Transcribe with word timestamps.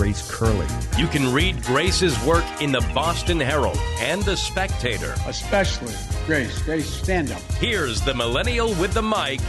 Grace 0.00 0.30
Curley. 0.30 0.66
You 0.96 1.06
can 1.08 1.30
read 1.30 1.62
Grace's 1.62 2.18
work 2.24 2.46
in 2.62 2.72
the 2.72 2.80
Boston 2.94 3.38
Herald 3.38 3.78
and 3.98 4.22
the 4.22 4.34
Spectator. 4.34 5.14
Especially 5.26 5.92
Grace. 6.24 6.62
Grace, 6.62 6.88
stand 6.88 7.30
up. 7.30 7.42
Here's 7.58 8.00
the 8.00 8.14
millennial 8.14 8.68
with 8.76 8.94
the 8.94 9.02
mic, 9.02 9.40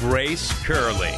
Grace 0.00 0.50
Curley. 0.64 1.14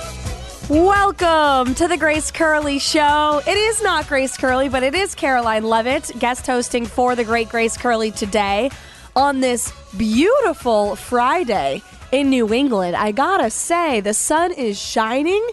Welcome 0.69 1.75
to 1.77 1.89
the 1.89 1.97
Grace 1.97 2.31
Curley 2.31 2.79
Show. 2.79 3.41
It 3.47 3.57
is 3.57 3.83
not 3.83 4.07
Grace 4.07 4.37
Curley, 4.37 4.69
but 4.69 4.83
it 4.83 4.95
is 4.95 5.15
Karoline 5.15 5.63
Leavitt, 5.63 6.13
guest 6.19 6.47
hosting 6.47 6.85
for 6.85 7.17
the 7.17 7.25
great 7.25 7.49
Grace 7.49 7.79
Curley 7.79 8.11
today 8.11 8.71
on 9.17 9.41
this 9.41 9.73
beautiful 9.97 10.97
Friday 10.97 11.81
in 12.13 12.29
New 12.29 12.53
England. 12.53 12.95
I 12.95 13.13
gotta 13.13 13.49
say, 13.49 14.01
the 14.01 14.13
sun 14.13 14.53
is 14.53 14.79
shining. 14.79 15.49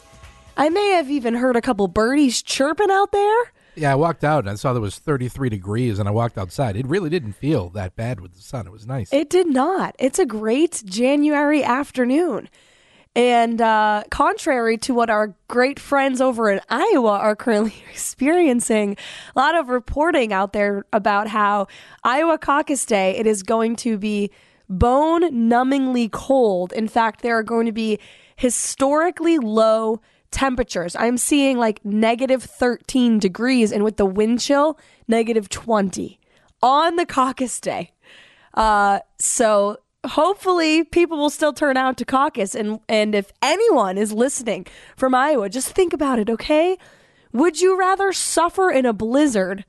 I 0.58 0.70
may 0.70 0.90
have 0.94 1.12
even 1.12 1.36
heard 1.36 1.56
a 1.56 1.62
couple 1.62 1.88
birdies 1.88 2.42
chirping 2.42 2.90
out 2.90 3.12
there. 3.12 3.52
Yeah, 3.76 3.92
I 3.92 3.96
walked 3.96 4.24
out 4.24 4.40
and 4.40 4.50
I 4.50 4.56
saw 4.56 4.74
there 4.74 4.82
was 4.82 4.98
33 4.98 5.50
degrees 5.50 6.00
and 6.00 6.10
I 6.10 6.12
walked 6.12 6.36
outside. 6.36 6.76
It 6.76 6.88
really 6.88 7.12
didn't 7.12 7.34
feel 7.34 7.70
that 7.70 7.96
bad 7.96 8.20
with 8.20 8.34
the 8.34 8.42
sun. 8.42 8.66
It 8.66 8.72
was 8.72 8.88
nice. 8.88 9.14
It 9.14 9.30
did 9.30 9.46
not. 9.46 9.96
It's 10.00 10.18
a 10.18 10.26
great 10.26 10.82
January 10.84 11.64
afternoon. 11.64 12.50
And 13.16 13.62
uh, 13.62 14.04
contrary 14.10 14.78
to 14.80 14.96
what 14.96 15.12
our 15.12 15.36
great 15.48 15.80
friends 15.80 16.22
over 16.22 16.50
in 16.50 16.60
Iowa 16.70 17.20
are 17.20 17.36
currently 17.36 17.76
experiencing, 17.92 18.98
a 19.36 19.40
lot 19.40 19.56
of 19.56 19.70
reporting 19.70 20.34
out 20.34 20.54
there 20.54 20.86
about 20.92 21.28
how 21.28 21.68
Iowa 22.04 22.40
Caucus 22.40 22.84
Day, 22.84 23.16
it 23.16 23.28
is 23.28 23.44
going 23.44 23.76
to 23.78 24.00
be 24.00 24.32
bone 24.68 25.50
numbingly 25.50 26.12
cold. 26.12 26.74
In 26.74 26.88
fact, 26.88 27.22
there 27.22 27.38
are 27.38 27.44
going 27.44 27.68
to 27.68 27.72
be 27.72 28.00
historically 28.36 29.38
low 29.38 30.02
temperatures. 30.32 30.96
I'm 30.98 31.18
seeing 31.18 31.58
like 31.58 31.84
negative 31.86 32.44
13 32.44 33.20
degrees, 33.20 33.72
and 33.72 33.84
with 33.84 33.98
the 33.98 34.06
wind 34.06 34.42
chill, 34.42 34.78
negative 35.08 35.50
20 35.50 36.20
on 36.62 36.96
the 36.96 37.06
caucus 37.06 37.60
day. 37.60 37.92
Uh, 38.54 39.00
so 39.20 39.78
hopefully 40.06 40.84
people 40.84 41.18
will 41.18 41.30
still 41.30 41.54
turn 41.54 41.78
out 41.78 41.98
to 41.98 42.06
caucus 42.06 42.56
and 42.56 42.80
and 42.88 43.14
if 43.14 43.32
anyone 43.42 43.98
is 43.98 44.14
listening 44.14 44.66
from 44.96 45.14
Iowa 45.14 45.50
just 45.50 45.70
think 45.70 45.92
about 45.92 46.20
it 46.20 46.30
okay 46.30 46.78
would 47.34 47.60
you 47.60 47.78
rather 47.78 48.14
suffer 48.14 48.70
in 48.70 48.86
a 48.86 48.94
blizzard 48.94 49.66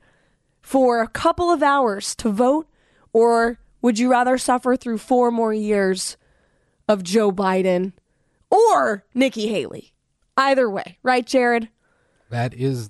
for 0.61 1.01
a 1.01 1.07
couple 1.07 1.51
of 1.51 1.61
hours 1.61 2.15
to 2.15 2.29
vote 2.29 2.67
or 3.11 3.59
would 3.81 3.99
you 3.99 4.09
rather 4.09 4.37
suffer 4.37 4.75
through 4.75 4.99
4 4.99 5.31
more 5.31 5.53
years 5.53 6.15
of 6.87 7.03
Joe 7.03 7.31
Biden 7.31 7.93
or 8.49 9.05
Nikki 9.13 9.47
Haley 9.47 9.93
either 10.39 10.69
way 10.69 10.97
right 11.03 11.25
Jared 11.25 11.69
that 12.29 12.53
is 12.53 12.89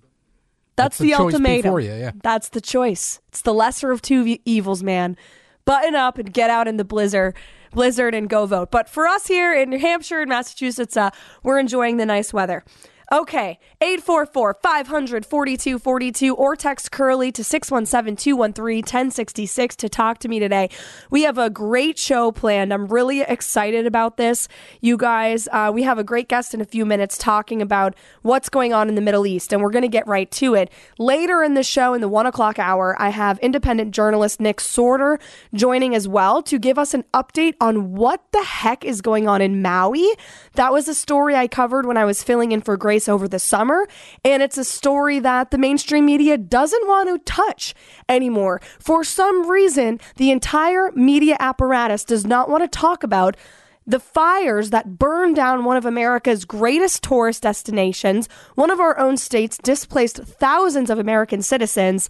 that's, 0.75 0.97
that's 0.97 0.97
the, 0.99 1.09
the 1.09 1.13
ultimatum 1.15 1.79
you, 1.79 1.91
yeah. 1.91 2.11
that's 2.23 2.49
the 2.49 2.61
choice 2.61 3.19
it's 3.27 3.41
the 3.41 3.53
lesser 3.53 3.91
of 3.91 4.01
two 4.01 4.37
evils 4.45 4.81
man 4.83 5.17
button 5.65 5.95
up 5.95 6.17
and 6.17 6.33
get 6.33 6.49
out 6.49 6.67
in 6.67 6.77
the 6.77 6.85
blizzard 6.85 7.35
blizzard 7.71 8.15
and 8.15 8.29
go 8.29 8.45
vote. 8.45 8.71
But 8.71 8.89
for 8.89 9.07
us 9.07 9.27
here 9.27 9.53
in 9.53 9.69
New 9.69 9.79
Hampshire 9.79 10.21
and 10.21 10.29
Massachusetts, 10.29 10.97
uh, 10.97 11.09
we're 11.43 11.59
enjoying 11.59 11.97
the 11.97 12.05
nice 12.05 12.33
weather. 12.33 12.63
Okay, 13.11 13.57
844 13.81 14.57
500 14.61 15.25
4242 15.25 16.35
or 16.35 16.55
text 16.55 16.91
Curly 16.91 17.31
to 17.31 17.43
617 17.43 18.15
213 18.15 18.77
1066 18.81 19.75
to 19.77 19.89
talk 19.89 20.19
to 20.19 20.27
me 20.27 20.37
today. 20.37 20.69
We 21.09 21.23
have 21.23 21.39
a 21.39 21.49
great 21.49 21.97
show 21.97 22.31
planned. 22.31 22.71
I'm 22.71 22.85
really 22.85 23.21
excited 23.21 23.87
about 23.87 24.17
this. 24.17 24.47
You 24.79 24.95
guys, 24.95 25.47
uh, 25.51 25.71
we 25.73 25.81
have 25.83 25.97
a 25.97 26.03
great 26.03 26.29
guest 26.29 26.53
in 26.53 26.61
a 26.61 26.65
few 26.65 26.85
minutes 26.85 27.17
talking 27.17 27.63
about 27.63 27.95
what's 28.21 28.47
going 28.47 28.73
on 28.73 28.89
in 28.89 28.93
the 28.93 29.01
Middle 29.01 29.25
East, 29.25 29.51
and 29.51 29.63
we're 29.63 29.71
going 29.71 29.81
to 29.81 29.87
get 29.87 30.05
right 30.05 30.29
to 30.33 30.53
it. 30.53 30.71
Later 30.99 31.41
in 31.41 31.55
the 31.55 31.63
show, 31.63 31.95
in 31.95 32.01
the 32.01 32.07
one 32.07 32.27
o'clock 32.27 32.59
hour, 32.59 32.95
I 33.01 33.09
have 33.09 33.39
independent 33.39 33.91
journalist 33.91 34.39
Nick 34.39 34.57
Sortor 34.57 35.19
joining 35.51 35.95
as 35.95 36.07
well 36.07 36.43
to 36.43 36.59
give 36.59 36.77
us 36.77 36.93
an 36.93 37.03
update 37.15 37.55
on 37.59 37.95
what 37.95 38.21
the 38.33 38.43
heck 38.43 38.85
is 38.85 39.01
going 39.01 39.27
on 39.27 39.41
in 39.41 39.63
Maui. 39.63 40.07
That 40.53 40.71
was 40.71 40.87
a 40.87 40.93
story 40.93 41.35
I 41.35 41.47
covered 41.47 41.87
when 41.87 41.97
I 41.97 42.05
was 42.05 42.21
filling 42.21 42.51
in 42.51 42.61
for 42.61 42.77
Grace 42.77 42.98
over 43.07 43.27
the 43.27 43.39
summer, 43.39 43.87
and 44.25 44.41
it's 44.41 44.57
a 44.57 44.63
story 44.63 45.19
that 45.19 45.51
the 45.51 45.57
mainstream 45.57 46.05
media 46.05 46.37
doesn't 46.37 46.87
want 46.87 47.07
to 47.07 47.31
touch 47.31 47.73
anymore. 48.09 48.59
For 48.79 49.03
some 49.03 49.49
reason, 49.49 49.99
the 50.17 50.31
entire 50.31 50.91
media 50.93 51.37
apparatus 51.39 52.03
does 52.03 52.25
not 52.25 52.49
want 52.49 52.63
to 52.63 52.67
talk 52.67 53.03
about 53.03 53.37
the 53.85 53.99
fires 53.99 54.69
that 54.69 54.99
burned 54.99 55.35
down 55.35 55.63
one 55.63 55.77
of 55.77 55.85
America's 55.85 56.45
greatest 56.45 57.03
tourist 57.03 57.43
destinations, 57.43 58.29
one 58.55 58.69
of 58.69 58.79
our 58.79 58.97
own 58.99 59.17
states, 59.17 59.57
displaced 59.57 60.17
thousands 60.17 60.89
of 60.89 60.99
American 60.99 61.41
citizens. 61.41 62.07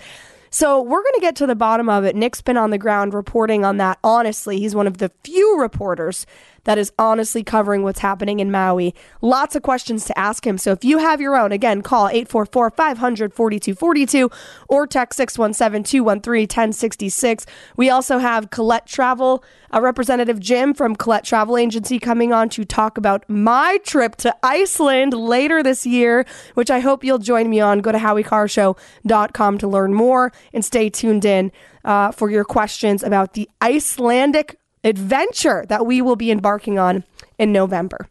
So 0.52 0.82
we're 0.82 1.04
going 1.04 1.16
to 1.16 1.22
get 1.22 1.36
to 1.38 1.48
the 1.48 1.56
bottom 1.56 1.88
of 1.90 2.04
it. 2.04 2.16
Nick's 2.16 2.42
been 2.42 2.58
on 2.58 2.72
the 2.72 2.78
ground 2.78 3.14
reporting 3.14 3.64
on 3.64 3.78
that. 3.78 4.00
Honestly, 4.04 4.60
he's 4.60 4.76
one 4.76 4.88
of 4.88 4.98
the 4.98 5.12
few 5.24 5.60
reporters 5.60 6.26
that 6.70 6.78
is 6.78 6.94
honestly 7.00 7.44
covering 7.44 7.82
what's 7.82 7.98
happening 7.98 8.40
in 8.40 8.52
Maui. 8.52 8.94
Lots 9.24 9.56
of 9.56 9.64
questions 9.64 10.06
to 10.06 10.16
ask 10.16 10.46
him. 10.46 10.60
So 10.60 10.72
if 10.72 10.84
you 10.86 11.00
have 11.00 11.20
your 11.20 11.36
own, 11.36 11.52
again, 11.52 11.82
call 11.82 12.08
844 12.10 12.70
500 12.70 13.34
4242 13.34 14.30
or 14.68 14.86
text 14.86 15.18
617 15.18 15.84
213 15.84 16.44
1066. 16.44 17.48
We 17.76 17.90
also 17.90 18.20
have 18.20 18.52
Colette 18.52 18.86
Travel, 18.86 19.44
a 19.72 19.82
representative 19.82 20.40
Jim 20.40 20.76
from 20.76 20.96
Colette 20.96 21.24
Travel 21.24 21.58
Agency 21.58 21.98
coming 21.98 22.32
on 22.34 22.50
to 22.50 22.64
talk 22.64 23.00
about 23.00 23.28
my 23.28 23.80
trip 23.84 24.16
to 24.18 24.36
Iceland 24.44 25.16
later 25.16 25.64
this 25.64 25.88
year, 25.88 26.24
which 26.54 26.70
I 26.70 26.82
hope 26.82 27.04
you'll 27.04 27.18
join 27.18 27.50
me 27.50 27.60
on. 27.60 27.80
Go 27.80 27.92
to 27.92 27.98
howiecarrshow.com 27.98 29.58
to 29.58 29.68
learn 29.68 29.96
more 29.96 30.32
and 30.54 30.64
stay 30.64 30.92
tuned 30.92 31.26
in 31.26 31.52
uh, 31.84 32.12
for 32.12 32.30
your 32.30 32.44
questions 32.44 33.02
about 33.02 33.34
the 33.34 33.50
Icelandic 33.60 34.59
adventure 34.84 35.66
that 35.70 35.86
we 35.86 36.02
will 36.02 36.16
be 36.16 36.32
embarking 36.32 36.80
on 36.80 37.04
in 37.38 37.52
November. 37.52 38.08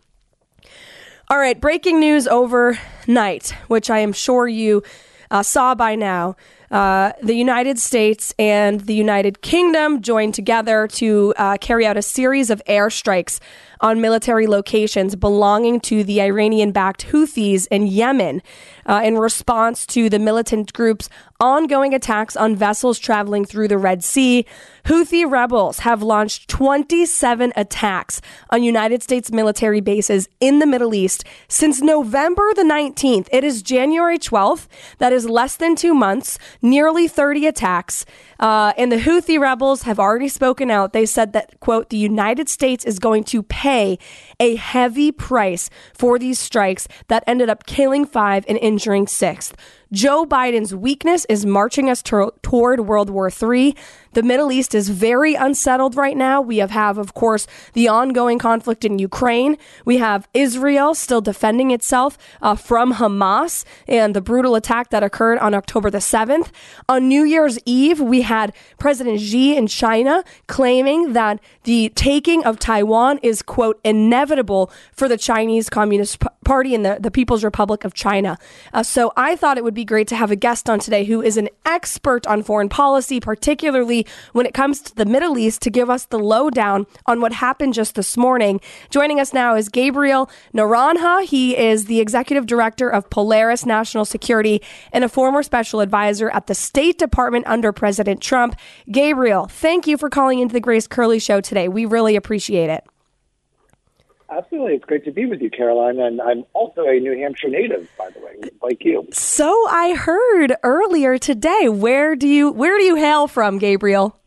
All 1.30 1.38
right, 1.38 1.60
breaking 1.60 2.00
news 2.00 2.26
overnight, 2.26 3.50
which 3.68 3.90
I 3.90 3.98
am 3.98 4.12
sure 4.12 4.48
you 4.48 4.82
uh, 5.30 5.42
saw 5.42 5.74
by 5.74 5.94
now. 5.94 6.36
Uh, 6.70 7.12
the 7.22 7.34
United 7.34 7.78
States 7.78 8.34
and 8.38 8.82
the 8.82 8.94
United 8.94 9.40
Kingdom 9.40 10.02
joined 10.02 10.34
together 10.34 10.86
to 10.88 11.32
uh, 11.36 11.56
carry 11.58 11.86
out 11.86 11.96
a 11.96 12.02
series 12.02 12.50
of 12.50 12.62
airstrikes 12.68 13.40
on 13.80 14.00
military 14.00 14.46
locations 14.46 15.16
belonging 15.16 15.80
to 15.80 16.04
the 16.04 16.20
Iranian 16.20 16.72
backed 16.72 17.06
Houthis 17.06 17.66
in 17.70 17.86
Yemen 17.86 18.42
uh, 18.84 19.00
in 19.02 19.16
response 19.16 19.86
to 19.86 20.10
the 20.10 20.18
militant 20.18 20.72
group's 20.74 21.08
ongoing 21.40 21.94
attacks 21.94 22.36
on 22.36 22.56
vessels 22.56 22.98
traveling 22.98 23.44
through 23.44 23.68
the 23.68 23.78
Red 23.78 24.02
Sea. 24.02 24.44
Houthi 24.86 25.30
rebels 25.30 25.80
have 25.80 26.02
launched 26.02 26.48
27 26.48 27.52
attacks 27.54 28.20
on 28.50 28.64
United 28.64 29.02
States 29.04 29.30
military 29.30 29.80
bases 29.80 30.28
in 30.40 30.58
the 30.58 30.66
Middle 30.66 30.94
East 30.94 31.24
since 31.46 31.80
November 31.80 32.52
the 32.54 32.62
19th. 32.62 33.28
It 33.30 33.44
is 33.44 33.62
January 33.62 34.18
12th. 34.18 34.66
That 34.98 35.12
is 35.12 35.28
less 35.28 35.54
than 35.54 35.76
two 35.76 35.94
months, 35.94 36.38
nearly 36.60 37.06
30 37.06 37.46
attacks. 37.46 38.04
Uh, 38.38 38.72
and 38.76 38.92
the 38.92 38.96
Houthi 38.96 39.38
rebels 39.38 39.82
have 39.82 39.98
already 39.98 40.28
spoken 40.28 40.70
out. 40.70 40.92
They 40.92 41.06
said 41.06 41.32
that, 41.32 41.58
quote, 41.60 41.90
the 41.90 41.96
United 41.96 42.48
States 42.48 42.84
is 42.84 42.98
going 42.98 43.24
to 43.24 43.42
pay 43.42 43.98
a 44.38 44.56
heavy 44.56 45.10
price 45.10 45.70
for 45.92 46.18
these 46.18 46.38
strikes 46.38 46.86
that 47.08 47.24
ended 47.26 47.50
up 47.50 47.66
killing 47.66 48.04
five 48.04 48.44
and 48.48 48.58
injuring 48.58 49.06
six. 49.06 49.52
Joe 49.90 50.26
Biden's 50.26 50.74
weakness 50.74 51.24
is 51.30 51.46
marching 51.46 51.88
us 51.88 52.02
to- 52.04 52.32
toward 52.42 52.80
World 52.80 53.10
War 53.10 53.30
III. 53.30 53.74
The 54.12 54.22
Middle 54.22 54.50
East 54.50 54.74
is 54.74 54.88
very 54.88 55.34
unsettled 55.34 55.96
right 55.96 56.16
now. 56.16 56.40
We 56.40 56.58
have, 56.58 56.70
have, 56.70 56.98
of 56.98 57.14
course, 57.14 57.46
the 57.72 57.88
ongoing 57.88 58.38
conflict 58.38 58.84
in 58.84 58.98
Ukraine. 58.98 59.56
We 59.84 59.98
have 59.98 60.28
Israel 60.34 60.94
still 60.94 61.20
defending 61.20 61.70
itself 61.70 62.18
uh, 62.40 62.54
from 62.54 62.94
Hamas 62.94 63.64
and 63.86 64.14
the 64.14 64.20
brutal 64.20 64.54
attack 64.54 64.90
that 64.90 65.02
occurred 65.02 65.38
on 65.38 65.54
October 65.54 65.90
the 65.90 65.98
7th. 65.98 66.50
On 66.88 67.08
New 67.08 67.24
Year's 67.24 67.58
Eve, 67.64 68.00
we 68.00 68.22
had 68.22 68.52
President 68.78 69.20
Xi 69.20 69.56
in 69.56 69.66
China 69.66 70.24
claiming 70.46 71.12
that 71.12 71.40
the 71.64 71.92
taking 71.94 72.44
of 72.44 72.58
Taiwan 72.58 73.18
is, 73.22 73.42
quote, 73.42 73.80
inevitable 73.84 74.70
for 74.92 75.08
the 75.08 75.16
Chinese 75.16 75.68
Communist 75.68 76.22
Party 76.44 76.74
and 76.74 76.84
the, 76.84 76.96
the 76.98 77.10
People's 77.10 77.44
Republic 77.44 77.84
of 77.84 77.94
China. 77.94 78.38
Uh, 78.72 78.82
so 78.82 79.12
I 79.16 79.36
thought 79.36 79.58
it 79.58 79.64
would 79.64 79.74
be 79.74 79.84
great 79.84 80.08
to 80.08 80.16
have 80.16 80.30
a 80.30 80.36
guest 80.36 80.70
on 80.70 80.78
today 80.78 81.04
who 81.04 81.20
is 81.20 81.36
an 81.36 81.48
expert 81.66 82.26
on 82.26 82.42
foreign 82.42 82.68
policy, 82.68 83.20
particularly 83.20 84.06
when 84.32 84.46
it 84.46 84.54
comes 84.54 84.80
to 84.82 84.94
the 84.94 85.04
Middle 85.04 85.38
East 85.38 85.62
to 85.62 85.70
give 85.70 85.90
us 85.90 86.04
the 86.06 86.18
lowdown 86.18 86.86
on 87.06 87.20
what 87.20 87.32
happened 87.32 87.74
just 87.74 87.94
this 87.94 88.16
morning. 88.16 88.60
Joining 88.90 89.20
us 89.20 89.32
now 89.32 89.54
is 89.54 89.68
Gabriel 89.68 90.30
Noronha. 90.54 91.24
He 91.24 91.56
is 91.56 91.86
the 91.86 92.00
executive 92.00 92.46
director 92.46 92.88
of 92.88 93.10
Polaris 93.10 93.64
National 93.66 94.04
Security 94.04 94.62
and 94.92 95.04
a 95.04 95.08
former 95.08 95.42
special 95.42 95.80
advisor 95.80 96.30
at 96.30 96.46
the 96.46 96.54
State 96.54 96.98
Department 96.98 97.46
under 97.46 97.72
President 97.72 98.20
Trump. 98.20 98.56
Gabriel, 98.90 99.46
thank 99.46 99.86
you 99.86 99.96
for 99.96 100.10
calling 100.10 100.38
into 100.38 100.52
the 100.52 100.60
Grace 100.60 100.86
Curley 100.86 101.18
Show 101.18 101.40
today. 101.40 101.68
We 101.68 101.84
really 101.84 102.16
appreciate 102.16 102.70
it. 102.70 102.84
Absolutely. 104.30 104.74
It's 104.74 104.84
great 104.84 105.04
to 105.06 105.10
be 105.10 105.26
with 105.26 105.40
you, 105.40 105.50
Karoline. 105.50 106.00
And 106.00 106.20
I'm 106.20 106.44
also 106.52 106.86
a 106.86 107.00
New 107.00 107.16
Hampshire 107.18 107.48
native, 107.48 107.88
by 107.96 108.10
the 108.10 108.20
way, 108.20 108.50
like 108.62 108.84
you. 108.84 109.06
So 109.12 109.66
I 109.70 109.94
heard 109.94 110.54
earlier 110.62 111.18
today. 111.18 111.68
Where 111.68 112.14
do 112.14 112.28
you 112.28 112.50
where 112.50 112.78
do 112.78 112.84
you 112.84 112.96
hail 112.96 113.26
from, 113.26 113.58
Gabriel? 113.58 114.18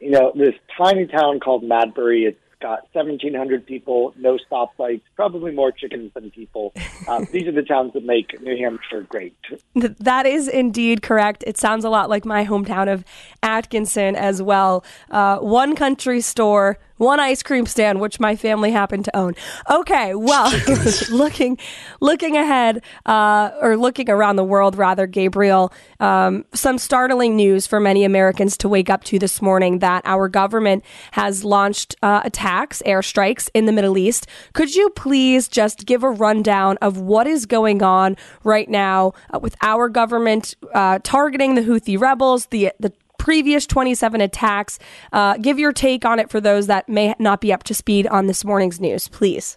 You 0.00 0.10
know, 0.10 0.32
this 0.34 0.54
tiny 0.76 1.06
town 1.06 1.40
called 1.40 1.62
Madbury. 1.64 2.26
It's 2.26 2.38
got 2.64 2.88
1,700 2.92 3.66
people, 3.66 4.14
no 4.16 4.38
stoplights, 4.50 5.02
probably 5.16 5.52
more 5.52 5.70
chickens 5.70 6.10
than 6.14 6.30
people. 6.30 6.72
Um, 7.06 7.26
these 7.32 7.46
are 7.46 7.52
the 7.52 7.62
towns 7.62 7.92
that 7.92 8.06
make 8.06 8.40
New 8.40 8.56
Hampshire 8.56 9.02
great. 9.02 9.36
That 9.74 10.24
is 10.24 10.48
indeed 10.48 11.02
correct. 11.02 11.44
It 11.46 11.58
sounds 11.58 11.84
a 11.84 11.90
lot 11.90 12.08
like 12.08 12.24
my 12.24 12.46
hometown 12.46 12.90
of 12.90 13.04
Atkinson 13.42 14.16
as 14.16 14.40
well. 14.40 14.82
Uh, 15.10 15.38
one 15.38 15.76
country 15.76 16.22
store, 16.22 16.78
one 16.96 17.20
ice 17.20 17.42
cream 17.42 17.66
stand, 17.66 18.00
which 18.00 18.20
my 18.20 18.36
family 18.36 18.70
happened 18.70 19.04
to 19.06 19.16
own. 19.16 19.34
Okay, 19.70 20.14
well, 20.14 20.52
looking 21.10 21.58
looking 22.00 22.36
ahead 22.36 22.82
uh, 23.06 23.50
or 23.60 23.76
looking 23.76 24.08
around 24.08 24.36
the 24.36 24.44
world, 24.44 24.76
rather, 24.76 25.06
Gabriel, 25.06 25.72
um, 26.00 26.44
some 26.54 26.78
startling 26.78 27.36
news 27.36 27.66
for 27.66 27.80
many 27.80 28.04
Americans 28.04 28.56
to 28.58 28.68
wake 28.68 28.90
up 28.90 29.04
to 29.04 29.18
this 29.18 29.42
morning 29.42 29.80
that 29.80 30.02
our 30.04 30.28
government 30.28 30.84
has 31.12 31.44
launched 31.44 31.96
uh, 32.02 32.20
attacks, 32.24 32.82
airstrikes 32.86 33.48
in 33.54 33.66
the 33.66 33.72
Middle 33.72 33.98
East. 33.98 34.26
Could 34.52 34.74
you 34.74 34.90
please 34.90 35.48
just 35.48 35.86
give 35.86 36.02
a 36.02 36.10
rundown 36.10 36.78
of 36.80 36.98
what 36.98 37.26
is 37.26 37.46
going 37.46 37.82
on 37.82 38.16
right 38.44 38.68
now 38.68 39.12
uh, 39.32 39.38
with 39.38 39.56
our 39.62 39.88
government 39.88 40.54
uh, 40.74 40.98
targeting 41.02 41.54
the 41.54 41.62
Houthi 41.62 41.98
rebels, 41.98 42.46
the 42.46 42.72
the 42.78 42.92
previous 43.24 43.66
27 43.66 44.20
attacks. 44.20 44.78
Uh, 45.10 45.38
give 45.38 45.58
your 45.58 45.72
take 45.72 46.04
on 46.04 46.18
it 46.18 46.28
for 46.28 46.42
those 46.42 46.66
that 46.66 46.86
may 46.90 47.14
not 47.18 47.40
be 47.40 47.54
up 47.54 47.62
to 47.62 47.72
speed 47.72 48.06
on 48.08 48.26
this 48.26 48.44
morning's 48.44 48.78
news, 48.78 49.08
please. 49.08 49.56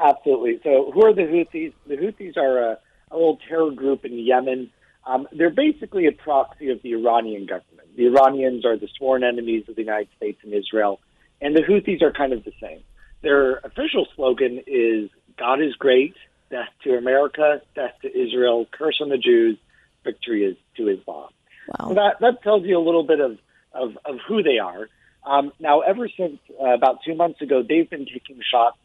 Absolutely. 0.00 0.58
So, 0.64 0.90
who 0.92 1.06
are 1.06 1.14
the 1.14 1.22
Houthis? 1.22 1.72
The 1.86 1.96
Houthis 1.96 2.36
are 2.36 2.72
a, 2.72 2.78
a 3.12 3.14
little 3.14 3.38
terror 3.48 3.70
group 3.70 4.04
in 4.04 4.18
Yemen. 4.18 4.68
Um, 5.06 5.28
they're 5.30 5.48
basically 5.48 6.06
a 6.06 6.12
proxy 6.12 6.70
of 6.70 6.82
the 6.82 6.94
Iranian 6.94 7.46
government. 7.46 7.96
The 7.96 8.06
Iranians 8.06 8.66
are 8.66 8.76
the 8.76 8.88
sworn 8.98 9.22
enemies 9.22 9.68
of 9.68 9.76
the 9.76 9.82
United 9.82 10.08
States 10.16 10.40
and 10.42 10.52
Israel, 10.52 10.98
and 11.40 11.54
the 11.54 11.60
Houthis 11.60 12.02
are 12.02 12.10
kind 12.10 12.32
of 12.32 12.42
the 12.42 12.52
same. 12.60 12.80
Their 13.22 13.58
official 13.58 14.08
slogan 14.16 14.60
is 14.66 15.08
God 15.38 15.62
is 15.62 15.76
great, 15.76 16.16
death 16.50 16.70
to 16.82 16.96
America, 16.96 17.62
death 17.76 17.94
to 18.02 18.08
Israel, 18.08 18.66
curse 18.72 18.98
on 19.00 19.08
the 19.08 19.18
Jews, 19.18 19.56
victory 20.02 20.44
is 20.44 20.56
to 20.76 20.88
Islam. 20.88 21.28
Wow. 21.68 21.88
So 21.88 21.94
that, 21.94 22.16
that 22.20 22.42
tells 22.42 22.64
you 22.64 22.78
a 22.78 22.84
little 22.84 23.04
bit 23.04 23.20
of, 23.20 23.38
of, 23.72 23.96
of 24.04 24.16
who 24.26 24.42
they 24.42 24.58
are. 24.58 24.88
Um, 25.24 25.52
now, 25.58 25.80
ever 25.80 26.08
since 26.08 26.38
uh, 26.60 26.74
about 26.74 26.98
two 27.04 27.14
months 27.14 27.40
ago, 27.40 27.62
they've 27.66 27.88
been 27.88 28.06
taking 28.06 28.40
shots 28.50 28.76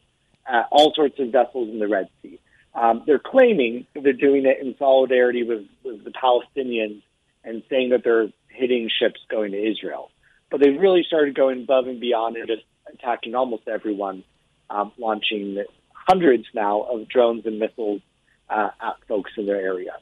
at 0.48 0.68
all 0.72 0.94
sorts 0.96 1.20
of 1.20 1.32
vessels 1.32 1.70
in 1.70 1.80
the 1.80 1.88
Red 1.88 2.10
Sea. 2.22 2.40
Um, 2.74 3.04
they're 3.06 3.20
claiming 3.20 3.88
they're 3.94 4.14
doing 4.14 4.46
it 4.46 4.60
in 4.62 4.76
solidarity 4.78 5.44
with, 5.44 5.66
with 5.84 6.04
the 6.04 6.12
Palestinians 6.12 7.02
and 7.44 7.64
saying 7.70 7.90
that 7.90 8.04
they're 8.04 8.30
hitting 8.48 8.90
ships 8.90 9.20
going 9.30 9.52
to 9.52 9.58
Israel. 9.58 10.12
But 10.50 10.62
they've 10.62 10.80
really 10.80 11.04
started 11.06 11.36
going 11.36 11.64
above 11.64 11.88
and 11.88 12.00
beyond 12.00 12.38
and 12.38 12.48
just 12.48 12.64
attacking 12.92 13.36
almost 13.36 13.68
everyone, 13.68 14.24
um, 14.70 14.92
launching 14.98 15.64
hundreds 15.92 16.46
now 16.54 16.82
of 16.82 17.08
drones 17.08 17.46
and 17.46 17.60
missiles 17.60 18.02
uh, 18.50 18.70
at 18.82 18.96
folks 19.08 19.32
in 19.38 19.46
their 19.46 19.62
area. 19.62 19.94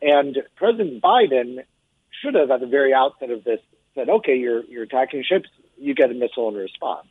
And 0.00 0.36
President 0.56 1.02
Biden 1.02 1.64
should 2.22 2.34
have, 2.34 2.50
at 2.50 2.60
the 2.60 2.66
very 2.66 2.92
outset 2.94 3.30
of 3.30 3.44
this, 3.44 3.60
said, 3.94 4.08
"Okay, 4.08 4.36
you're 4.36 4.64
you're 4.64 4.84
attacking 4.84 5.22
ships. 5.24 5.48
You 5.76 5.94
get 5.94 6.10
a 6.10 6.14
missile 6.14 6.48
in 6.48 6.54
response." 6.54 7.06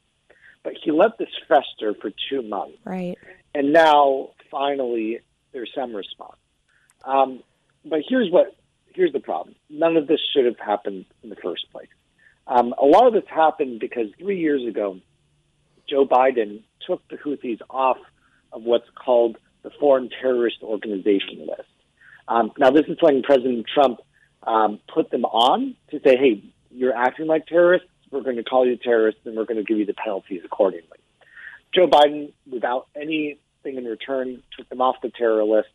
But 0.63 0.73
he 0.83 0.91
let 0.91 1.17
this 1.17 1.29
fester 1.47 1.93
for 2.01 2.11
two 2.29 2.41
months, 2.41 2.77
Right. 2.83 3.17
and 3.55 3.71
now 3.71 4.31
finally 4.51 5.19
there's 5.53 5.71
some 5.73 5.95
response. 5.95 6.37
Um, 7.05 7.41
but 7.85 8.01
here's 8.07 8.29
what 8.31 8.55
here's 8.93 9.13
the 9.13 9.19
problem: 9.19 9.55
none 9.69 9.97
of 9.97 10.07
this 10.07 10.19
should 10.33 10.45
have 10.45 10.59
happened 10.59 11.05
in 11.23 11.29
the 11.29 11.35
first 11.37 11.71
place. 11.71 11.87
Um, 12.47 12.73
a 12.81 12.85
lot 12.85 13.07
of 13.07 13.13
this 13.13 13.23
happened 13.27 13.79
because 13.79 14.07
three 14.17 14.39
years 14.39 14.65
ago, 14.65 14.99
Joe 15.89 16.05
Biden 16.05 16.63
took 16.85 17.05
the 17.09 17.17
Houthis 17.17 17.59
off 17.69 17.97
of 18.53 18.63
what's 18.63 18.89
called 18.95 19.37
the 19.63 19.69
Foreign 19.79 20.09
Terrorist 20.09 20.57
Organization 20.63 21.39
list. 21.39 21.69
Um, 22.29 22.51
now, 22.57 22.71
this 22.71 22.85
is 22.87 22.97
when 23.01 23.21
President 23.21 23.65
Trump 23.73 23.99
um, 24.43 24.79
put 24.93 25.09
them 25.11 25.25
on 25.25 25.75
to 25.91 25.99
say, 26.03 26.17
hey, 26.17 26.43
you're 26.71 26.95
acting 26.95 27.27
like 27.27 27.47
terrorists. 27.47 27.87
We're 28.11 28.21
going 28.21 28.37
to 28.37 28.43
call 28.43 28.65
you 28.65 28.77
terrorists 28.77 29.21
and 29.25 29.35
we're 29.35 29.45
going 29.45 29.57
to 29.57 29.63
give 29.63 29.77
you 29.77 29.85
the 29.85 29.93
penalties 29.93 30.41
accordingly. 30.45 30.97
Joe 31.73 31.87
Biden, 31.87 32.31
without 32.49 32.87
anything 32.95 33.37
in 33.65 33.85
return, 33.85 34.41
took 34.57 34.69
them 34.69 34.81
off 34.81 34.95
the 35.01 35.09
terror 35.09 35.43
list. 35.43 35.69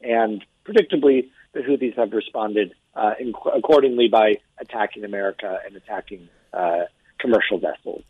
And 0.00 0.44
predictably, 0.64 1.30
the 1.52 1.60
Houthis 1.60 1.96
have 1.96 2.12
responded 2.12 2.74
uh, 2.94 3.14
in, 3.20 3.32
accordingly 3.54 4.08
by 4.08 4.34
attacking 4.58 5.04
America 5.04 5.58
and 5.64 5.76
attacking 5.76 6.28
uh, 6.52 6.84
commercial 7.18 7.58
vessels. 7.58 8.02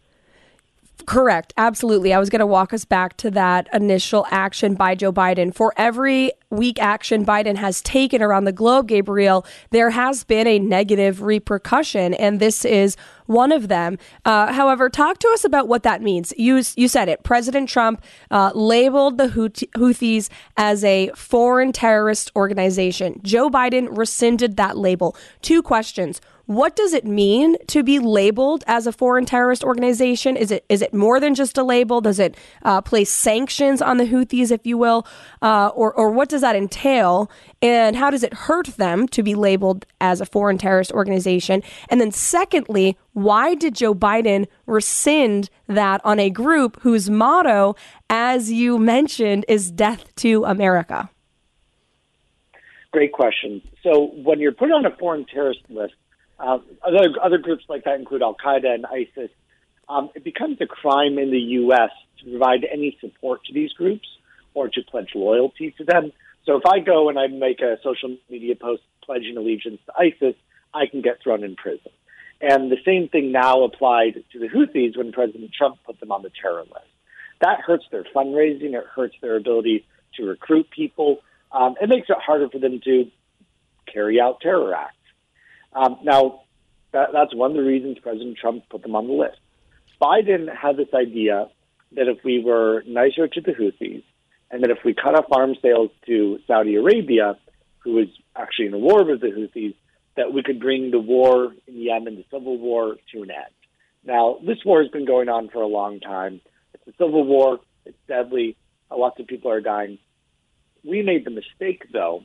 Correct. 1.04 1.52
Absolutely. 1.56 2.12
I 2.12 2.18
was 2.18 2.30
going 2.30 2.40
to 2.40 2.46
walk 2.46 2.72
us 2.72 2.84
back 2.84 3.16
to 3.18 3.30
that 3.32 3.68
initial 3.72 4.26
action 4.30 4.74
by 4.74 4.94
Joe 4.94 5.12
Biden. 5.12 5.54
For 5.54 5.72
every 5.76 6.32
weak 6.50 6.80
action 6.80 7.24
Biden 7.24 7.56
has 7.56 7.82
taken 7.82 8.22
around 8.22 8.44
the 8.44 8.52
globe, 8.52 8.88
Gabriel, 8.88 9.44
there 9.70 9.90
has 9.90 10.24
been 10.24 10.46
a 10.46 10.58
negative 10.58 11.20
repercussion, 11.20 12.14
and 12.14 12.40
this 12.40 12.64
is 12.64 12.96
one 13.26 13.52
of 13.52 13.68
them. 13.68 13.98
Uh, 14.24 14.52
however, 14.52 14.88
talk 14.88 15.18
to 15.18 15.28
us 15.28 15.44
about 15.44 15.68
what 15.68 15.82
that 15.82 16.00
means. 16.02 16.32
You, 16.36 16.62
you 16.76 16.88
said 16.88 17.08
it. 17.08 17.22
President 17.22 17.68
Trump 17.68 18.02
uh, 18.30 18.52
labeled 18.54 19.18
the 19.18 19.28
Houthis 19.28 20.28
as 20.56 20.82
a 20.82 21.10
foreign 21.14 21.72
terrorist 21.72 22.32
organization. 22.34 23.20
Joe 23.22 23.50
Biden 23.50 23.96
rescinded 23.96 24.56
that 24.56 24.78
label. 24.78 25.14
Two 25.42 25.62
questions. 25.62 26.20
What 26.46 26.76
does 26.76 26.92
it 26.92 27.04
mean 27.04 27.56
to 27.66 27.82
be 27.82 27.98
labeled 27.98 28.62
as 28.68 28.86
a 28.86 28.92
foreign 28.92 29.24
terrorist 29.24 29.64
organization? 29.64 30.36
Is 30.36 30.52
it 30.52 30.64
is 30.68 30.80
it 30.80 30.94
more 30.94 31.18
than 31.18 31.34
just 31.34 31.58
a 31.58 31.64
label? 31.64 32.00
Does 32.00 32.20
it 32.20 32.36
uh, 32.62 32.80
place 32.82 33.10
sanctions 33.10 33.82
on 33.82 33.96
the 33.96 34.04
Houthis, 34.04 34.52
if 34.52 34.64
you 34.64 34.78
will, 34.78 35.04
uh, 35.42 35.70
or 35.74 35.92
or 35.92 36.10
what 36.10 36.28
does 36.28 36.42
that 36.42 36.54
entail? 36.54 37.28
And 37.60 37.96
how 37.96 38.10
does 38.10 38.22
it 38.22 38.32
hurt 38.32 38.68
them 38.76 39.08
to 39.08 39.24
be 39.24 39.34
labeled 39.34 39.86
as 40.00 40.20
a 40.20 40.26
foreign 40.26 40.56
terrorist 40.56 40.92
organization? 40.92 41.64
And 41.88 42.00
then, 42.00 42.12
secondly, 42.12 42.96
why 43.12 43.56
did 43.56 43.74
Joe 43.74 43.94
Biden 43.94 44.46
rescind 44.66 45.50
that 45.66 46.00
on 46.04 46.20
a 46.20 46.30
group 46.30 46.80
whose 46.82 47.10
motto, 47.10 47.74
as 48.08 48.52
you 48.52 48.78
mentioned, 48.78 49.44
is 49.48 49.72
"Death 49.72 50.14
to 50.16 50.44
America"? 50.44 51.10
Great 52.92 53.10
question. 53.10 53.62
So 53.82 54.12
when 54.22 54.38
you're 54.38 54.52
put 54.52 54.70
on 54.70 54.86
a 54.86 54.96
foreign 54.96 55.24
terrorist 55.26 55.60
list 55.68 55.94
uh, 56.38 56.58
other, 56.82 57.14
other 57.22 57.38
groups 57.38 57.64
like 57.68 57.84
that 57.84 57.98
include 57.98 58.22
Al 58.22 58.34
Qaeda 58.34 58.74
and 58.74 58.86
ISIS. 58.86 59.30
Um, 59.88 60.10
it 60.14 60.24
becomes 60.24 60.58
a 60.60 60.66
crime 60.66 61.18
in 61.18 61.30
the 61.30 61.38
U.S. 61.38 61.90
to 62.18 62.30
provide 62.30 62.66
any 62.70 62.96
support 63.00 63.44
to 63.44 63.52
these 63.52 63.72
groups 63.72 64.08
or 64.54 64.68
to 64.68 64.82
pledge 64.82 65.10
loyalty 65.14 65.74
to 65.78 65.84
them. 65.84 66.12
So 66.44 66.56
if 66.56 66.66
I 66.66 66.80
go 66.80 67.08
and 67.08 67.18
I 67.18 67.26
make 67.26 67.60
a 67.60 67.76
social 67.82 68.16
media 68.30 68.56
post 68.56 68.82
pledging 69.02 69.36
allegiance 69.36 69.80
to 69.86 69.92
ISIS, 69.98 70.34
I 70.74 70.86
can 70.86 71.02
get 71.02 71.22
thrown 71.22 71.44
in 71.44 71.56
prison. 71.56 71.92
And 72.40 72.70
the 72.70 72.76
same 72.84 73.08
thing 73.08 73.32
now 73.32 73.64
applied 73.64 74.22
to 74.32 74.38
the 74.38 74.48
Houthis 74.48 74.96
when 74.96 75.12
President 75.12 75.50
Trump 75.56 75.78
put 75.86 75.98
them 76.00 76.12
on 76.12 76.22
the 76.22 76.30
terror 76.40 76.62
list. 76.62 76.86
That 77.40 77.60
hurts 77.60 77.84
their 77.90 78.04
fundraising. 78.14 78.74
It 78.74 78.84
hurts 78.94 79.14
their 79.22 79.36
ability 79.36 79.86
to 80.16 80.24
recruit 80.24 80.68
people. 80.70 81.18
Um, 81.52 81.76
it 81.80 81.88
makes 81.88 82.08
it 82.10 82.16
harder 82.18 82.48
for 82.48 82.58
them 82.58 82.80
to 82.84 83.10
carry 83.92 84.20
out 84.20 84.40
terror 84.40 84.74
acts. 84.74 84.95
Um, 85.76 85.98
now, 86.02 86.40
that, 86.92 87.10
that's 87.12 87.34
one 87.34 87.50
of 87.50 87.56
the 87.56 87.62
reasons 87.62 87.98
President 87.98 88.38
Trump 88.38 88.64
put 88.70 88.82
them 88.82 88.96
on 88.96 89.06
the 89.06 89.12
list. 89.12 89.38
Biden 90.00 90.52
had 90.54 90.76
this 90.76 90.88
idea 90.94 91.48
that 91.92 92.08
if 92.08 92.24
we 92.24 92.42
were 92.42 92.82
nicer 92.86 93.28
to 93.28 93.40
the 93.40 93.52
Houthis 93.52 94.02
and 94.50 94.62
that 94.62 94.70
if 94.70 94.78
we 94.84 94.94
cut 94.94 95.14
off 95.14 95.26
arms 95.30 95.58
sales 95.60 95.90
to 96.06 96.38
Saudi 96.46 96.76
Arabia, 96.76 97.36
who 97.78 97.98
is 97.98 98.08
actually 98.34 98.66
in 98.66 98.74
a 98.74 98.78
war 98.78 99.04
with 99.04 99.20
the 99.20 99.28
Houthis, 99.28 99.74
that 100.16 100.32
we 100.32 100.42
could 100.42 100.60
bring 100.60 100.90
the 100.90 100.98
war 100.98 101.52
in 101.66 101.76
Yemen, 101.76 102.16
the 102.16 102.24
civil 102.30 102.58
war, 102.58 102.96
to 103.12 103.22
an 103.22 103.30
end. 103.30 103.54
Now, 104.04 104.38
this 104.46 104.64
war 104.64 104.82
has 104.82 104.90
been 104.90 105.04
going 105.04 105.28
on 105.28 105.48
for 105.50 105.60
a 105.60 105.66
long 105.66 106.00
time. 106.00 106.40
It's 106.72 106.86
a 106.88 106.92
civil 106.92 107.24
war. 107.24 107.60
It's 107.84 107.98
deadly. 108.08 108.56
Lots 108.90 109.20
of 109.20 109.26
people 109.26 109.50
are 109.50 109.60
dying. 109.60 109.98
We 110.84 111.02
made 111.02 111.24
the 111.24 111.30
mistake, 111.30 111.84
though, 111.92 112.24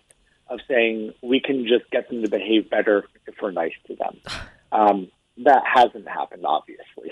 of 0.51 0.59
saying 0.67 1.13
we 1.21 1.39
can 1.39 1.65
just 1.67 1.89
get 1.91 2.09
them 2.09 2.21
to 2.23 2.29
behave 2.29 2.69
better 2.69 3.05
if 3.27 3.35
we're 3.41 3.51
nice 3.51 3.73
to 3.87 3.95
them. 3.95 4.17
Um, 4.71 5.11
that 5.43 5.63
hasn't 5.65 6.07
happened, 6.07 6.45
obviously. 6.45 7.11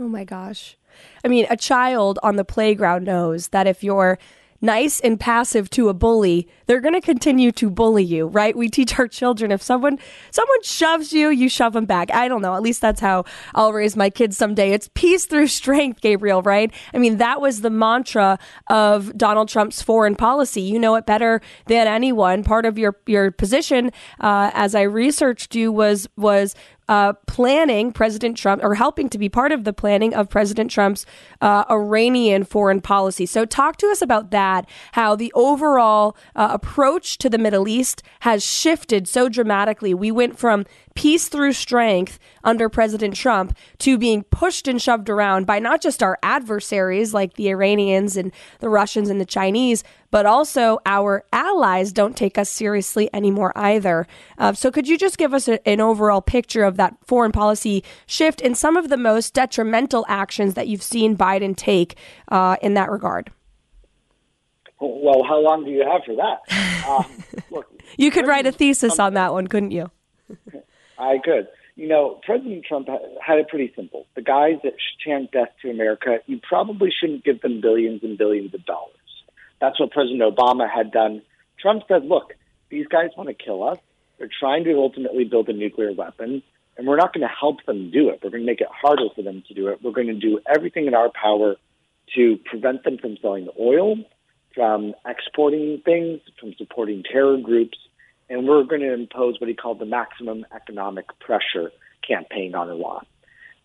Oh 0.00 0.08
my 0.08 0.24
gosh. 0.24 0.76
I 1.24 1.28
mean, 1.28 1.46
a 1.50 1.56
child 1.56 2.18
on 2.22 2.36
the 2.36 2.44
playground 2.44 3.04
knows 3.04 3.48
that 3.48 3.66
if 3.66 3.82
you're 3.82 4.18
nice 4.60 5.00
and 5.00 5.18
passive 5.18 5.70
to 5.70 5.88
a 5.88 5.94
bully, 5.94 6.48
they're 6.66 6.80
going 6.80 6.94
to 6.94 7.00
continue 7.00 7.52
to 7.52 7.70
bully 7.70 8.04
you, 8.04 8.26
right? 8.26 8.56
We 8.56 8.68
teach 8.68 8.98
our 8.98 9.08
children 9.08 9.52
if 9.52 9.62
someone 9.62 9.98
someone 10.30 10.62
shoves 10.62 11.12
you, 11.12 11.30
you 11.30 11.48
shove 11.48 11.72
them 11.72 11.86
back. 11.86 12.10
I 12.12 12.28
don't 12.28 12.42
know. 12.42 12.54
At 12.54 12.62
least 12.62 12.80
that's 12.80 13.00
how 13.00 13.24
I'll 13.54 13.72
raise 13.72 13.96
my 13.96 14.10
kids 14.10 14.36
someday. 14.36 14.72
It's 14.72 14.88
peace 14.94 15.26
through 15.26 15.46
strength, 15.48 16.00
Gabriel, 16.00 16.42
right? 16.42 16.72
I 16.92 16.98
mean, 16.98 17.18
that 17.18 17.40
was 17.40 17.60
the 17.60 17.70
mantra 17.70 18.38
of 18.68 19.16
Donald 19.16 19.48
Trump's 19.48 19.82
foreign 19.82 20.16
policy. 20.16 20.62
You 20.62 20.78
know 20.78 20.94
it 20.96 21.06
better 21.06 21.40
than 21.66 21.86
anyone. 21.86 22.44
Part 22.44 22.66
of 22.66 22.78
your 22.78 22.96
your 23.06 23.30
position, 23.30 23.92
uh, 24.20 24.50
as 24.54 24.74
I 24.74 24.82
researched 24.82 25.54
you, 25.54 25.72
was 25.72 26.08
was 26.16 26.54
uh, 26.88 27.12
planning 27.26 27.92
President 27.92 28.36
Trump 28.36 28.62
or 28.64 28.74
helping 28.74 29.08
to 29.10 29.18
be 29.18 29.28
part 29.28 29.52
of 29.52 29.64
the 29.64 29.72
planning 29.72 30.14
of 30.14 30.28
President 30.28 30.70
Trump's 30.70 31.04
uh, 31.40 31.64
Iranian 31.70 32.44
foreign 32.44 32.80
policy. 32.80 33.26
So, 33.26 33.44
talk 33.44 33.76
to 33.78 33.86
us 33.88 34.02
about 34.02 34.30
that, 34.30 34.68
how 34.92 35.14
the 35.14 35.32
overall 35.34 36.16
uh, 36.34 36.48
approach 36.50 37.18
to 37.18 37.30
the 37.30 37.38
Middle 37.38 37.68
East 37.68 38.02
has 38.20 38.44
shifted 38.44 39.06
so 39.06 39.28
dramatically. 39.28 39.94
We 39.94 40.10
went 40.10 40.38
from 40.38 40.64
peace 40.94 41.28
through 41.28 41.52
strength 41.52 42.18
under 42.42 42.68
President 42.68 43.14
Trump 43.14 43.56
to 43.78 43.96
being 43.96 44.24
pushed 44.24 44.66
and 44.66 44.82
shoved 44.82 45.08
around 45.08 45.46
by 45.46 45.60
not 45.60 45.80
just 45.80 46.02
our 46.02 46.18
adversaries 46.24 47.14
like 47.14 47.34
the 47.34 47.48
Iranians 47.48 48.16
and 48.16 48.32
the 48.58 48.68
Russians 48.68 49.08
and 49.08 49.20
the 49.20 49.24
Chinese, 49.24 49.84
but 50.10 50.26
also 50.26 50.78
our 50.86 51.24
allies 51.32 51.92
don't 51.92 52.16
take 52.16 52.38
us 52.38 52.50
seriously 52.50 53.10
anymore 53.12 53.52
either. 53.56 54.06
Uh, 54.38 54.52
so, 54.52 54.70
could 54.70 54.88
you 54.88 54.98
just 54.98 55.18
give 55.18 55.34
us 55.34 55.48
a, 55.48 55.66
an 55.68 55.80
overall 55.80 56.20
picture 56.20 56.64
of 56.64 56.76
that 56.76 56.96
foreign 57.06 57.32
policy 57.32 57.84
shift 58.06 58.40
and 58.40 58.56
some 58.56 58.76
of 58.76 58.88
the 58.88 58.96
most 58.96 59.34
detrimental 59.34 60.04
actions 60.08 60.54
that 60.54 60.68
you've 60.68 60.82
seen 60.82 61.16
Biden 61.16 61.56
take 61.56 61.96
uh, 62.28 62.56
in 62.62 62.74
that 62.74 62.90
regard? 62.90 63.30
Well, 64.80 65.24
how 65.24 65.40
long 65.40 65.64
do 65.64 65.70
you 65.70 65.84
have 65.84 66.02
for 66.04 66.14
that? 66.16 66.88
Um, 66.88 67.42
look, 67.50 67.66
you 67.96 68.10
could 68.10 68.26
write 68.26 68.46
a 68.46 68.52
thesis 68.52 68.98
on 68.98 69.14
that 69.14 69.32
one, 69.32 69.48
couldn't 69.48 69.72
you? 69.72 69.90
I 70.98 71.18
could. 71.24 71.48
You 71.74 71.86
know, 71.86 72.20
President 72.24 72.64
Trump 72.64 72.88
had 73.24 73.38
it 73.38 73.48
pretty 73.48 73.72
simple. 73.76 74.06
The 74.16 74.22
guys 74.22 74.54
that 74.64 74.74
chant 75.04 75.30
death 75.30 75.50
to 75.62 75.70
America, 75.70 76.18
you 76.26 76.40
probably 76.46 76.90
shouldn't 76.90 77.24
give 77.24 77.40
them 77.40 77.60
billions 77.60 78.02
and 78.02 78.18
billions 78.18 78.52
of 78.52 78.64
dollars. 78.66 78.94
That's 79.60 79.78
what 79.80 79.90
President 79.90 80.22
Obama 80.22 80.68
had 80.68 80.92
done. 80.92 81.22
Trump 81.60 81.82
said, 81.88 82.04
look, 82.04 82.34
these 82.70 82.86
guys 82.86 83.10
want 83.16 83.28
to 83.28 83.34
kill 83.34 83.66
us. 83.66 83.78
They're 84.18 84.28
trying 84.40 84.64
to 84.64 84.74
ultimately 84.76 85.24
build 85.24 85.48
a 85.48 85.52
nuclear 85.52 85.92
weapon, 85.92 86.42
and 86.76 86.86
we're 86.86 86.96
not 86.96 87.12
going 87.12 87.26
to 87.26 87.34
help 87.34 87.64
them 87.66 87.90
do 87.90 88.08
it. 88.10 88.20
We're 88.22 88.30
going 88.30 88.42
to 88.42 88.46
make 88.46 88.60
it 88.60 88.68
harder 88.70 89.08
for 89.14 89.22
them 89.22 89.42
to 89.48 89.54
do 89.54 89.68
it. 89.68 89.80
We're 89.82 89.92
going 89.92 90.08
to 90.08 90.14
do 90.14 90.40
everything 90.46 90.86
in 90.86 90.94
our 90.94 91.10
power 91.10 91.56
to 92.14 92.38
prevent 92.44 92.84
them 92.84 92.98
from 92.98 93.16
selling 93.20 93.48
oil, 93.58 93.96
from 94.54 94.94
exporting 95.06 95.82
things, 95.84 96.20
from 96.40 96.54
supporting 96.56 97.02
terror 97.02 97.38
groups, 97.38 97.78
and 98.28 98.46
we're 98.46 98.64
going 98.64 98.80
to 98.80 98.92
impose 98.92 99.40
what 99.40 99.48
he 99.48 99.54
called 99.54 99.78
the 99.78 99.86
maximum 99.86 100.44
economic 100.54 101.06
pressure 101.20 101.70
campaign 102.06 102.54
on 102.54 102.68
Iran. 102.68 103.06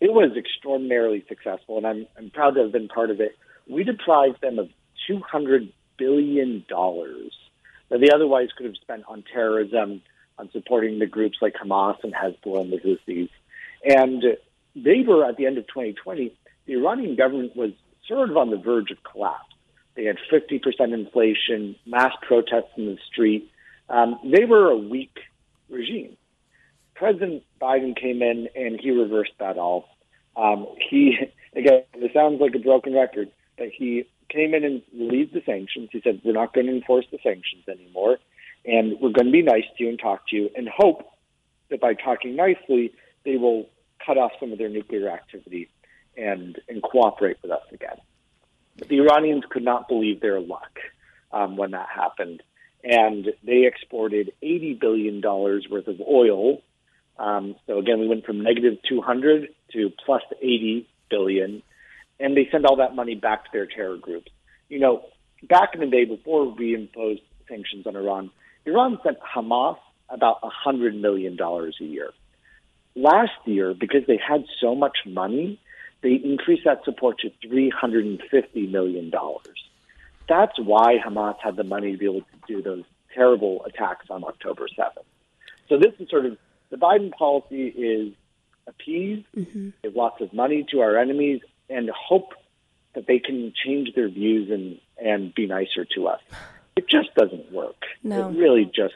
It 0.00 0.12
was 0.12 0.36
extraordinarily 0.36 1.24
successful, 1.28 1.78
and 1.78 1.86
I'm, 1.86 2.06
I'm 2.16 2.30
proud 2.30 2.54
to 2.54 2.62
have 2.62 2.72
been 2.72 2.88
part 2.88 3.10
of 3.10 3.20
it. 3.20 3.36
We 3.68 3.84
deprived 3.84 4.40
them 4.40 4.58
of 4.58 4.68
$200 5.08 5.70
billion 5.96 6.64
dollars 6.68 7.32
that 7.88 8.00
they 8.00 8.10
otherwise 8.10 8.48
could 8.56 8.66
have 8.66 8.76
spent 8.76 9.04
on 9.08 9.24
terrorism, 9.32 10.02
on 10.38 10.50
supporting 10.52 10.98
the 10.98 11.06
groups 11.06 11.38
like 11.40 11.54
Hamas 11.54 12.02
and 12.02 12.14
Hezbollah 12.14 12.62
and 12.62 12.72
the 12.72 12.78
Houthis. 12.78 13.30
And 13.84 14.22
they 14.74 15.02
were, 15.06 15.24
at 15.24 15.36
the 15.36 15.46
end 15.46 15.58
of 15.58 15.66
2020, 15.66 16.34
the 16.66 16.72
Iranian 16.72 17.14
government 17.14 17.54
was 17.54 17.72
sort 18.08 18.30
of 18.30 18.36
on 18.36 18.50
the 18.50 18.56
verge 18.56 18.90
of 18.90 19.02
collapse. 19.04 19.54
They 19.94 20.04
had 20.04 20.16
50% 20.32 20.62
inflation, 20.92 21.76
mass 21.86 22.12
protests 22.22 22.72
in 22.76 22.86
the 22.86 22.98
street, 23.06 23.50
um, 23.88 24.18
they 24.24 24.44
were 24.44 24.70
a 24.70 24.76
weak 24.76 25.18
regime. 25.68 26.16
President 26.94 27.42
Biden 27.60 27.96
came 27.96 28.22
in 28.22 28.48
and 28.54 28.80
he 28.80 28.90
reversed 28.90 29.32
that 29.38 29.58
all. 29.58 29.88
Um, 30.36 30.66
he 30.90 31.16
again, 31.56 31.82
it 31.94 32.12
sounds 32.12 32.40
like 32.40 32.54
a 32.54 32.58
broken 32.58 32.94
record, 32.94 33.30
but 33.58 33.68
he 33.68 34.06
came 34.34 34.54
in 34.54 34.64
and 34.64 34.82
relieved 34.92 35.32
the 35.32 35.42
sanctions. 35.46 35.88
He 35.92 36.00
said, 36.02 36.20
"We're 36.24 36.32
not 36.32 36.52
going 36.52 36.66
to 36.66 36.72
enforce 36.72 37.06
the 37.10 37.18
sanctions 37.22 37.68
anymore, 37.68 38.18
and 38.64 39.00
we're 39.00 39.10
going 39.10 39.26
to 39.26 39.32
be 39.32 39.42
nice 39.42 39.64
to 39.76 39.84
you 39.84 39.90
and 39.90 39.98
talk 39.98 40.28
to 40.28 40.36
you, 40.36 40.50
and 40.56 40.68
hope 40.68 41.08
that 41.70 41.80
by 41.80 41.94
talking 41.94 42.36
nicely, 42.36 42.92
they 43.24 43.36
will 43.36 43.68
cut 44.04 44.18
off 44.18 44.32
some 44.38 44.52
of 44.52 44.58
their 44.58 44.68
nuclear 44.68 45.08
activity 45.08 45.68
and 46.16 46.60
and 46.68 46.82
cooperate 46.82 47.38
with 47.42 47.50
us 47.50 47.64
again." 47.72 47.96
The 48.76 48.98
Iranians 48.98 49.44
could 49.48 49.64
not 49.64 49.88
believe 49.88 50.20
their 50.20 50.40
luck 50.40 50.80
um, 51.32 51.56
when 51.56 51.70
that 51.70 51.88
happened 51.88 52.42
and 52.84 53.32
they 53.42 53.64
exported 53.64 54.32
$80 54.42 54.78
billion 54.78 55.22
worth 55.22 55.88
of 55.88 56.00
oil. 56.00 56.62
Um, 57.18 57.56
so 57.66 57.78
again, 57.78 57.98
we 58.00 58.08
went 58.08 58.26
from 58.26 58.42
negative 58.42 58.78
200 58.86 59.48
to 59.72 59.90
plus 60.04 60.22
80 60.40 60.86
billion, 61.08 61.62
and 62.20 62.36
they 62.36 62.48
send 62.50 62.66
all 62.66 62.76
that 62.76 62.94
money 62.94 63.14
back 63.14 63.44
to 63.44 63.50
their 63.52 63.66
terror 63.66 63.96
groups. 63.96 64.30
You 64.68 64.78
know, 64.78 65.04
back 65.42 65.70
in 65.74 65.80
the 65.80 65.86
day 65.86 66.04
before 66.04 66.46
we 66.46 66.74
imposed 66.74 67.22
sanctions 67.48 67.86
on 67.86 67.96
Iran, 67.96 68.30
Iran 68.66 68.98
sent 69.02 69.18
Hamas 69.20 69.76
about 70.08 70.40
$100 70.42 71.00
million 71.00 71.38
a 71.40 71.84
year. 71.84 72.10
Last 72.94 73.32
year, 73.44 73.74
because 73.74 74.06
they 74.06 74.18
had 74.18 74.44
so 74.60 74.74
much 74.74 74.98
money, 75.06 75.60
they 76.02 76.12
increased 76.12 76.62
that 76.64 76.84
support 76.84 77.18
to 77.20 77.30
$350 77.46 78.70
million. 78.70 79.12
That's 80.28 80.58
why 80.58 80.98
Hamas 81.04 81.36
had 81.42 81.56
the 81.56 81.64
money 81.64 81.92
to 81.92 81.98
be 81.98 82.04
able 82.04 82.20
to 82.20 82.26
do 82.46 82.62
those 82.62 82.84
terrible 83.14 83.64
attacks 83.64 84.06
on 84.10 84.24
October 84.24 84.68
7th. 84.78 85.04
So 85.68 85.78
this 85.78 85.92
is 85.98 86.08
sort 86.10 86.26
of 86.26 86.36
the 86.70 86.76
Biden 86.76 87.10
policy 87.12 87.68
is 87.68 88.14
appease, 88.66 89.24
mm-hmm. 89.36 89.70
give 89.82 89.94
lots 89.94 90.20
of 90.20 90.32
money 90.32 90.64
to 90.70 90.80
our 90.80 90.96
enemies, 90.96 91.40
and 91.68 91.90
hope 91.90 92.34
that 92.94 93.06
they 93.06 93.18
can 93.18 93.52
change 93.54 93.94
their 93.94 94.08
views 94.08 94.50
and, 94.50 94.78
and 95.02 95.34
be 95.34 95.46
nicer 95.46 95.84
to 95.96 96.08
us. 96.08 96.20
It 96.76 96.88
just 96.88 97.14
doesn't 97.14 97.52
work. 97.52 97.82
No. 98.02 98.28
It 98.28 98.36
really 98.36 98.64
just 98.64 98.94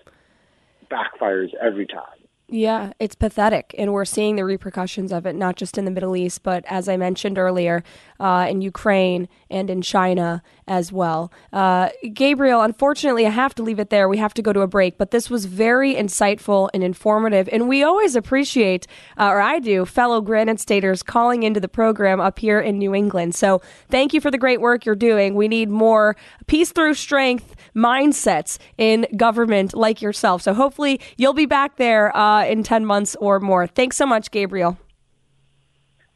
backfires 0.91 1.55
every 1.61 1.87
time. 1.87 2.05
Yeah, 2.50 2.95
it's 2.99 3.14
pathetic. 3.14 3.75
And 3.76 3.93
we're 3.93 4.07
seeing 4.07 4.37
the 4.37 4.45
repercussions 4.45 5.12
of 5.12 5.26
it, 5.26 5.35
not 5.35 5.57
just 5.57 5.76
in 5.76 5.85
the 5.85 5.90
Middle 5.90 6.17
East, 6.17 6.43
but 6.43 6.64
as 6.67 6.88
I 6.88 6.97
mentioned 6.97 7.37
earlier, 7.37 7.85
uh, 8.19 8.47
in 8.49 8.62
Ukraine 8.62 9.28
and 9.50 9.69
in 9.69 9.83
China 9.83 10.43
as 10.67 10.90
well. 10.90 11.31
Uh, 11.52 11.90
Gabriel, 12.14 12.62
unfortunately, 12.62 13.26
I 13.26 13.31
have 13.31 13.55
to 13.57 13.62
leave 13.62 13.78
it 13.78 13.90
there. 13.90 14.09
We 14.09 14.17
have 14.17 14.33
to 14.33 14.40
go 14.40 14.55
to 14.55 14.62
a 14.62 14.67
break, 14.67 14.97
but 14.97 15.11
this 15.11 15.28
was 15.28 15.45
very 15.45 15.95
insightful 15.95 16.71
and 16.73 16.83
informative. 16.83 17.50
And 17.52 17.69
we 17.69 17.83
always 17.83 18.17
appreciate, 18.17 18.87
uh, 19.19 19.26
or 19.26 19.43
I 19.43 19.59
do, 19.59 19.85
fellow 19.85 20.23
Granite 20.23 20.59
Staters 20.59 21.02
calling 21.02 21.43
into 21.43 21.61
the 21.61 21.69
program 21.69 22.19
up 22.19 22.38
here 22.38 22.61
in 22.61 22.78
New 22.78 22.95
England. 22.95 23.35
So 23.35 23.61
thank 23.90 24.14
you 24.14 24.23
for 24.23 24.31
the 24.31 24.38
great 24.38 24.62
work 24.62 24.87
you're 24.87 24.95
doing. 24.95 25.35
We 25.35 25.49
need 25.49 25.69
more 25.69 26.17
peace 26.47 26.73
through 26.73 26.95
strength 26.95 27.55
mindsets 27.78 28.58
in 28.76 29.06
government 29.16 29.75
like 29.75 30.02
yourself. 30.02 30.42
So 30.42 30.52
hopefully 30.52 31.00
you'll 31.16 31.32
be 31.32 31.47
back 31.47 31.76
there 31.76 32.14
uh, 32.16 32.44
in 32.44 32.62
10 32.62 32.85
months 32.85 33.16
or 33.20 33.40
more. 33.40 33.66
Thanks 33.66 33.97
so 33.97 34.06
much, 34.06 34.30
Gabriel. 34.30 34.76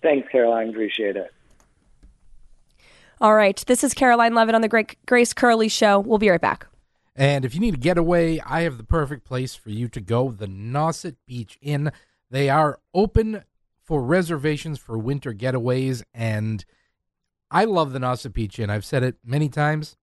Thanks, 0.03 0.29
Karoline. 0.33 0.71
Appreciate 0.71 1.17
it. 1.17 1.33
All 3.21 3.35
right. 3.35 3.63
This 3.69 3.85
is 3.85 3.95
Karoline 3.95 4.35
Leavitt 4.35 4.55
on 4.55 4.63
the 4.63 4.69
Great 4.69 4.97
Grace 5.07 5.33
Curley 5.33 5.69
Show. 5.69 6.01
We'll 6.01 6.19
be 6.19 6.29
right 6.29 6.41
back. 6.41 6.67
And 7.15 7.45
if 7.45 7.55
you 7.55 7.61
need 7.61 7.75
a 7.75 7.79
getaway, 7.79 8.41
I 8.41 8.63
have 8.63 8.79
the 8.79 8.85
perfect 8.85 9.25
place 9.25 9.55
for 9.55 9.71
you 9.71 9.87
to 9.89 10.01
go 10.01 10.31
the 10.31 10.47
Nauset 10.47 11.17
Beach 11.27 11.59
Inn. 11.61 11.93
They 12.31 12.49
are 12.49 12.81
open 12.95 13.45
for 13.85 14.03
reservations 14.03 14.79
for 14.79 14.97
winter 14.99 15.35
getaways, 15.35 16.03
and 16.15 16.65
I 17.51 17.65
love 17.65 17.93
the 17.93 17.99
Nauset 17.99 18.33
Beach 18.33 18.59
Inn. 18.59 18.71
I've 18.71 18.85
said 18.85 19.03
it 19.03 19.17
many 19.23 19.49
times. 19.51 19.97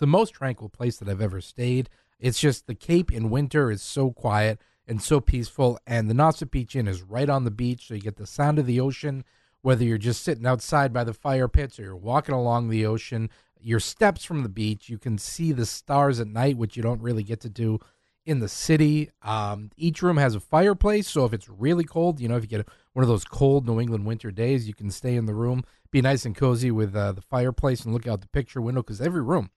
The 0.00 0.06
most 0.06 0.34
tranquil 0.34 0.68
place 0.68 0.98
that 0.98 1.08
I've 1.08 1.22
ever 1.22 1.40
stayed. 1.40 1.88
It's 2.18 2.40
just 2.40 2.66
the 2.66 2.74
Cape 2.74 3.12
in 3.12 3.30
winter 3.30 3.70
is 3.70 3.80
so 3.80 4.10
quiet 4.10 4.58
and 4.86 5.00
so 5.00 5.20
peaceful, 5.20 5.78
and 5.86 6.10
the 6.10 6.48
Beach 6.50 6.74
Inn 6.74 6.88
is 6.88 7.02
right 7.02 7.28
on 7.28 7.44
the 7.44 7.50
beach, 7.50 7.86
so 7.86 7.94
you 7.94 8.00
get 8.00 8.16
the 8.16 8.26
sound 8.26 8.58
of 8.58 8.66
the 8.66 8.80
ocean 8.80 9.24
whether 9.62 9.84
you're 9.84 9.98
just 9.98 10.22
sitting 10.22 10.46
outside 10.46 10.92
by 10.92 11.04
the 11.04 11.12
fire 11.12 11.48
pits 11.48 11.78
or 11.78 11.82
you're 11.82 11.96
walking 11.96 12.34
along 12.34 12.68
the 12.68 12.86
ocean, 12.86 13.30
your 13.60 13.80
steps 13.80 14.24
from 14.24 14.42
the 14.42 14.48
beach, 14.48 14.88
you 14.88 14.98
can 14.98 15.18
see 15.18 15.52
the 15.52 15.66
stars 15.66 16.18
at 16.18 16.26
night, 16.26 16.56
which 16.56 16.76
you 16.76 16.82
don't 16.82 17.02
really 17.02 17.22
get 17.22 17.40
to 17.40 17.50
do 17.50 17.78
in 18.24 18.40
the 18.40 18.48
city. 18.48 19.10
Um, 19.22 19.70
each 19.76 20.02
room 20.02 20.16
has 20.16 20.34
a 20.34 20.40
fireplace, 20.40 21.08
so 21.08 21.24
if 21.24 21.32
it's 21.32 21.48
really 21.48 21.84
cold, 21.84 22.20
you 22.20 22.28
know, 22.28 22.36
if 22.36 22.42
you 22.42 22.48
get 22.48 22.68
one 22.94 23.02
of 23.02 23.08
those 23.08 23.24
cold 23.24 23.66
New 23.66 23.80
England 23.80 24.06
winter 24.06 24.30
days, 24.30 24.66
you 24.66 24.74
can 24.74 24.90
stay 24.90 25.14
in 25.14 25.26
the 25.26 25.34
room, 25.34 25.62
be 25.90 26.00
nice 26.00 26.24
and 26.24 26.34
cozy 26.34 26.70
with 26.70 26.96
uh, 26.96 27.12
the 27.12 27.20
fireplace, 27.20 27.84
and 27.84 27.92
look 27.92 28.06
out 28.06 28.22
the 28.22 28.28
picture 28.28 28.62
window 28.62 28.82
because 28.82 29.00
every 29.00 29.22
room 29.22 29.50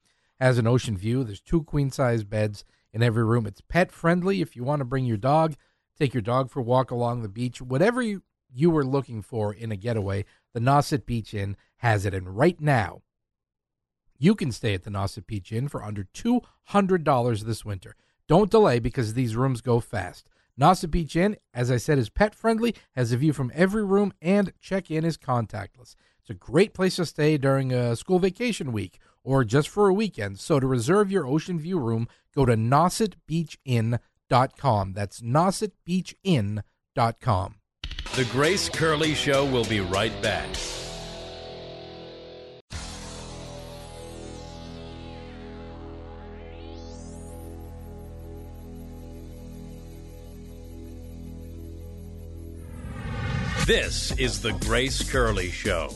has 0.44 0.58
an 0.58 0.68
ocean 0.68 0.98
view. 0.98 1.24
There's 1.24 1.42
two 1.42 1.64
queen 1.64 1.92
size 1.92 2.24
beds 2.24 2.66
in 2.92 3.02
every 3.02 3.24
room. 3.24 3.46
It's 3.48 3.62
pet 3.62 3.92
friendly 3.92 4.42
if 4.42 4.56
you 4.56 4.64
want 4.64 4.80
to 4.80 4.86
bring 4.86 5.06
your 5.06 5.18
dog 5.18 5.56
take 5.98 6.14
your 6.14 6.22
dog 6.22 6.50
for 6.50 6.60
a 6.60 6.64
walk 6.64 6.92
along 6.92 7.22
the 7.22 7.30
beach, 7.30 7.62
whatever 7.62 8.02
you, 8.02 8.24
you 8.54 8.70
were 8.70 8.86
looking 8.86 9.22
for 9.22 9.54
in 9.54 9.72
a 9.72 9.76
getaway, 9.76 10.26
the 10.54 10.60
Nauset 10.60 11.06
Beach 11.06 11.34
Inn 11.34 11.56
has 11.78 12.06
it. 12.06 12.14
And 12.14 12.36
right 12.38 12.60
now, 12.60 13.02
you 14.18 14.36
can 14.36 14.52
stay 14.52 14.74
at 14.74 14.84
the 14.84 14.92
Nauset 14.92 15.28
Beach 15.28 15.52
Inn 15.52 15.68
for 15.68 15.84
under 15.84 16.08
$200 16.14 17.42
this 17.44 17.66
winter. 17.66 17.96
Don't 18.28 18.52
delay 18.52 18.80
because 18.80 19.14
these 19.14 19.36
rooms 19.36 19.62
go 19.62 19.80
fast. 19.80 20.30
Nauset 20.60 20.92
Beach 20.92 21.16
Inn, 21.16 21.36
as 21.54 21.72
I 21.72 21.78
said, 21.78 21.98
is 21.98 22.10
pet 22.10 22.36
friendly, 22.36 22.76
has 22.96 23.12
a 23.12 23.18
view 23.18 23.34
from 23.34 23.52
every 23.56 23.84
room, 23.84 24.14
and 24.22 24.54
check 24.60 24.92
in 24.92 25.04
is 25.04 25.18
contactless. 25.18 25.96
It's 26.24 26.30
a 26.30 26.36
great 26.36 26.74
place 26.74 26.96
to 26.96 27.06
stay 27.06 27.38
during 27.38 27.74
a 27.74 27.98
school 27.98 28.18
vacation 28.18 28.72
week 28.72 29.00
or 29.26 29.44
just 29.44 29.68
for 29.68 29.90
a 29.90 29.94
weekend. 29.94 30.40
So 30.40 30.58
to 30.58 30.66
reserve 30.66 31.12
your 31.12 31.28
ocean 31.28 31.60
view 31.60 31.78
room, 31.78 32.08
go 32.34 32.46
to 32.46 32.56
nausetbeachinn.com. 32.56 34.94
That's 34.94 35.20
nausetbeachinn.com. 35.20 37.56
The 38.16 38.24
Grace 38.32 38.70
Curley 38.70 39.16
Show 39.16 39.44
will 39.46 39.66
be 39.66 39.82
right 39.82 40.14
back. 40.22 40.48
This 53.66 54.18
is 54.18 54.42
the 54.42 54.54
Grace 54.54 55.10
Curley 55.10 55.52
Show. 55.52 55.90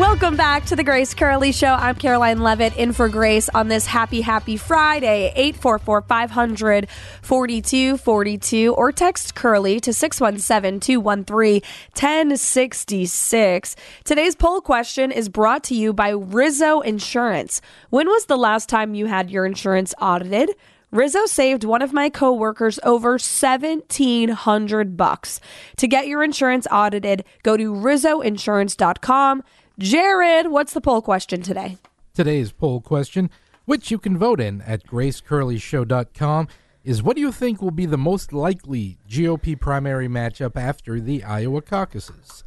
Welcome 0.00 0.34
back 0.34 0.64
to 0.64 0.76
the 0.76 0.82
Grace 0.82 1.12
Curley 1.12 1.52
Show. 1.52 1.74
I'm 1.74 1.94
Karoline 1.94 2.40
Leavitt 2.40 2.74
in 2.74 2.94
for 2.94 3.10
Grace 3.10 3.50
on 3.50 3.68
this 3.68 3.84
happy, 3.84 4.22
happy 4.22 4.56
Friday. 4.56 5.30
844 5.36 6.00
500 6.00 6.88
4242 7.20 8.74
or 8.76 8.92
text 8.92 9.34
Curly 9.34 9.78
to 9.80 9.92
617 9.92 10.80
213 10.80 11.60
1066. 11.92 13.76
Today's 14.02 14.34
poll 14.34 14.62
question 14.62 15.12
is 15.12 15.28
brought 15.28 15.62
to 15.64 15.74
you 15.74 15.92
by 15.92 16.08
Rizzo 16.08 16.80
Insurance. 16.80 17.60
When 17.90 18.08
was 18.08 18.24
the 18.24 18.38
last 18.38 18.70
time 18.70 18.94
you 18.94 19.04
had 19.04 19.30
your 19.30 19.44
insurance 19.44 19.94
audited? 20.00 20.48
Rizzo 20.90 21.26
saved 21.26 21.62
one 21.62 21.82
of 21.82 21.92
my 21.92 22.08
coworkers 22.08 22.80
over 22.84 23.12
1700 23.12 24.96
bucks. 24.96 25.40
To 25.76 25.86
get 25.86 26.08
your 26.08 26.24
insurance 26.24 26.66
audited, 26.70 27.24
go 27.42 27.58
to 27.58 27.72
rizzoinsurance.com. 27.72 29.42
Jared, 29.80 30.48
what's 30.48 30.74
the 30.74 30.80
poll 30.82 31.00
question 31.00 31.40
today? 31.40 31.78
Today's 32.12 32.52
poll 32.52 32.82
question, 32.82 33.30
which 33.64 33.90
you 33.90 33.98
can 33.98 34.18
vote 34.18 34.38
in 34.38 34.60
at 34.60 34.86
gracecurleyshow.com, 34.86 36.48
is 36.84 37.02
what 37.02 37.16
do 37.16 37.22
you 37.22 37.32
think 37.32 37.62
will 37.62 37.70
be 37.70 37.86
the 37.86 37.96
most 37.96 38.30
likely 38.30 38.98
GOP 39.08 39.58
primary 39.58 40.06
matchup 40.06 40.54
after 40.54 41.00
the 41.00 41.24
Iowa 41.24 41.62
caucuses? 41.62 42.44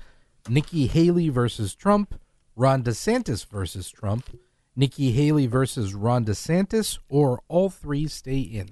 Nikki 0.47 0.85
Haley 0.85 1.29
versus 1.29 1.73
Trump, 1.73 2.19
Ron 2.55 2.83
DeSantis 2.83 3.47
versus 3.47 3.89
Trump, 3.89 4.29
Nikki 4.75 5.11
Haley 5.11 5.47
versus 5.47 5.95
Ron 5.95 6.25
DeSantis, 6.25 6.99
or 7.09 7.41
all 7.47 7.71
three 7.71 8.05
stay 8.05 8.41
in? 8.41 8.69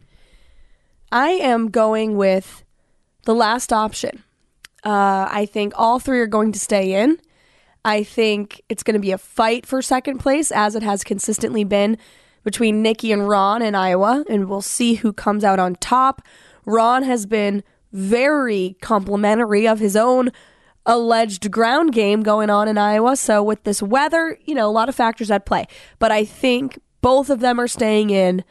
I 1.11 1.29
am 1.29 1.71
going 1.71 2.15
with 2.15 2.63
the 3.25 3.33
last 3.33 3.73
option. 3.73 4.23
Uh, 4.83 5.27
I 5.31 5.47
think 5.51 5.73
all 5.75 5.99
three 5.99 6.19
are 6.19 6.27
going 6.27 6.51
to 6.51 6.59
stay 6.59 6.93
in. 6.93 7.17
I 7.83 8.03
think 8.03 8.61
it's 8.69 8.83
going 8.83 8.95
to 8.95 8.99
be 8.99 9.11
a 9.11 9.17
fight 9.17 9.65
for 9.65 9.81
second 9.81 10.19
place, 10.19 10.51
as 10.51 10.75
it 10.75 10.83
has 10.83 11.03
consistently 11.03 11.63
been 11.63 11.97
between 12.43 12.81
Nikki 12.81 13.11
and 13.11 13.27
Ron 13.27 13.61
in 13.61 13.75
Iowa, 13.75 14.23
and 14.29 14.49
we'll 14.49 14.61
see 14.61 14.95
who 14.95 15.13
comes 15.13 15.43
out 15.43 15.59
on 15.59 15.75
top. 15.75 16.21
Ron 16.65 17.03
has 17.03 17.25
been 17.25 17.63
very 17.91 18.77
complimentary 18.81 19.67
of 19.67 19.79
his 19.79 19.95
own 19.95 20.31
alleged 20.85 21.51
ground 21.51 21.93
game 21.93 22.23
going 22.23 22.49
on 22.49 22.67
in 22.67 22.77
Iowa. 22.77 23.15
So, 23.15 23.43
with 23.43 23.63
this 23.63 23.81
weather, 23.81 24.37
you 24.45 24.55
know, 24.55 24.69
a 24.69 24.71
lot 24.71 24.89
of 24.89 24.95
factors 24.95 25.31
at 25.31 25.45
play. 25.45 25.67
But 25.99 26.11
I 26.11 26.25
think 26.25 26.79
both 27.01 27.29
of 27.29 27.39
them 27.39 27.59
are 27.59 27.67
staying 27.67 28.09
in. 28.11 28.43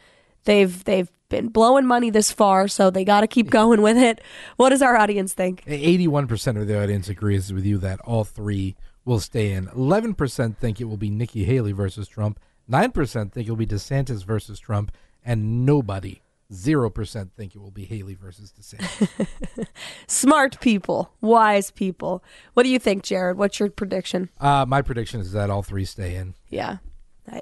They've 0.45 0.83
they've 0.85 1.11
been 1.29 1.49
blowing 1.49 1.87
money 1.87 2.11
this 2.11 2.33
far, 2.33 2.69
so 2.69 2.91
they 2.91 3.05
got 3.05 3.21
to 3.21 3.27
keep 3.27 3.51
going 3.51 3.83
with 3.83 3.97
it. 3.97 4.21
What 4.57 4.71
does 4.71 4.83
our 4.83 4.97
audience 4.97 5.33
think? 5.33 5.65
81% 5.65 6.61
of 6.61 6.67
the 6.67 6.83
audience 6.83 7.09
agrees 7.09 7.53
with 7.53 7.65
you 7.65 7.79
that 7.79 8.01
all 8.01 8.25
three 8.25 8.77
will 9.11 9.21
stay 9.21 9.53
in. 9.53 9.67
11% 9.67 10.57
think 10.57 10.81
it 10.81 10.85
will 10.85 10.97
be 10.97 11.11
Nikki 11.11 11.45
Haley 11.45 11.73
versus 11.73 12.07
Trump. 12.07 12.39
9% 12.71 13.33
think 13.33 13.49
it 13.49 13.51
will 13.51 13.57
be 13.57 13.67
DeSantis 13.67 14.25
versus 14.25 14.61
Trump. 14.61 14.93
And 15.25 15.67
nobody, 15.67 16.23
0% 16.53 17.31
think 17.37 17.57
it 17.57 17.59
will 17.59 17.73
be 17.73 17.85
Haley 17.85 18.15
versus 18.15 18.55
DeSantis. 18.59 19.67
Smart 20.07 20.61
people, 20.61 21.13
wise 21.21 21.73
people. 21.73 22.23
What 22.55 22.63
do 22.63 22.69
you 22.69 22.79
think, 22.79 23.03
Jared? 23.03 23.37
What's 23.37 23.59
your 23.59 23.69
prediction? 23.69 24.31
uh, 24.41 24.65
my 24.67 24.81
prediction 24.81 25.21
is 25.21 25.33
that 25.33 25.51
all 25.51 25.63
three 25.63 25.85
stay 25.85 26.15
in. 26.15 26.35
Yeah. 26.49 26.79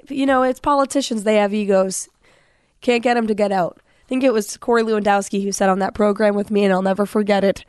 You 0.09 0.25
know, 0.25 0.41
it's 0.41 0.59
politicians, 0.59 1.23
they 1.23 1.35
have 1.35 1.53
egos. 1.53 2.09
Can't 2.81 3.03
get 3.03 3.13
them 3.13 3.27
to 3.27 3.35
get 3.35 3.51
out. 3.51 3.79
I 4.05 4.07
think 4.09 4.23
it 4.23 4.33
was 4.33 4.57
Corey 4.57 4.81
Lewandowski 4.81 5.43
who 5.43 5.51
said 5.51 5.69
on 5.69 5.79
that 5.79 5.93
program 5.93 6.33
with 6.33 6.49
me, 6.49 6.63
and 6.63 6.73
I'll 6.73 6.81
never 6.81 7.05
forget 7.05 7.43
it. 7.43 7.63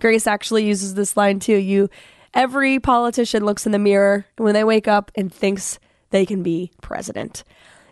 Grace 0.00 0.26
actually 0.26 0.64
uses 0.66 0.94
this 0.94 1.16
line 1.16 1.38
too. 1.38 1.56
You, 1.56 1.88
every 2.34 2.78
politician 2.80 3.44
looks 3.44 3.66
in 3.66 3.72
the 3.72 3.78
mirror 3.78 4.26
when 4.36 4.54
they 4.54 4.64
wake 4.64 4.88
up 4.88 5.10
and 5.14 5.32
thinks 5.32 5.78
they 6.10 6.26
can 6.26 6.42
be 6.42 6.70
president. 6.82 7.44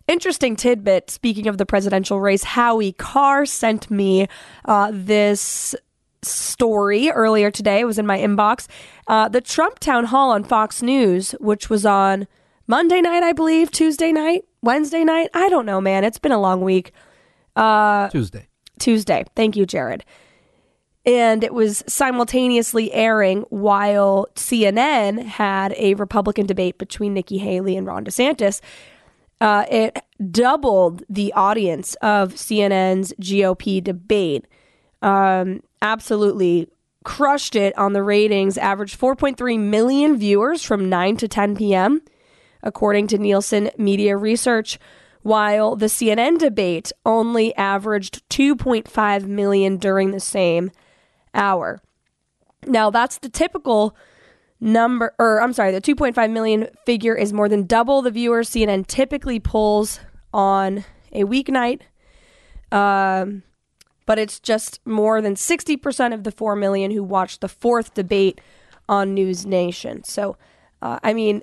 Interesting 0.08 0.56
tidbit. 0.56 1.10
Speaking 1.10 1.46
of 1.46 1.58
the 1.58 1.66
presidential 1.66 2.20
race, 2.20 2.44
Howie 2.44 2.92
Carr 2.92 3.46
sent 3.46 3.90
me 3.90 4.26
uh, 4.64 4.90
this 4.92 5.74
story 6.22 7.10
earlier 7.10 7.50
today. 7.50 7.80
It 7.80 7.84
was 7.84 7.98
in 7.98 8.06
my 8.06 8.18
inbox. 8.18 8.66
Uh, 9.06 9.28
the 9.28 9.40
Trump 9.40 9.78
town 9.78 10.04
hall 10.04 10.30
on 10.30 10.44
Fox 10.44 10.82
News, 10.82 11.32
which 11.40 11.70
was 11.70 11.86
on 11.86 12.26
Monday 12.66 13.00
night, 13.00 13.22
I 13.22 13.32
believe, 13.32 13.70
Tuesday 13.70 14.12
night, 14.12 14.44
Wednesday 14.62 15.04
night. 15.04 15.30
I 15.34 15.48
don't 15.48 15.66
know, 15.66 15.80
man. 15.80 16.04
It's 16.04 16.18
been 16.18 16.32
a 16.32 16.40
long 16.40 16.60
week. 16.60 16.92
Tuesday. 18.10 18.48
Tuesday. 18.78 19.24
Thank 19.36 19.56
you, 19.56 19.66
Jared. 19.66 20.04
And 21.04 21.42
it 21.42 21.52
was 21.52 21.82
simultaneously 21.88 22.92
airing 22.92 23.42
while 23.48 24.28
CNN 24.36 25.24
had 25.24 25.74
a 25.76 25.94
Republican 25.94 26.46
debate 26.46 26.78
between 26.78 27.12
Nikki 27.12 27.38
Haley 27.38 27.76
and 27.76 27.86
Ron 27.86 28.04
DeSantis. 28.04 28.60
Uh, 29.40 29.64
it 29.68 29.98
doubled 30.30 31.02
the 31.08 31.32
audience 31.32 31.94
of 31.96 32.34
CNN's 32.34 33.12
GOP 33.14 33.82
debate. 33.82 34.46
Um, 35.02 35.62
absolutely 35.80 36.68
crushed 37.02 37.56
it 37.56 37.76
on 37.76 37.92
the 37.92 38.04
ratings, 38.04 38.56
averaged 38.56 39.00
4.3 39.00 39.58
million 39.58 40.16
viewers 40.16 40.62
from 40.62 40.88
9 40.88 41.16
to 41.16 41.26
10 41.26 41.56
p.m., 41.56 42.02
according 42.62 43.08
to 43.08 43.18
Nielsen 43.18 43.70
Media 43.76 44.16
Research, 44.16 44.78
while 45.22 45.74
the 45.74 45.86
CNN 45.86 46.38
debate 46.38 46.92
only 47.04 47.52
averaged 47.56 48.28
2.5 48.30 49.26
million 49.26 49.76
during 49.76 50.12
the 50.12 50.20
same 50.20 50.70
hour. 51.34 51.80
Now, 52.66 52.90
that's 52.90 53.18
the 53.18 53.28
typical 53.28 53.96
number, 54.60 55.14
or 55.18 55.42
I'm 55.42 55.52
sorry, 55.52 55.72
the 55.72 55.80
2.5 55.80 56.30
million 56.30 56.68
figure 56.86 57.14
is 57.14 57.32
more 57.32 57.48
than 57.48 57.66
double 57.66 58.02
the 58.02 58.10
viewers 58.10 58.50
CNN 58.50 58.86
typically 58.86 59.40
pulls 59.40 60.00
on 60.32 60.84
a 61.12 61.24
weeknight. 61.24 61.80
Um, 62.70 63.42
but 64.06 64.18
it's 64.18 64.40
just 64.40 64.80
more 64.86 65.20
than 65.20 65.34
60% 65.34 66.14
of 66.14 66.24
the 66.24 66.32
4 66.32 66.56
million 66.56 66.90
who 66.90 67.02
watched 67.02 67.40
the 67.40 67.48
fourth 67.48 67.94
debate 67.94 68.40
on 68.88 69.14
News 69.14 69.46
Nation. 69.46 70.04
So, 70.04 70.36
uh, 70.80 70.98
I 71.02 71.12
mean, 71.12 71.42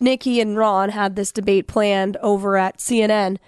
Nikki 0.00 0.40
and 0.40 0.56
Ron 0.56 0.90
had 0.90 1.16
this 1.16 1.32
debate 1.32 1.66
planned 1.66 2.16
over 2.18 2.56
at 2.56 2.78
CNN. 2.78 3.38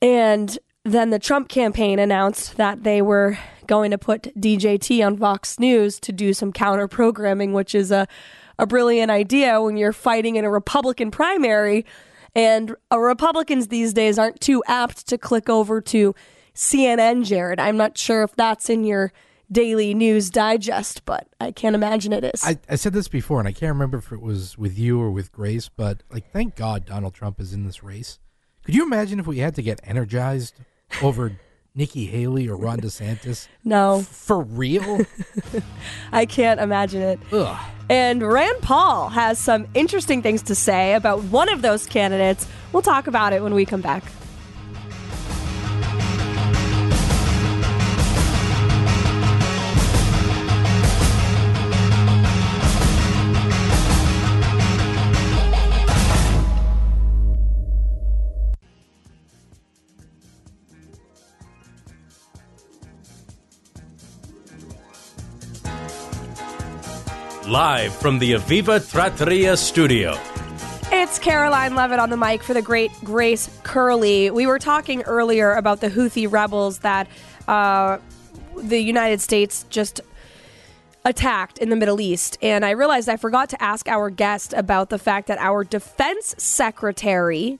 And 0.00 0.58
then 0.92 1.10
the 1.10 1.18
Trump 1.18 1.48
campaign 1.48 1.98
announced 1.98 2.56
that 2.56 2.82
they 2.84 3.02
were 3.02 3.38
going 3.66 3.90
to 3.90 3.98
put 3.98 4.22
DJT 4.38 5.04
on 5.04 5.16
Fox 5.18 5.58
News 5.58 5.98
to 6.00 6.12
do 6.12 6.32
some 6.32 6.52
counter 6.52 6.88
programming, 6.88 7.52
which 7.52 7.74
is 7.74 7.90
a, 7.90 8.06
a 8.58 8.66
brilliant 8.66 9.10
idea 9.10 9.60
when 9.60 9.76
you're 9.76 9.92
fighting 9.92 10.36
in 10.36 10.44
a 10.44 10.50
Republican 10.50 11.10
primary. 11.10 11.84
And 12.34 12.76
uh, 12.92 12.98
Republicans 12.98 13.68
these 13.68 13.92
days 13.92 14.18
aren't 14.18 14.40
too 14.40 14.62
apt 14.66 15.06
to 15.08 15.18
click 15.18 15.48
over 15.48 15.80
to 15.80 16.14
CNN, 16.54 17.24
Jared. 17.24 17.58
I'm 17.58 17.76
not 17.76 17.98
sure 17.98 18.22
if 18.22 18.34
that's 18.36 18.70
in 18.70 18.84
your 18.84 19.12
daily 19.50 19.94
news 19.94 20.30
digest, 20.30 21.04
but 21.04 21.28
I 21.40 21.52
can't 21.52 21.74
imagine 21.74 22.12
it 22.12 22.24
is. 22.24 22.44
I, 22.44 22.58
I 22.68 22.76
said 22.76 22.92
this 22.92 23.08
before, 23.08 23.38
and 23.38 23.48
I 23.48 23.52
can't 23.52 23.72
remember 23.72 23.98
if 23.98 24.12
it 24.12 24.20
was 24.20 24.58
with 24.58 24.78
you 24.78 25.00
or 25.00 25.10
with 25.10 25.32
Grace, 25.32 25.68
but 25.68 26.02
like, 26.10 26.30
thank 26.32 26.56
God 26.56 26.84
Donald 26.84 27.14
Trump 27.14 27.40
is 27.40 27.52
in 27.52 27.64
this 27.64 27.82
race. 27.82 28.18
Could 28.64 28.74
you 28.74 28.84
imagine 28.84 29.20
if 29.20 29.26
we 29.26 29.38
had 29.38 29.54
to 29.54 29.62
get 29.62 29.80
energized 29.84 30.58
over 31.02 31.38
Nikki 31.74 32.06
Haley 32.06 32.48
or 32.48 32.56
Ron 32.56 32.80
DeSantis? 32.80 33.48
no, 33.64 34.02
For 34.02 34.42
real? 34.42 35.00
I 36.12 36.24
can't 36.26 36.60
imagine 36.60 37.02
it. 37.02 37.20
Ugh. 37.32 37.56
And 37.88 38.22
Rand 38.22 38.62
Paul 38.62 39.10
has 39.10 39.38
some 39.38 39.68
interesting 39.74 40.22
things 40.22 40.42
to 40.44 40.54
say 40.54 40.94
about 40.94 41.22
one 41.24 41.48
of 41.48 41.62
those 41.62 41.86
candidates. 41.86 42.48
We'll 42.72 42.82
talk 42.82 43.06
about 43.06 43.32
it 43.32 43.42
when 43.42 43.54
we 43.54 43.64
come 43.64 43.80
back. 43.80 44.02
Live 67.56 67.94
from 67.94 68.18
the 68.18 68.32
Aviva 68.32 68.86
Trattoria 68.86 69.56
studio. 69.56 70.10
It's 70.92 71.18
Karoline 71.18 71.74
Leavitt 71.74 71.98
on 71.98 72.10
the 72.10 72.16
mic 72.18 72.42
for 72.42 72.52
the 72.52 72.60
great 72.60 72.90
Grace 73.02 73.48
Curley. 73.62 74.30
We 74.30 74.46
were 74.46 74.58
talking 74.58 75.00
earlier 75.04 75.54
about 75.54 75.80
the 75.80 75.88
Houthi 75.88 76.30
rebels 76.30 76.80
that 76.80 77.08
uh, 77.48 77.96
the 78.58 78.78
United 78.78 79.22
States 79.22 79.64
just 79.70 80.02
attacked 81.06 81.56
in 81.56 81.70
the 81.70 81.76
Middle 81.76 81.98
East. 81.98 82.36
And 82.42 82.62
I 82.62 82.72
realized 82.72 83.08
I 83.08 83.16
forgot 83.16 83.48
to 83.48 83.62
ask 83.62 83.88
our 83.88 84.10
guest 84.10 84.52
about 84.52 84.90
the 84.90 84.98
fact 84.98 85.26
that 85.28 85.38
our 85.38 85.64
defense 85.64 86.34
secretary 86.36 87.58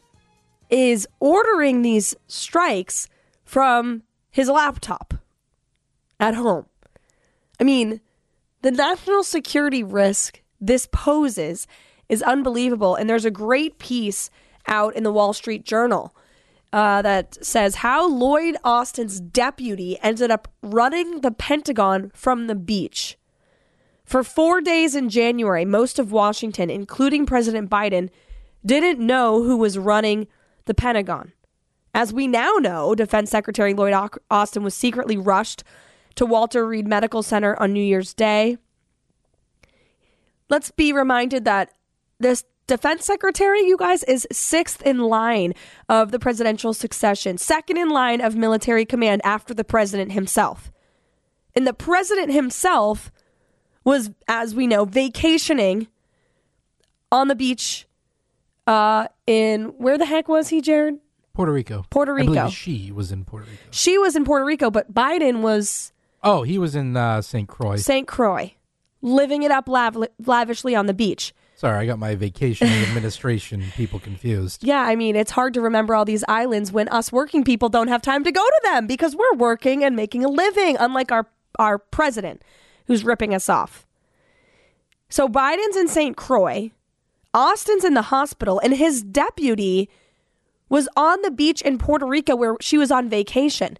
is 0.68 1.08
ordering 1.20 1.80
these 1.80 2.14
strikes 2.26 3.08
from 3.46 4.02
his 4.30 4.50
laptop 4.50 5.14
at 6.20 6.34
home. 6.34 6.66
I 7.58 7.64
mean, 7.64 8.02
the 8.66 8.72
national 8.72 9.22
security 9.22 9.84
risk 9.84 10.42
this 10.60 10.88
poses 10.90 11.68
is 12.08 12.20
unbelievable. 12.20 12.96
And 12.96 13.08
there's 13.08 13.24
a 13.24 13.30
great 13.30 13.78
piece 13.78 14.28
out 14.66 14.96
in 14.96 15.04
the 15.04 15.12
Wall 15.12 15.32
Street 15.32 15.64
Journal 15.64 16.16
uh, 16.72 17.00
that 17.02 17.44
says 17.46 17.76
how 17.76 18.08
Lloyd 18.08 18.56
Austin's 18.64 19.20
deputy 19.20 19.96
ended 20.02 20.32
up 20.32 20.48
running 20.64 21.20
the 21.20 21.30
Pentagon 21.30 22.10
from 22.12 22.48
the 22.48 22.56
beach. 22.56 23.16
For 24.04 24.24
four 24.24 24.60
days 24.60 24.96
in 24.96 25.10
January, 25.10 25.64
most 25.64 26.00
of 26.00 26.10
Washington, 26.10 26.68
including 26.68 27.24
President 27.24 27.70
Biden, 27.70 28.10
didn't 28.64 28.98
know 28.98 29.44
who 29.44 29.56
was 29.56 29.78
running 29.78 30.26
the 30.64 30.74
Pentagon. 30.74 31.30
As 31.94 32.12
we 32.12 32.26
now 32.26 32.54
know, 32.54 32.96
Defense 32.96 33.30
Secretary 33.30 33.74
Lloyd 33.74 33.94
Austin 34.28 34.64
was 34.64 34.74
secretly 34.74 35.16
rushed 35.16 35.62
to 36.16 36.26
Walter 36.26 36.66
Reed 36.66 36.86
Medical 36.86 37.22
Center 37.22 37.60
on 37.60 37.72
New 37.72 37.82
Year's 37.82 38.14
Day. 38.14 38.58
Let's 40.48 40.70
be 40.70 40.92
reminded 40.92 41.44
that 41.44 41.72
this 42.18 42.44
defense 42.66 43.04
secretary, 43.04 43.60
you 43.60 43.76
guys, 43.76 44.02
is 44.04 44.26
sixth 44.32 44.82
in 44.82 44.98
line 44.98 45.54
of 45.88 46.10
the 46.10 46.18
presidential 46.18 46.74
succession, 46.74 47.38
second 47.38 47.76
in 47.76 47.88
line 47.88 48.20
of 48.20 48.36
military 48.36 48.84
command 48.84 49.22
after 49.24 49.54
the 49.54 49.64
president 49.64 50.12
himself. 50.12 50.72
And 51.54 51.66
the 51.66 51.74
president 51.74 52.32
himself 52.32 53.10
was, 53.84 54.10
as 54.28 54.54
we 54.54 54.66
know, 54.66 54.84
vacationing 54.84 55.88
on 57.10 57.28
the 57.28 57.34
beach 57.34 57.86
uh, 58.66 59.06
in 59.26 59.66
where 59.78 59.96
the 59.96 60.06
heck 60.06 60.28
was 60.28 60.48
he, 60.48 60.60
Jared? 60.60 60.98
Puerto 61.32 61.52
Rico. 61.52 61.84
Puerto 61.90 62.14
Rico. 62.14 62.48
she 62.48 62.90
was 62.90 63.12
in 63.12 63.24
Puerto 63.24 63.46
Rico. 63.48 63.62
She 63.70 63.98
was 63.98 64.16
in 64.16 64.24
Puerto 64.24 64.44
Rico, 64.44 64.70
but 64.70 64.92
Biden 64.92 65.40
was. 65.40 65.92
Oh, 66.26 66.42
he 66.42 66.58
was 66.58 66.74
in 66.74 66.96
uh, 66.96 67.22
St. 67.22 67.48
Croix. 67.48 67.76
St. 67.76 68.06
Croix, 68.06 68.54
living 69.00 69.42
it 69.42 69.50
up 69.50 69.68
lav- 69.68 70.08
lavishly 70.24 70.74
on 70.74 70.86
the 70.86 70.94
beach. 70.94 71.32
Sorry, 71.54 71.78
I 71.78 71.86
got 71.86 71.98
my 71.98 72.14
vacation 72.16 72.68
administration 72.68 73.64
people 73.76 73.98
confused. 73.98 74.62
Yeah, 74.62 74.82
I 74.82 74.94
mean, 74.94 75.16
it's 75.16 75.30
hard 75.30 75.54
to 75.54 75.62
remember 75.62 75.94
all 75.94 76.04
these 76.04 76.24
islands 76.28 76.70
when 76.70 76.88
us 76.88 77.10
working 77.10 77.44
people 77.44 77.70
don't 77.70 77.88
have 77.88 78.02
time 78.02 78.24
to 78.24 78.32
go 78.32 78.44
to 78.44 78.60
them 78.64 78.86
because 78.86 79.16
we're 79.16 79.36
working 79.36 79.82
and 79.82 79.96
making 79.96 80.22
a 80.22 80.28
living, 80.28 80.76
unlike 80.78 81.10
our, 81.10 81.26
our 81.58 81.78
president 81.78 82.42
who's 82.86 83.04
ripping 83.04 83.34
us 83.34 83.48
off. 83.48 83.86
So 85.08 85.28
Biden's 85.28 85.76
in 85.76 85.88
St. 85.88 86.16
Croix, 86.16 86.72
Austin's 87.32 87.84
in 87.84 87.94
the 87.94 88.02
hospital, 88.02 88.58
and 88.58 88.74
his 88.74 89.02
deputy 89.02 89.88
was 90.68 90.88
on 90.96 91.22
the 91.22 91.30
beach 91.30 91.62
in 91.62 91.78
Puerto 91.78 92.04
Rico 92.04 92.34
where 92.34 92.56
she 92.60 92.76
was 92.76 92.90
on 92.90 93.08
vacation. 93.08 93.78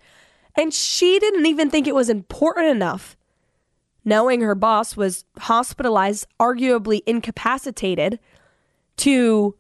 And 0.56 0.72
she 0.72 1.18
didn't 1.18 1.46
even 1.46 1.70
think 1.70 1.86
it 1.86 1.94
was 1.94 2.08
important 2.08 2.68
enough 2.68 3.16
knowing 4.06 4.40
her 4.40 4.54
boss 4.54 4.96
was 4.96 5.24
hospitalized, 5.36 6.26
arguably 6.38 7.02
incapacitated, 7.06 8.20
to 8.96 9.56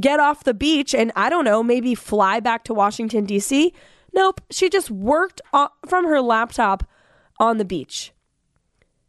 get 0.00 0.20
off 0.20 0.44
the 0.44 0.54
beach 0.54 0.94
and 0.94 1.10
I 1.16 1.28
don't 1.28 1.44
know, 1.44 1.62
maybe 1.62 1.94
fly 1.94 2.38
back 2.38 2.62
to 2.64 2.74
Washington, 2.74 3.24
D.C. 3.24 3.74
Nope, 4.14 4.40
she 4.48 4.70
just 4.70 4.90
worked 4.90 5.42
from 5.86 6.06
her 6.06 6.20
laptop 6.20 6.84
on 7.38 7.58
the 7.58 7.64
beach. 7.64 8.12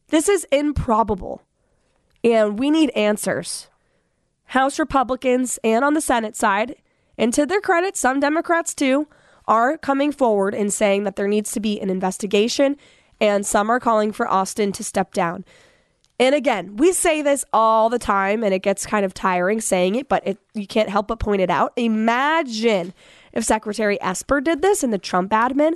This 0.08 0.28
is 0.28 0.46
improbable, 0.52 1.44
and 2.24 2.58
we 2.58 2.72
need 2.72 2.90
answers. 2.92 3.68
House 4.46 4.80
Republicans 4.80 5.60
and 5.64 5.86
on 5.86 5.94
the 5.94 6.02
Senate 6.02 6.36
side, 6.36 6.76
and 7.18 7.34
to 7.34 7.46
their 7.46 7.62
credit, 7.62 7.96
some 7.96 8.20
Democrats 8.20 8.74
too, 8.74 9.08
are 9.48 9.78
coming 9.78 10.12
forward 10.12 10.54
and 10.54 10.74
saying 10.74 11.04
that 11.04 11.16
there 11.16 11.28
needs 11.28 11.52
to 11.52 11.60
be 11.60 11.80
an 11.80 11.90
investigation 11.90 12.78
and 13.20 13.46
some 13.46 13.70
are 13.70 13.80
calling 13.80 14.12
for 14.12 14.28
Austin 14.28 14.72
to 14.74 14.84
step 14.84 15.14
down. 15.14 15.46
And 16.20 16.34
again, 16.34 16.78
we 16.78 16.94
say 16.94 17.22
this 17.22 17.46
all 17.54 17.90
the 17.90 18.00
time, 18.00 18.44
and 18.44 18.54
it 18.54 18.64
gets 18.64 18.88
kind 18.88 19.06
of 19.06 19.14
tiring 19.14 19.62
saying 19.62 19.96
it, 19.96 20.10
but 20.10 20.26
it, 20.26 20.38
you 20.56 20.66
can't 20.66 20.90
help 20.90 21.08
but 21.08 21.20
point 21.20 21.42
it 21.42 21.50
out. 21.50 21.74
Imagine 21.76 22.94
if 23.34 23.44
Secretary 23.44 24.02
Esper 24.02 24.42
did 24.42 24.64
this 24.64 24.84
and 24.84 24.92
the 24.92 24.98
Trump 24.98 25.32
admin 25.32 25.74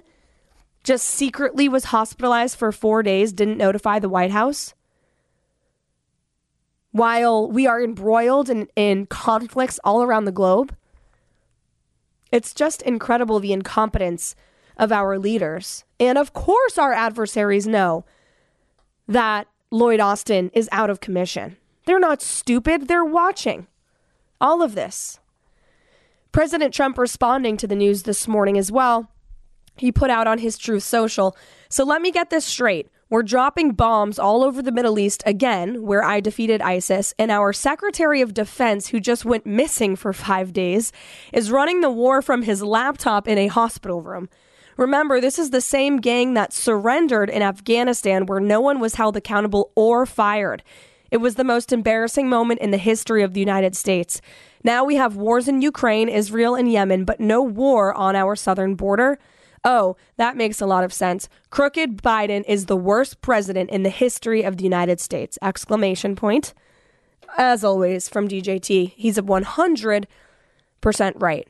just 0.84 1.08
secretly 1.08 1.70
was 1.70 1.86
hospitalized 1.86 2.58
for 2.58 2.72
four 2.72 3.04
days, 3.04 3.34
didn't 3.34 3.58
notify 3.58 4.00
the 4.00 4.10
White 4.10 4.32
House. 4.32 4.74
While 6.92 7.48
we 7.50 7.68
are 7.68 7.82
embroiled 7.82 8.50
in, 8.50 8.68
in 8.76 9.06
conflicts 9.06 9.80
all 9.84 10.02
around 10.02 10.26
the 10.26 10.32
globe, 10.32 10.76
it's 12.32 12.54
just 12.54 12.82
incredible 12.84 13.40
the 13.40 13.54
incompetence 13.54 14.36
of 14.78 14.92
our 14.92 15.20
leaders. 15.20 15.84
And 16.00 16.18
of 16.18 16.34
course, 16.34 16.78
our 16.78 16.94
adversaries 16.94 17.68
know 17.68 18.06
that 19.08 19.48
Lloyd 19.70 20.00
Austin 20.00 20.52
is 20.54 20.70
out 20.72 20.90
of 20.90 21.00
commission. 21.00 21.58
They're 21.86 22.00
not 22.00 22.22
stupid, 22.22 22.88
they're 22.88 23.06
watching 23.06 23.68
all 24.40 24.62
of 24.62 24.76
this. 24.76 25.20
President 26.32 26.74
Trump 26.74 26.98
responding 26.98 27.58
to 27.58 27.68
the 27.68 27.76
news 27.76 28.04
this 28.04 28.28
morning 28.28 28.58
as 28.58 28.72
well. 28.72 29.12
He 29.78 29.92
put 29.92 30.10
out 30.10 30.28
on 30.28 30.40
his 30.40 30.58
Truth 30.58 30.84
Social. 30.84 31.36
So 31.70 31.84
let 31.84 32.02
me 32.02 32.12
get 32.12 32.30
this 32.30 32.46
straight. 32.46 32.90
We're 33.12 33.24
dropping 33.24 33.74
bombs 33.74 34.18
all 34.18 34.42
over 34.42 34.62
the 34.62 34.72
Middle 34.72 34.98
East 34.98 35.22
again, 35.26 35.82
where 35.82 36.02
I 36.02 36.22
defeated 36.22 36.62
ISIS, 36.62 37.14
and 37.20 37.30
our 37.30 37.52
Secretary 37.52 38.22
of 38.22 38.34
Defense, 38.34 38.88
who 38.88 39.02
just 39.02 39.26
went 39.26 39.46
missing 39.46 39.98
for 39.98 40.14
five 40.14 40.54
days, 40.54 40.94
is 41.34 41.52
running 41.52 41.82
the 41.82 41.92
war 41.92 42.22
from 42.22 42.44
his 42.44 42.64
laptop 42.64 43.28
in 43.28 43.38
a 43.38 43.48
hospital 43.48 44.02
room. 44.02 44.30
Remember, 44.78 45.20
this 45.20 45.38
is 45.38 45.50
the 45.50 45.60
same 45.60 45.98
gang 45.98 46.36
that 46.36 46.54
surrendered 46.54 47.30
in 47.30 47.42
Afghanistan 47.42 48.28
where 48.28 48.40
no 48.40 48.62
one 48.62 48.80
was 48.80 48.96
held 48.96 49.18
accountable 49.18 49.74
or 49.76 50.06
fired. 50.06 50.64
It 51.12 51.18
was 51.18 51.36
the 51.36 51.44
most 51.44 51.74
embarrassing 51.74 52.30
moment 52.30 52.62
in 52.62 52.72
the 52.72 52.78
history 52.78 53.24
of 53.24 53.34
the 53.34 53.42
United 53.42 53.76
States. 53.76 54.22
Now 54.64 54.86
we 54.86 54.96
have 54.96 55.18
wars 55.18 55.50
in 55.50 55.62
Ukraine, 55.62 56.08
Israel, 56.08 56.56
and 56.56 56.72
Yemen, 56.72 57.04
but 57.04 57.20
no 57.20 57.42
war 57.44 57.94
on 57.94 58.16
our 58.16 58.38
southern 58.38 58.76
border. 58.76 59.20
Oh, 59.64 59.96
that 60.18 60.36
makes 60.36 60.60
a 60.60 60.66
lot 60.66 60.84
of 60.84 60.92
sense. 60.92 61.30
Crooked 61.50 62.02
Biden 62.02 62.44
is 62.48 62.66
the 62.66 62.76
worst 62.76 63.22
president 63.22 63.70
in 63.70 63.84
the 63.84 63.90
history 63.90 64.42
of 64.42 64.58
the 64.58 64.64
United 64.64 65.00
States. 65.00 65.38
Exclamation 65.42 66.16
point. 66.16 66.54
As 67.38 67.64
always 67.64 68.10
from 68.10 68.28
DJT, 68.28 68.94
he's 68.96 69.18
a 69.18 69.24
100% 69.24 70.06
right 71.16 71.48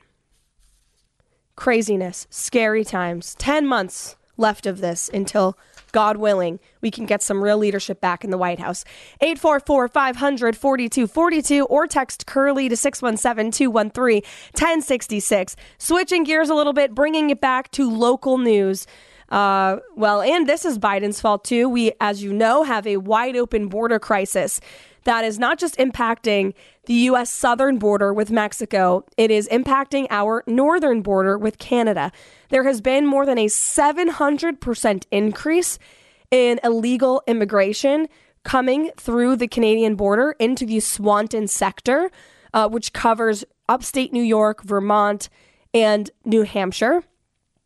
craziness, 1.56 2.26
scary 2.32 2.84
times. 2.84 3.36
10 3.36 3.67
months 3.67 4.15
left 4.36 4.65
of 4.65 4.82
this 4.82 5.10
until, 5.13 5.56
God 5.91 6.17
willing, 6.17 6.60
we 6.82 6.91
can 6.91 7.06
get 7.06 7.21
some 7.21 7.43
real 7.43 7.58
leadership 7.58 8.01
back 8.01 8.23
in 8.23 8.32
the 8.32 8.38
White 8.38 8.60
House. 8.60 8.84
844 9.21 9.88
500 9.88 10.58
4242 10.58 11.65
or 11.65 11.88
text 11.88 12.25
Curly 12.25 12.69
to 12.69 12.77
617 12.77 13.51
213 13.51 14.21
1066. 14.54 15.56
Switching 15.77 16.23
gears 16.23 16.49
a 16.49 16.56
little 16.56 16.73
bit, 16.73 16.95
bringing 16.95 17.30
it 17.30 17.41
back 17.41 17.71
to 17.71 17.89
local 17.89 18.38
news. 18.38 18.88
Uh, 19.30 19.77
well, 19.95 20.21
and 20.21 20.47
this 20.47 20.65
is 20.65 20.77
Biden's 20.77 21.21
fault 21.21 21.45
too. 21.45 21.69
We, 21.69 21.93
as 22.01 22.21
you 22.21 22.34
know, 22.34 22.63
have 22.63 22.86
a 22.86 22.97
wide 22.97 23.38
open 23.38 23.69
border 23.69 23.97
crisis 23.97 24.60
that 25.04 25.23
is 25.25 25.39
not 25.39 25.58
just 25.58 25.77
impacting 25.77 26.54
the 26.86 26.93
U.S. 26.93 27.30
southern 27.30 27.77
border 27.77 28.13
with 28.13 28.32
Mexico, 28.32 29.06
it 29.17 29.32
is 29.32 29.47
impacting 29.49 30.08
our 30.10 30.43
northern 30.47 31.01
border 31.01 31.38
with 31.38 31.58
Canada. 31.58 32.12
There 32.51 32.65
has 32.65 32.81
been 32.81 33.05
more 33.05 33.25
than 33.25 33.37
a 33.37 33.45
700% 33.45 35.05
increase 35.09 35.79
in 36.29 36.59
illegal 36.63 37.23
immigration 37.25 38.09
coming 38.43 38.91
through 38.97 39.37
the 39.37 39.47
Canadian 39.47 39.95
border 39.95 40.35
into 40.37 40.65
the 40.65 40.81
Swanton 40.81 41.47
sector, 41.47 42.11
uh, 42.53 42.67
which 42.67 42.91
covers 42.91 43.45
upstate 43.69 44.11
New 44.11 44.23
York, 44.23 44.63
Vermont, 44.63 45.29
and 45.73 46.11
New 46.25 46.43
Hampshire. 46.43 47.03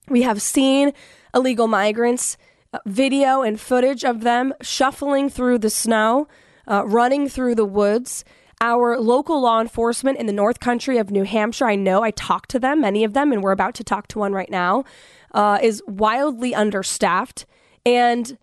We 0.08 0.22
have 0.22 0.40
seen 0.40 0.94
illegal 1.34 1.68
migrants, 1.68 2.38
uh, 2.72 2.78
video 2.86 3.42
and 3.42 3.60
footage 3.60 4.06
of 4.06 4.22
them 4.22 4.54
shuffling 4.62 5.30
through 5.30 5.58
the 5.58 5.72
snow 5.72 6.28
uh, 6.68 6.84
running 6.86 7.28
through 7.28 7.56
the 7.56 7.66
woods. 7.66 8.24
Our 8.62 9.00
local 9.00 9.42
law 9.42 9.60
enforcement 9.60 10.18
in 10.18 10.26
the 10.26 10.34
North 10.34 10.60
Country 10.60 10.98
of 10.98 11.12
New 11.12 11.24
Hampshire, 11.24 11.68
I 11.68 11.76
know 11.76 12.04
I 12.04 12.12
talked 12.12 12.50
to 12.52 12.60
them, 12.60 12.82
many 12.82 13.04
of 13.04 13.14
them, 13.14 13.32
and 13.32 13.44
we're 13.44 13.52
about 13.52 13.76
to 13.76 13.84
talk 13.84 14.08
to 14.10 14.20
one 14.20 14.34
right 14.34 14.50
now, 14.50 14.86
uh, 15.34 15.60
is 15.62 15.84
wildly 15.88 16.56
understaffed. 16.56 17.46
And 17.86 18.38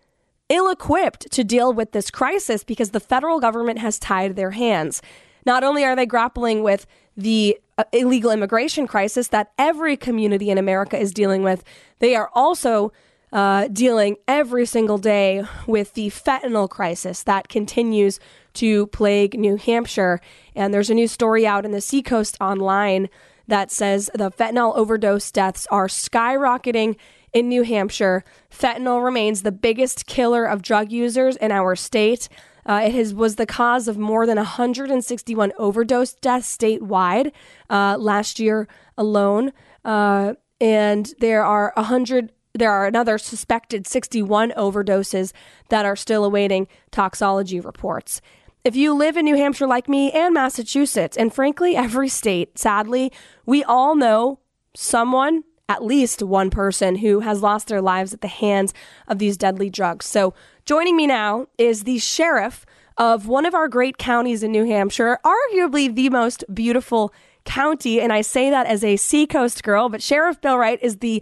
ill 0.49 0.69
equipped 0.69 1.31
to 1.31 1.43
deal 1.43 1.73
with 1.73 1.91
this 1.91 2.11
crisis 2.11 2.63
because 2.63 2.91
the 2.91 2.99
federal 2.99 3.39
government 3.39 3.79
has 3.79 3.97
tied 3.97 4.35
their 4.35 4.51
hands. 4.51 5.01
Not 5.45 5.63
only 5.63 5.83
are 5.83 5.95
they 5.95 6.05
grappling 6.05 6.63
with 6.63 6.85
the 7.17 7.57
uh, 7.77 7.83
illegal 7.91 8.31
immigration 8.31 8.87
crisis 8.87 9.27
that 9.29 9.51
every 9.57 9.97
community 9.97 10.49
in 10.49 10.57
America 10.57 10.97
is 10.97 11.11
dealing 11.11 11.43
with, 11.43 11.63
they 11.99 12.15
are 12.15 12.29
also 12.33 12.91
uh, 13.33 13.67
dealing 13.67 14.15
every 14.27 14.65
single 14.65 14.99
day 14.99 15.43
with 15.65 15.95
the 15.95 16.09
fentanyl 16.09 16.69
crisis 16.69 17.23
that 17.23 17.49
continues 17.49 18.19
to 18.53 18.85
plague 18.87 19.37
New 19.37 19.55
Hampshire. 19.55 20.21
And 20.55 20.71
there's 20.71 20.91
a 20.91 20.93
new 20.93 21.07
story 21.07 21.45
out 21.45 21.65
in 21.65 21.71
the 21.71 21.81
Seacoast 21.81 22.37
Online 22.39 23.09
that 23.47 23.71
says 23.71 24.09
the 24.13 24.31
fentanyl 24.31 24.75
overdose 24.77 25.31
deaths 25.31 25.65
are 25.71 25.87
skyrocketing 25.87 26.95
in 27.33 27.49
New 27.49 27.63
Hampshire. 27.63 28.23
Fentanyl 28.51 29.03
remains 29.03 29.41
the 29.41 29.51
biggest 29.51 30.05
killer 30.05 30.45
of 30.45 30.61
drug 30.61 30.91
users 30.91 31.35
in 31.37 31.51
our 31.51 31.75
state. 31.75 32.29
Uh, 32.67 32.83
it 32.85 32.93
has, 32.93 33.15
was 33.15 33.35
the 33.37 33.47
cause 33.47 33.87
of 33.87 33.97
more 33.97 34.27
than 34.27 34.37
161 34.37 35.51
overdose 35.57 36.13
deaths 36.13 36.55
statewide 36.55 37.31
uh, 37.71 37.97
last 37.99 38.39
year 38.39 38.67
alone, 38.95 39.51
uh, 39.83 40.35
and 40.61 41.13
there 41.19 41.43
are 41.43 41.73
100. 41.75 42.31
There 42.53 42.71
are 42.71 42.85
another 42.85 43.17
suspected 43.17 43.87
61 43.87 44.51
overdoses 44.51 45.33
that 45.69 45.85
are 45.85 45.95
still 45.95 46.23
awaiting 46.23 46.67
toxology 46.91 47.59
reports. 47.59 48.21
If 48.63 48.75
you 48.75 48.93
live 48.93 49.17
in 49.17 49.25
New 49.25 49.35
Hampshire 49.35 49.67
like 49.67 49.89
me 49.89 50.11
and 50.11 50.33
Massachusetts, 50.33 51.17
and 51.17 51.33
frankly, 51.33 51.75
every 51.75 52.07
state, 52.07 52.57
sadly, 52.57 53.11
we 53.45 53.63
all 53.63 53.95
know 53.95 54.39
someone, 54.75 55.43
at 55.67 55.83
least 55.83 56.21
one 56.21 56.49
person, 56.49 56.97
who 56.97 57.21
has 57.21 57.41
lost 57.41 57.67
their 57.67 57.81
lives 57.81 58.13
at 58.13 58.21
the 58.21 58.27
hands 58.27 58.73
of 59.07 59.19
these 59.19 59.35
deadly 59.35 59.69
drugs. 59.69 60.05
So 60.05 60.33
Joining 60.65 60.95
me 60.95 61.07
now 61.07 61.47
is 61.57 61.83
the 61.83 61.99
sheriff 61.99 62.65
of 62.97 63.27
one 63.27 63.45
of 63.45 63.53
our 63.53 63.67
great 63.67 63.97
counties 63.97 64.43
in 64.43 64.53
New 64.53 64.63
Hampshire, 64.63 65.19
arguably 65.25 65.93
the 65.93 66.09
most 66.09 66.45
beautiful 66.53 67.13
county, 67.45 67.99
and 67.99 68.11
I 68.11 68.21
say 68.21 68.49
that 68.49 68.65
as 68.67 68.83
a 68.83 68.95
seacoast 68.95 69.63
girl. 69.63 69.89
But 69.89 70.01
Sheriff 70.01 70.39
Bill 70.41 70.57
Wright 70.57 70.79
is 70.81 70.97
the 70.97 71.21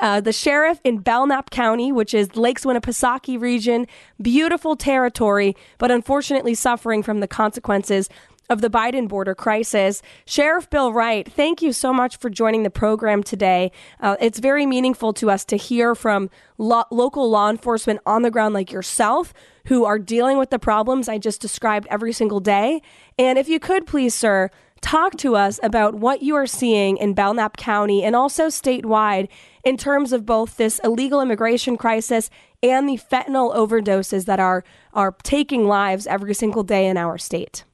uh, 0.00 0.20
the 0.20 0.32
sheriff 0.32 0.80
in 0.84 0.98
Belknap 0.98 1.50
County, 1.50 1.90
which 1.90 2.14
is 2.14 2.36
Lakes 2.36 2.64
Winnipesaukee 2.64 3.40
region, 3.40 3.86
beautiful 4.20 4.76
territory, 4.76 5.56
but 5.78 5.90
unfortunately 5.90 6.54
suffering 6.54 7.02
from 7.02 7.18
the 7.20 7.26
consequences 7.26 8.08
of 8.48 8.60
the 8.60 8.70
Biden 8.70 9.08
border 9.08 9.34
crisis. 9.34 10.02
Sheriff 10.24 10.68
Bill 10.68 10.92
Wright, 10.92 11.30
thank 11.30 11.62
you 11.62 11.72
so 11.72 11.92
much 11.92 12.16
for 12.18 12.28
joining 12.28 12.62
the 12.62 12.70
program 12.70 13.22
today. 13.22 13.72
Uh, 13.98 14.16
it's 14.20 14.38
very 14.38 14.66
meaningful 14.66 15.12
to 15.14 15.30
us 15.30 15.44
to 15.46 15.56
hear 15.56 15.94
from 15.94 16.28
lo- 16.58 16.84
local 16.90 17.28
law 17.30 17.48
enforcement 17.48 18.00
on 18.04 18.22
the 18.22 18.30
ground 18.30 18.52
like 18.54 18.70
yourself 18.70 19.32
who 19.66 19.84
are 19.84 19.98
dealing 19.98 20.38
with 20.38 20.50
the 20.50 20.58
problems 20.58 21.08
I 21.08 21.18
just 21.18 21.40
described 21.40 21.86
every 21.88 22.12
single 22.12 22.40
day. 22.40 22.82
And 23.18 23.38
if 23.38 23.48
you 23.48 23.58
could 23.58 23.86
please, 23.86 24.14
sir, 24.14 24.50
talk 24.82 25.16
to 25.16 25.34
us 25.34 25.58
about 25.62 25.94
what 25.94 26.22
you 26.22 26.34
are 26.34 26.46
seeing 26.46 26.98
in 26.98 27.14
Belknap 27.14 27.56
County 27.56 28.04
and 28.04 28.14
also 28.14 28.48
statewide 28.48 29.28
in 29.64 29.76
terms 29.76 30.12
of 30.12 30.26
both 30.26 30.56
this 30.56 30.80
illegal 30.84 31.22
immigration 31.22 31.76
crisis 31.78 32.28
and 32.62 32.88
the 32.88 32.98
fentanyl 32.98 33.54
overdoses 33.54 34.26
that 34.26 34.40
are 34.40 34.64
are 34.92 35.16
taking 35.22 35.66
lives 35.66 36.06
every 36.06 36.34
single 36.34 36.62
day 36.62 36.86
in 36.86 36.96
our 36.96 37.16
state. 37.16 37.64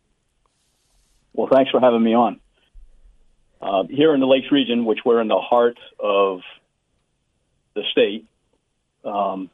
Well, 1.33 1.49
thanks 1.51 1.71
for 1.71 1.81
having 1.81 2.03
me 2.03 2.15
on. 2.15 2.41
Uh, 3.61 3.85
here 3.91 4.15
in 4.15 4.21
the 4.21 4.27
Lakes 4.27 4.53
region, 4.53 4.85
which 4.85 5.01
we're 5.05 5.21
in 5.21 5.29
the 5.29 5.41
heart 5.41 5.79
of 5.99 6.41
the 7.75 7.83
state, 7.91 8.27
um, 9.05 9.51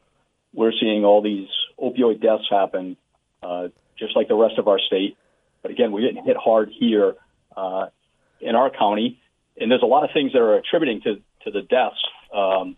we're 0.53 0.73
seeing 0.79 1.03
all 1.03 1.21
these 1.21 1.47
opioid 1.79 2.21
deaths 2.21 2.45
happen, 2.49 2.97
uh, 3.41 3.69
just 3.97 4.15
like 4.15 4.27
the 4.27 4.35
rest 4.35 4.59
of 4.59 4.67
our 4.67 4.79
state. 4.79 5.17
But 5.61 5.71
again, 5.71 5.91
we're 5.91 6.01
getting 6.01 6.23
hit 6.23 6.37
hard 6.37 6.69
here 6.77 7.15
uh, 7.55 7.87
in 8.39 8.55
our 8.55 8.69
county, 8.69 9.19
and 9.59 9.71
there's 9.71 9.83
a 9.83 9.87
lot 9.87 10.03
of 10.03 10.09
things 10.13 10.33
that 10.33 10.39
are 10.39 10.55
attributing 10.55 11.01
to 11.01 11.15
to 11.43 11.51
the 11.51 11.61
deaths. 11.61 12.01
Um, 12.33 12.75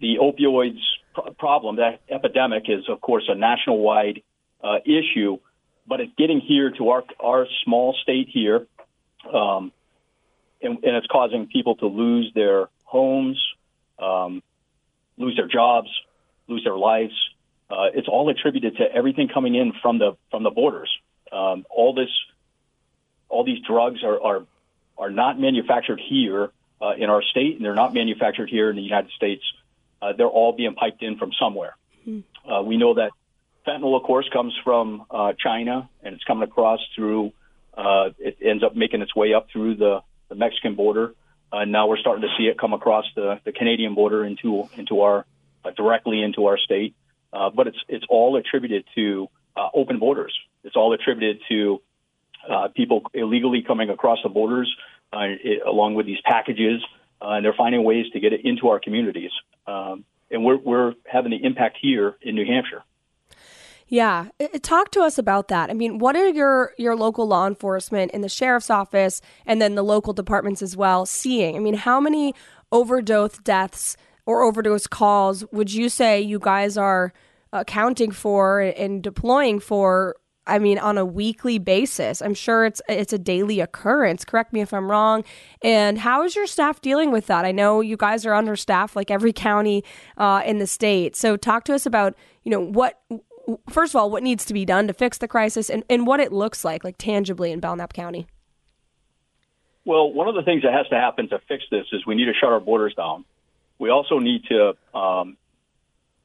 the 0.00 0.16
opioids 0.20 0.80
pr- 1.14 1.30
problem, 1.38 1.76
that 1.76 2.00
epidemic, 2.10 2.64
is 2.68 2.88
of 2.88 3.00
course 3.00 3.24
a 3.28 3.34
national-wide 3.34 4.22
uh, 4.62 4.78
issue 4.84 5.38
but 5.86 6.00
it's 6.00 6.12
getting 6.18 6.40
here 6.40 6.70
to 6.78 6.88
our 6.90 7.04
our 7.20 7.46
small 7.64 7.94
state 8.02 8.28
here, 8.32 8.66
um, 9.32 9.72
and, 10.60 10.78
and, 10.82 10.96
it's 10.96 11.06
causing 11.06 11.46
people 11.46 11.76
to 11.76 11.86
lose 11.86 12.30
their 12.34 12.68
homes, 12.84 13.40
um, 13.98 14.42
lose 15.16 15.36
their 15.36 15.48
jobs, 15.48 15.88
lose 16.48 16.64
their 16.64 16.76
lives. 16.76 17.14
Uh, 17.70 17.90
it's 17.94 18.08
all 18.08 18.28
attributed 18.28 18.76
to 18.76 18.84
everything 18.92 19.28
coming 19.32 19.54
in 19.54 19.72
from 19.80 19.98
the 19.98 20.16
from 20.30 20.42
the 20.42 20.50
borders. 20.50 20.90
Um, 21.32 21.64
all 21.70 21.94
this, 21.94 22.10
all 23.28 23.44
these 23.44 23.60
drugs 23.66 24.02
are 24.04 24.20
are 24.20 24.46
are 24.98 25.10
not 25.10 25.38
manufactured 25.38 26.00
here 26.00 26.50
uh, 26.80 26.92
in 26.96 27.10
our 27.10 27.22
state, 27.22 27.56
and 27.56 27.64
they're 27.64 27.74
not 27.74 27.92
manufactured 27.94 28.48
here 28.48 28.70
in 28.70 28.76
the 28.76 28.82
United 28.82 29.10
States. 29.12 29.42
Uh, 30.00 30.12
they're 30.16 30.26
all 30.26 30.52
being 30.52 30.74
piped 30.74 31.02
in 31.02 31.18
from 31.18 31.32
somewhere. 31.38 31.76
Mm-hmm. 32.06 32.66
we 32.66 32.76
know 32.76 32.94
that 32.94 33.10
fentanyl, 33.66 33.96
of 33.96 34.02
course, 34.04 34.28
comes 34.32 34.54
from 34.62 35.04
uh, 35.10 35.32
China, 35.38 35.88
and 36.02 36.14
it's 36.14 36.24
coming 36.24 36.44
across 36.44 36.80
through. 36.94 37.32
Uh, 37.76 38.10
it 38.18 38.38
ends 38.40 38.62
up 38.62 38.74
making 38.74 39.02
its 39.02 39.14
way 39.14 39.34
up 39.34 39.48
through 39.52 39.76
the, 39.76 40.00
the 40.28 40.34
Mexican 40.34 40.74
border. 40.74 41.14
Uh, 41.52 41.64
now 41.64 41.86
we're 41.86 41.98
starting 41.98 42.22
to 42.22 42.28
see 42.38 42.44
it 42.44 42.58
come 42.58 42.72
across 42.72 43.04
the, 43.14 43.40
the 43.44 43.52
Canadian 43.52 43.94
border 43.94 44.24
into 44.24 44.68
into 44.76 45.00
our 45.00 45.26
uh, 45.64 45.70
directly 45.70 46.22
into 46.22 46.46
our 46.46 46.58
state. 46.58 46.94
Uh, 47.32 47.50
but 47.50 47.66
it's 47.66 47.78
it's 47.88 48.04
all 48.08 48.36
attributed 48.36 48.84
to 48.94 49.28
uh, 49.56 49.68
open 49.74 49.98
borders. 49.98 50.34
It's 50.64 50.76
all 50.76 50.92
attributed 50.92 51.40
to 51.48 51.80
uh, 52.50 52.68
people 52.74 53.02
illegally 53.14 53.62
coming 53.66 53.90
across 53.90 54.18
the 54.22 54.28
borders 54.28 54.74
uh, 55.12 55.20
it, 55.22 55.62
along 55.66 55.94
with 55.94 56.06
these 56.06 56.20
packages, 56.24 56.82
uh, 57.20 57.30
and 57.30 57.44
they're 57.44 57.54
finding 57.56 57.84
ways 57.84 58.06
to 58.12 58.20
get 58.20 58.32
it 58.32 58.40
into 58.44 58.68
our 58.68 58.80
communities. 58.80 59.30
Um, 59.66 60.04
and 60.30 60.44
we're 60.44 60.58
we're 60.58 60.94
having 61.04 61.30
the 61.30 61.44
impact 61.44 61.78
here 61.80 62.16
in 62.22 62.34
New 62.34 62.44
Hampshire. 62.44 62.82
Yeah, 63.88 64.26
talk 64.62 64.90
to 64.92 65.02
us 65.02 65.16
about 65.16 65.46
that. 65.48 65.70
I 65.70 65.72
mean, 65.72 65.98
what 65.98 66.16
are 66.16 66.28
your 66.28 66.72
your 66.76 66.96
local 66.96 67.26
law 67.26 67.46
enforcement 67.46 68.10
in 68.10 68.20
the 68.20 68.28
sheriff's 68.28 68.70
office 68.70 69.20
and 69.46 69.62
then 69.62 69.76
the 69.76 69.84
local 69.84 70.12
departments 70.12 70.60
as 70.60 70.76
well 70.76 71.06
seeing? 71.06 71.56
I 71.56 71.60
mean, 71.60 71.74
how 71.74 72.00
many 72.00 72.34
overdose 72.72 73.38
deaths 73.38 73.96
or 74.26 74.42
overdose 74.42 74.88
calls 74.88 75.44
would 75.52 75.72
you 75.72 75.88
say 75.88 76.20
you 76.20 76.40
guys 76.40 76.76
are 76.76 77.12
accounting 77.52 78.10
for 78.10 78.60
and 78.60 79.02
deploying 79.02 79.60
for? 79.60 80.16
I 80.46 80.58
mean, 80.58 80.78
on 80.78 80.96
a 80.98 81.04
weekly 81.04 81.58
basis. 81.58 82.22
I'm 82.22 82.34
sure 82.34 82.64
it's 82.64 82.80
it's 82.88 83.12
a 83.12 83.18
daily 83.18 83.60
occurrence. 83.60 84.24
Correct 84.24 84.52
me 84.52 84.60
if 84.60 84.72
I'm 84.72 84.90
wrong. 84.90 85.24
And 85.62 85.98
how 85.98 86.22
is 86.22 86.36
your 86.36 86.46
staff 86.46 86.80
dealing 86.80 87.10
with 87.10 87.26
that? 87.26 87.44
I 87.44 87.52
know 87.52 87.80
you 87.80 87.96
guys 87.96 88.24
are 88.24 88.34
understaffed, 88.34 88.94
like 88.96 89.10
every 89.10 89.32
county 89.32 89.84
uh, 90.16 90.42
in 90.44 90.58
the 90.58 90.66
state. 90.66 91.16
So, 91.16 91.36
talk 91.36 91.64
to 91.64 91.74
us 91.74 91.86
about 91.86 92.14
you 92.44 92.50
know 92.50 92.60
what 92.60 93.00
first 93.68 93.94
of 93.94 94.00
all, 94.00 94.10
what 94.10 94.22
needs 94.22 94.44
to 94.46 94.54
be 94.54 94.64
done 94.64 94.86
to 94.88 94.92
fix 94.92 95.18
the 95.18 95.28
crisis 95.28 95.70
and, 95.70 95.84
and 95.88 96.06
what 96.06 96.20
it 96.20 96.32
looks 96.32 96.64
like, 96.64 96.84
like 96.84 96.98
tangibly 96.98 97.52
in 97.52 97.60
Belknap 97.60 97.92
County? 97.92 98.26
Well, 99.84 100.12
one 100.12 100.28
of 100.28 100.34
the 100.34 100.42
things 100.42 100.62
that 100.62 100.72
has 100.72 100.88
to 100.88 100.96
happen 100.96 101.28
to 101.28 101.38
fix 101.46 101.64
this 101.70 101.86
is 101.92 102.04
we 102.04 102.16
need 102.16 102.24
to 102.24 102.34
shut 102.34 102.50
our 102.50 102.60
borders 102.60 102.94
down. 102.94 103.24
We 103.78 103.90
also 103.90 104.18
need 104.18 104.42
to, 104.48 104.76
um, 104.98 105.36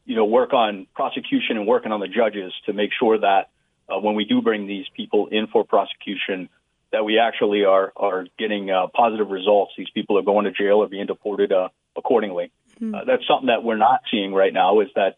you 0.06 0.16
know, 0.16 0.26
work 0.26 0.54
on 0.54 0.88
prosecution 0.96 1.58
and 1.58 1.68
working 1.68 1.92
on 1.92 2.00
the 2.00 2.08
judges 2.08 2.54
to 2.66 2.74
make 2.74 2.90
sure 2.98 3.20
that 3.20 3.50
uh, 3.92 4.00
when 4.00 4.16
we 4.16 4.26
do 4.26 4.42
bring 4.42 4.68
these 4.68 4.86
people 4.96 5.28
in 5.28 5.48
for 5.48 5.64
prosecution, 5.64 6.50
that 6.92 7.04
we 7.04 7.20
actually 7.20 7.66
are 7.66 7.92
are 7.96 8.26
getting 8.38 8.70
uh, 8.70 8.88
positive 8.88 9.30
results. 9.30 9.74
These 9.78 9.90
people 9.94 10.18
are 10.18 10.24
going 10.24 10.46
to 10.46 10.52
jail 10.52 10.78
or 10.78 10.88
being 10.88 11.08
deported 11.08 11.52
uh, 11.52 11.70
accordingly. 11.96 12.52
Mm-hmm. 12.80 13.08
That's 13.08 13.26
something 13.28 13.48
that 13.48 13.64
we're 13.64 13.78
not 13.78 14.02
seeing 14.10 14.34
right 14.34 14.54
now. 14.54 14.82
Is 14.82 14.90
that 14.96 15.16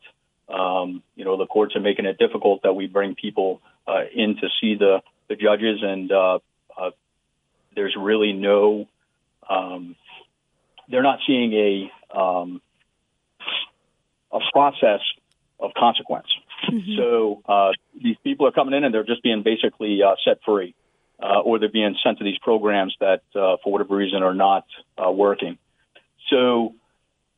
um, 0.50 1.04
you 1.16 1.26
know, 1.26 1.38
the 1.38 1.46
courts 1.46 1.76
are 1.76 1.80
making 1.80 2.06
it 2.06 2.18
difficult 2.18 2.64
that 2.64 2.74
we 2.74 2.88
bring 2.88 3.16
people 3.16 3.62
uh, 3.88 4.04
in 4.14 4.36
to 4.36 4.50
see 4.62 4.76
the, 4.76 5.02
the 5.30 5.36
judges, 5.36 5.80
and 5.82 6.12
uh, 6.12 6.40
uh, 6.78 6.92
there's 7.76 7.96
really 8.00 8.34
no, 8.34 8.88
um, 9.50 9.96
they're 10.90 11.04
not 11.04 11.20
seeing 11.26 11.54
a 11.54 12.18
um, 12.18 12.62
a 14.32 14.40
process 14.52 15.00
of 15.60 15.72
consequence. 15.78 16.28
Mm-hmm. 16.72 16.98
So 16.98 17.42
uh, 17.48 17.72
these 18.02 18.18
people 18.24 18.48
are 18.48 18.52
coming 18.52 18.74
in 18.74 18.84
and 18.84 18.94
they're 18.94 19.04
just 19.04 19.24
being 19.24 19.44
basically 19.44 20.02
uh, 20.02 20.16
set 20.26 20.40
free, 20.46 20.76
uh, 21.22 21.40
or 21.40 21.60
they're 21.60 21.70
being 21.70 21.96
sent 22.04 22.18
to 22.20 22.24
these 22.24 22.40
programs 22.40 22.96
that, 23.00 23.22
uh, 23.36 23.58
for 23.64 23.72
whatever 23.72 23.96
reason, 23.96 24.24
are 24.24 24.34
not 24.34 24.66
uh, 24.98 25.12
working. 25.12 25.58
So 26.30 26.76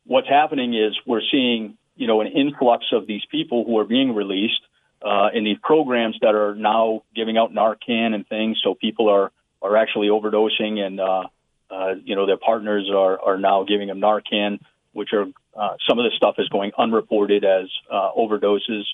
what's 0.04 0.28
happening 0.28 0.74
is 0.74 0.96
we're 1.06 1.22
seeing 1.30 1.76
you 1.96 2.06
know, 2.06 2.20
an 2.20 2.26
influx 2.28 2.84
of 2.92 3.06
these 3.06 3.22
people 3.30 3.64
who 3.64 3.78
are 3.78 3.84
being 3.86 4.14
released 4.14 4.60
uh, 5.02 5.28
in 5.32 5.44
these 5.44 5.56
programs 5.62 6.16
that 6.20 6.34
are 6.34 6.54
now 6.54 7.02
giving 7.14 7.38
out 7.38 7.52
Narcan 7.52 8.14
and 8.14 8.28
things. 8.28 8.60
So 8.62 8.74
people 8.74 9.08
are 9.08 9.32
are 9.62 9.76
actually 9.76 10.08
overdosing, 10.08 10.78
and 10.78 11.00
uh, 11.00 11.24
uh, 11.70 11.94
you 12.04 12.14
know, 12.14 12.26
their 12.26 12.36
partners 12.36 12.90
are 12.94 13.18
are 13.20 13.38
now 13.38 13.64
giving 13.64 13.88
them 13.88 14.00
Narcan. 14.00 14.60
which 14.92 15.12
are 15.12 15.26
uh, 15.54 15.76
some 15.88 15.98
of 15.98 16.04
this 16.04 16.14
stuff 16.16 16.36
is 16.38 16.48
going 16.48 16.72
unreported 16.76 17.44
as 17.44 17.68
uh, 17.90 18.10
overdoses. 18.16 18.84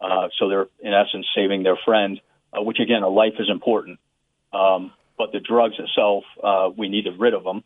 Uh, 0.00 0.28
so 0.38 0.48
they're 0.48 0.66
in 0.80 0.94
essence 0.94 1.26
saving 1.34 1.62
their 1.62 1.76
friend, 1.84 2.20
uh, 2.52 2.62
which 2.62 2.78
again, 2.80 3.02
a 3.02 3.08
life 3.08 3.34
is 3.38 3.48
important. 3.50 3.98
Um, 4.52 4.92
but 5.18 5.32
the 5.32 5.40
drugs 5.40 5.74
itself, 5.78 6.24
uh, 6.42 6.70
we 6.74 6.88
need 6.88 7.04
to 7.04 7.12
rid 7.12 7.34
of 7.34 7.44
them 7.44 7.62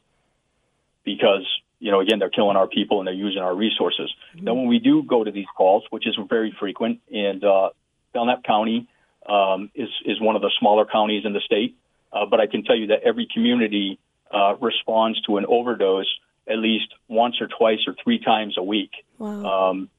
because 1.05 1.47
you 1.79 1.91
know 1.91 2.01
again 2.01 2.19
they're 2.19 2.31
killing 2.31 2.57
our 2.57 2.67
people 2.67 2.99
and 2.99 3.07
they're 3.07 3.15
using 3.15 3.43
our 3.43 3.55
resources. 3.55 4.13
Mm-hmm. 4.35 4.45
Then 4.45 4.57
when 4.57 4.67
we 4.67 4.81
do 4.81 5.03
go 5.03 5.23
to 5.23 5.31
these 5.31 5.47
calls, 5.57 5.85
which 5.91 6.07
is 6.07 6.19
very 6.29 6.55
frequent, 6.59 7.01
and 7.13 7.45
uh, 7.45 7.71
Belknap 8.13 8.43
County 8.43 8.89
um, 9.29 9.71
is 9.75 9.89
is 10.05 10.21
one 10.21 10.37
of 10.37 10.43
the 10.43 10.51
smaller 10.59 10.85
counties 10.85 11.25
in 11.25 11.33
the 11.33 11.41
state, 11.41 11.77
uh, 12.13 12.27
but 12.27 12.41
I 12.41 12.47
can 12.47 12.65
tell 12.65 12.77
you 12.77 12.89
that 12.89 13.03
every 13.05 13.29
community 13.33 13.99
uh, 14.33 14.57
responds 14.61 15.21
to 15.23 15.37
an 15.37 15.47
overdose 15.47 16.13
at 16.47 16.59
least 16.59 16.93
once 17.09 17.37
or 17.41 17.47
twice 17.47 17.81
or 17.87 17.95
three 18.03 18.19
times 18.19 18.57
a 18.59 18.63
week. 18.63 18.91
Wow. 19.19 19.71
Um, 19.71 19.91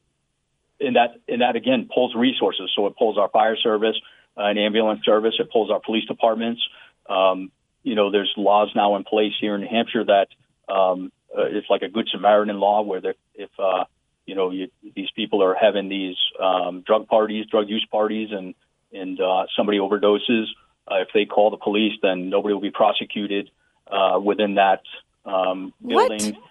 and 0.80 0.96
that 0.96 1.16
and 1.28 1.42
that 1.42 1.56
again 1.56 1.88
pulls 1.92 2.14
resources. 2.14 2.70
So 2.76 2.86
it 2.86 2.96
pulls 2.96 3.18
our 3.18 3.28
fire 3.28 3.56
service, 3.56 3.96
uh, 4.36 4.44
and 4.44 4.58
ambulance 4.58 5.04
service. 5.04 5.34
It 5.38 5.50
pulls 5.50 5.70
our 5.70 5.80
police 5.80 6.04
departments. 6.06 6.60
Um, 7.08 7.50
you 7.82 7.94
know, 7.94 8.10
there's 8.10 8.32
laws 8.36 8.70
now 8.74 8.96
in 8.96 9.04
place 9.04 9.32
here 9.40 9.54
in 9.54 9.62
New 9.62 9.68
Hampshire 9.68 10.04
that 10.04 10.28
um, 10.72 11.12
uh, 11.36 11.44
it's 11.44 11.68
like 11.70 11.82
a 11.82 11.88
good 11.88 12.08
Samaritan 12.10 12.58
law, 12.58 12.82
where 12.82 13.00
if 13.34 13.50
uh, 13.58 13.84
you 14.26 14.34
know 14.34 14.50
you, 14.50 14.68
these 14.94 15.10
people 15.14 15.42
are 15.42 15.54
having 15.54 15.88
these 15.88 16.16
um, 16.42 16.82
drug 16.86 17.06
parties, 17.06 17.46
drug 17.46 17.68
use 17.68 17.86
parties, 17.90 18.30
and 18.32 18.54
and 18.92 19.20
uh, 19.20 19.46
somebody 19.56 19.78
overdoses, 19.78 20.46
uh, 20.90 20.96
if 20.96 21.08
they 21.14 21.24
call 21.24 21.50
the 21.50 21.56
police, 21.56 21.94
then 22.02 22.28
nobody 22.28 22.54
will 22.54 22.60
be 22.60 22.70
prosecuted 22.70 23.50
uh, 23.90 24.18
within 24.22 24.56
that 24.56 24.82
um, 25.24 25.72
building. 25.84 26.34
What? 26.34 26.42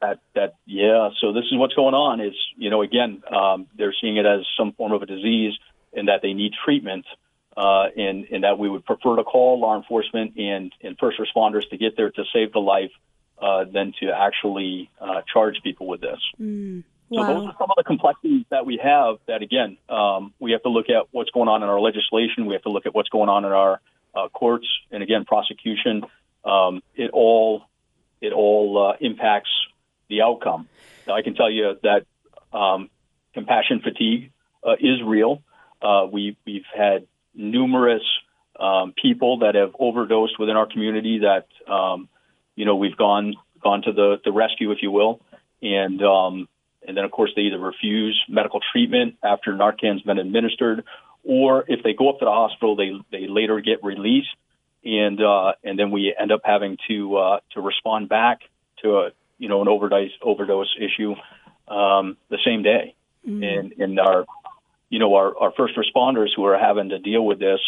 That 0.00 0.20
that 0.34 0.54
yeah. 0.66 1.10
So 1.20 1.32
this 1.32 1.44
is 1.44 1.58
what's 1.58 1.74
going 1.74 1.94
on. 1.94 2.20
Is 2.20 2.34
you 2.56 2.70
know 2.70 2.82
again 2.82 3.22
um, 3.34 3.66
they're 3.76 3.94
seeing 4.00 4.16
it 4.16 4.26
as 4.26 4.46
some 4.56 4.72
form 4.72 4.92
of 4.92 5.02
a 5.02 5.06
disease, 5.06 5.54
and 5.92 6.08
that 6.08 6.20
they 6.22 6.32
need 6.32 6.52
treatment. 6.64 7.06
Uh, 7.56 7.88
and, 7.96 8.26
and 8.30 8.44
that 8.44 8.56
we 8.56 8.68
would 8.68 8.84
prefer 8.84 9.16
to 9.16 9.24
call 9.24 9.58
law 9.58 9.76
enforcement 9.76 10.36
and, 10.36 10.72
and 10.80 10.96
first 10.96 11.18
responders 11.18 11.68
to 11.68 11.76
get 11.76 11.96
there 11.96 12.08
to 12.08 12.22
save 12.32 12.52
the 12.52 12.60
life 12.60 12.92
uh, 13.42 13.64
than 13.64 13.92
to 13.98 14.12
actually 14.16 14.88
uh, 15.00 15.22
charge 15.32 15.56
people 15.64 15.88
with 15.88 16.00
this. 16.00 16.20
Mm. 16.40 16.84
So 17.12 17.24
those 17.24 17.46
are 17.46 17.54
some 17.58 17.70
of 17.70 17.76
the 17.76 17.84
complexities 17.84 18.44
that 18.50 18.66
we 18.66 18.78
have. 18.82 19.16
That 19.26 19.42
again, 19.42 19.78
um, 19.88 20.34
we 20.38 20.52
have 20.52 20.62
to 20.62 20.68
look 20.68 20.90
at 20.90 21.06
what's 21.10 21.30
going 21.30 21.48
on 21.48 21.62
in 21.62 21.68
our 21.68 21.80
legislation. 21.80 22.46
We 22.46 22.54
have 22.54 22.62
to 22.62 22.70
look 22.70 22.84
at 22.84 22.94
what's 22.94 23.08
going 23.08 23.30
on 23.30 23.44
in 23.44 23.52
our 23.52 23.80
uh, 24.14 24.28
courts, 24.28 24.66
and 24.90 25.02
again, 25.02 25.24
prosecution. 25.24 26.04
Um, 26.44 26.82
it 26.94 27.10
all 27.12 27.64
it 28.20 28.32
all 28.32 28.90
uh, 28.90 28.96
impacts 29.00 29.50
the 30.08 30.22
outcome. 30.22 30.68
I 31.06 31.22
can 31.22 31.34
tell 31.34 31.50
you 31.50 31.76
that 31.82 32.06
um, 32.56 32.90
compassion 33.34 33.80
fatigue 33.80 34.32
uh, 34.66 34.74
is 34.80 35.02
real. 35.04 35.42
Uh, 35.80 36.06
we 36.10 36.36
we've 36.44 36.66
had 36.76 37.06
numerous 37.34 38.02
um, 38.58 38.92
people 39.00 39.38
that 39.40 39.54
have 39.54 39.74
overdosed 39.78 40.38
within 40.38 40.56
our 40.56 40.66
community 40.66 41.20
that 41.20 41.46
um, 41.72 42.08
you 42.56 42.64
know 42.64 42.76
we've 42.76 42.96
gone 42.96 43.34
gone 43.62 43.82
to 43.82 43.92
the 43.92 44.20
the 44.24 44.32
rescue, 44.32 44.70
if 44.72 44.78
you 44.82 44.90
will, 44.90 45.20
and 45.62 46.02
um, 46.02 46.48
and 46.86 46.96
then 46.96 47.04
of 47.04 47.10
course 47.10 47.30
they 47.36 47.42
either 47.42 47.58
refuse 47.58 48.20
medical 48.28 48.60
treatment 48.72 49.16
after 49.22 49.52
Narcan's 49.52 50.02
been 50.02 50.18
administered, 50.18 50.84
or 51.22 51.64
if 51.68 51.82
they 51.82 51.92
go 51.92 52.10
up 52.10 52.18
to 52.18 52.24
the 52.24 52.30
hospital, 52.30 52.76
they 52.76 52.92
they 53.10 53.28
later 53.28 53.60
get 53.60 53.84
released, 53.84 54.34
and 54.84 55.20
uh, 55.22 55.52
and 55.62 55.78
then 55.78 55.90
we 55.90 56.14
end 56.18 56.32
up 56.32 56.40
having 56.44 56.76
to 56.88 57.16
uh, 57.16 57.40
to 57.52 57.60
respond 57.60 58.08
back 58.08 58.40
to 58.82 59.10
you 59.38 59.48
know 59.48 59.62
an 59.62 59.68
overdose 59.68 60.10
overdose 60.22 60.74
issue 60.78 61.14
um, 61.68 62.16
the 62.28 62.38
same 62.44 62.62
day, 62.62 62.94
mm-hmm. 63.26 63.42
and 63.42 63.72
and 63.78 64.00
our 64.00 64.24
you 64.90 64.98
know 64.98 65.14
our 65.14 65.36
our 65.38 65.52
first 65.56 65.74
responders 65.76 66.28
who 66.34 66.44
are 66.44 66.58
having 66.58 66.90
to 66.90 66.98
deal 66.98 67.24
with 67.24 67.38
this 67.38 67.60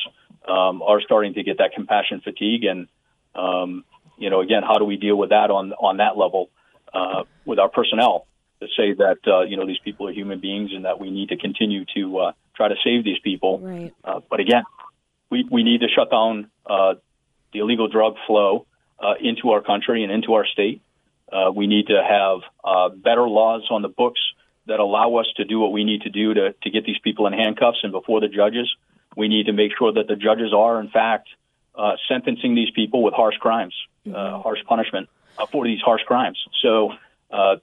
um, 0.46 0.82
are 0.82 1.00
starting 1.00 1.34
to 1.34 1.42
get 1.42 1.58
that 1.58 1.72
compassion 1.74 2.20
fatigue, 2.22 2.64
and 2.64 2.88
um, 3.34 3.84
you 4.18 4.30
know 4.30 4.40
again 4.40 4.62
how 4.62 4.78
do 4.78 4.84
we 4.84 4.96
deal 4.96 5.16
with 5.16 5.30
that 5.30 5.50
on 5.50 5.72
on 5.72 5.98
that 5.98 6.16
level 6.16 6.50
uh, 6.92 7.24
with 7.44 7.58
our 7.58 7.68
personnel 7.68 8.26
to 8.60 8.66
say 8.76 8.92
that 8.94 9.18
uh, 9.26 9.42
you 9.42 9.56
know 9.56 9.66
these 9.66 9.78
people 9.84 10.08
are 10.08 10.12
human 10.12 10.40
beings 10.40 10.70
and 10.74 10.84
that 10.84 11.00
we 11.00 11.10
need 11.10 11.30
to 11.30 11.36
continue 11.36 11.84
to 11.94 12.18
uh, 12.18 12.32
try 12.54 12.68
to 12.68 12.76
save 12.84 13.04
these 13.04 13.18
people. 13.22 13.58
Right. 13.58 13.94
Uh, 14.04 14.20
but 14.28 14.40
again, 14.40 14.64
we 15.30 15.46
we 15.50 15.62
need 15.62 15.80
to 15.80 15.88
shut 15.88 16.10
down 16.10 16.50
uh, 16.66 16.94
the 17.52 17.60
illegal 17.60 17.88
drug 17.88 18.16
flow 18.26 18.66
uh, 18.98 19.14
into 19.20 19.50
our 19.50 19.62
country 19.62 20.04
and 20.04 20.12
into 20.12 20.34
our 20.34 20.46
state. 20.46 20.82
Uh, 21.32 21.50
we 21.50 21.66
need 21.66 21.86
to 21.88 22.02
have 22.02 22.40
uh, 22.64 22.88
better 22.94 23.28
laws 23.28 23.66
on 23.70 23.82
the 23.82 23.88
books 23.88 24.20
that 24.66 24.80
allow 24.80 25.16
us 25.16 25.26
to 25.36 25.44
do 25.44 25.58
what 25.58 25.72
we 25.72 25.84
need 25.84 26.02
to 26.02 26.10
do 26.10 26.34
to, 26.34 26.54
to 26.62 26.70
get 26.70 26.84
these 26.84 26.98
people 27.02 27.26
in 27.26 27.32
handcuffs 27.32 27.78
and 27.82 27.92
before 27.92 28.20
the 28.20 28.28
judges. 28.28 28.72
We 29.16 29.28
need 29.28 29.46
to 29.46 29.52
make 29.52 29.72
sure 29.76 29.92
that 29.92 30.06
the 30.06 30.16
judges 30.16 30.52
are, 30.54 30.80
in 30.80 30.88
fact, 30.88 31.28
uh, 31.74 31.92
sentencing 32.08 32.54
these 32.54 32.70
people 32.70 33.02
with 33.02 33.14
harsh 33.14 33.36
crimes, 33.36 33.74
uh, 34.06 34.10
mm-hmm. 34.10 34.42
harsh 34.42 34.60
punishment 34.66 35.08
uh, 35.38 35.46
for 35.46 35.64
these 35.64 35.80
harsh 35.80 36.02
crimes. 36.02 36.38
So 36.62 36.92
uh, 37.30 37.56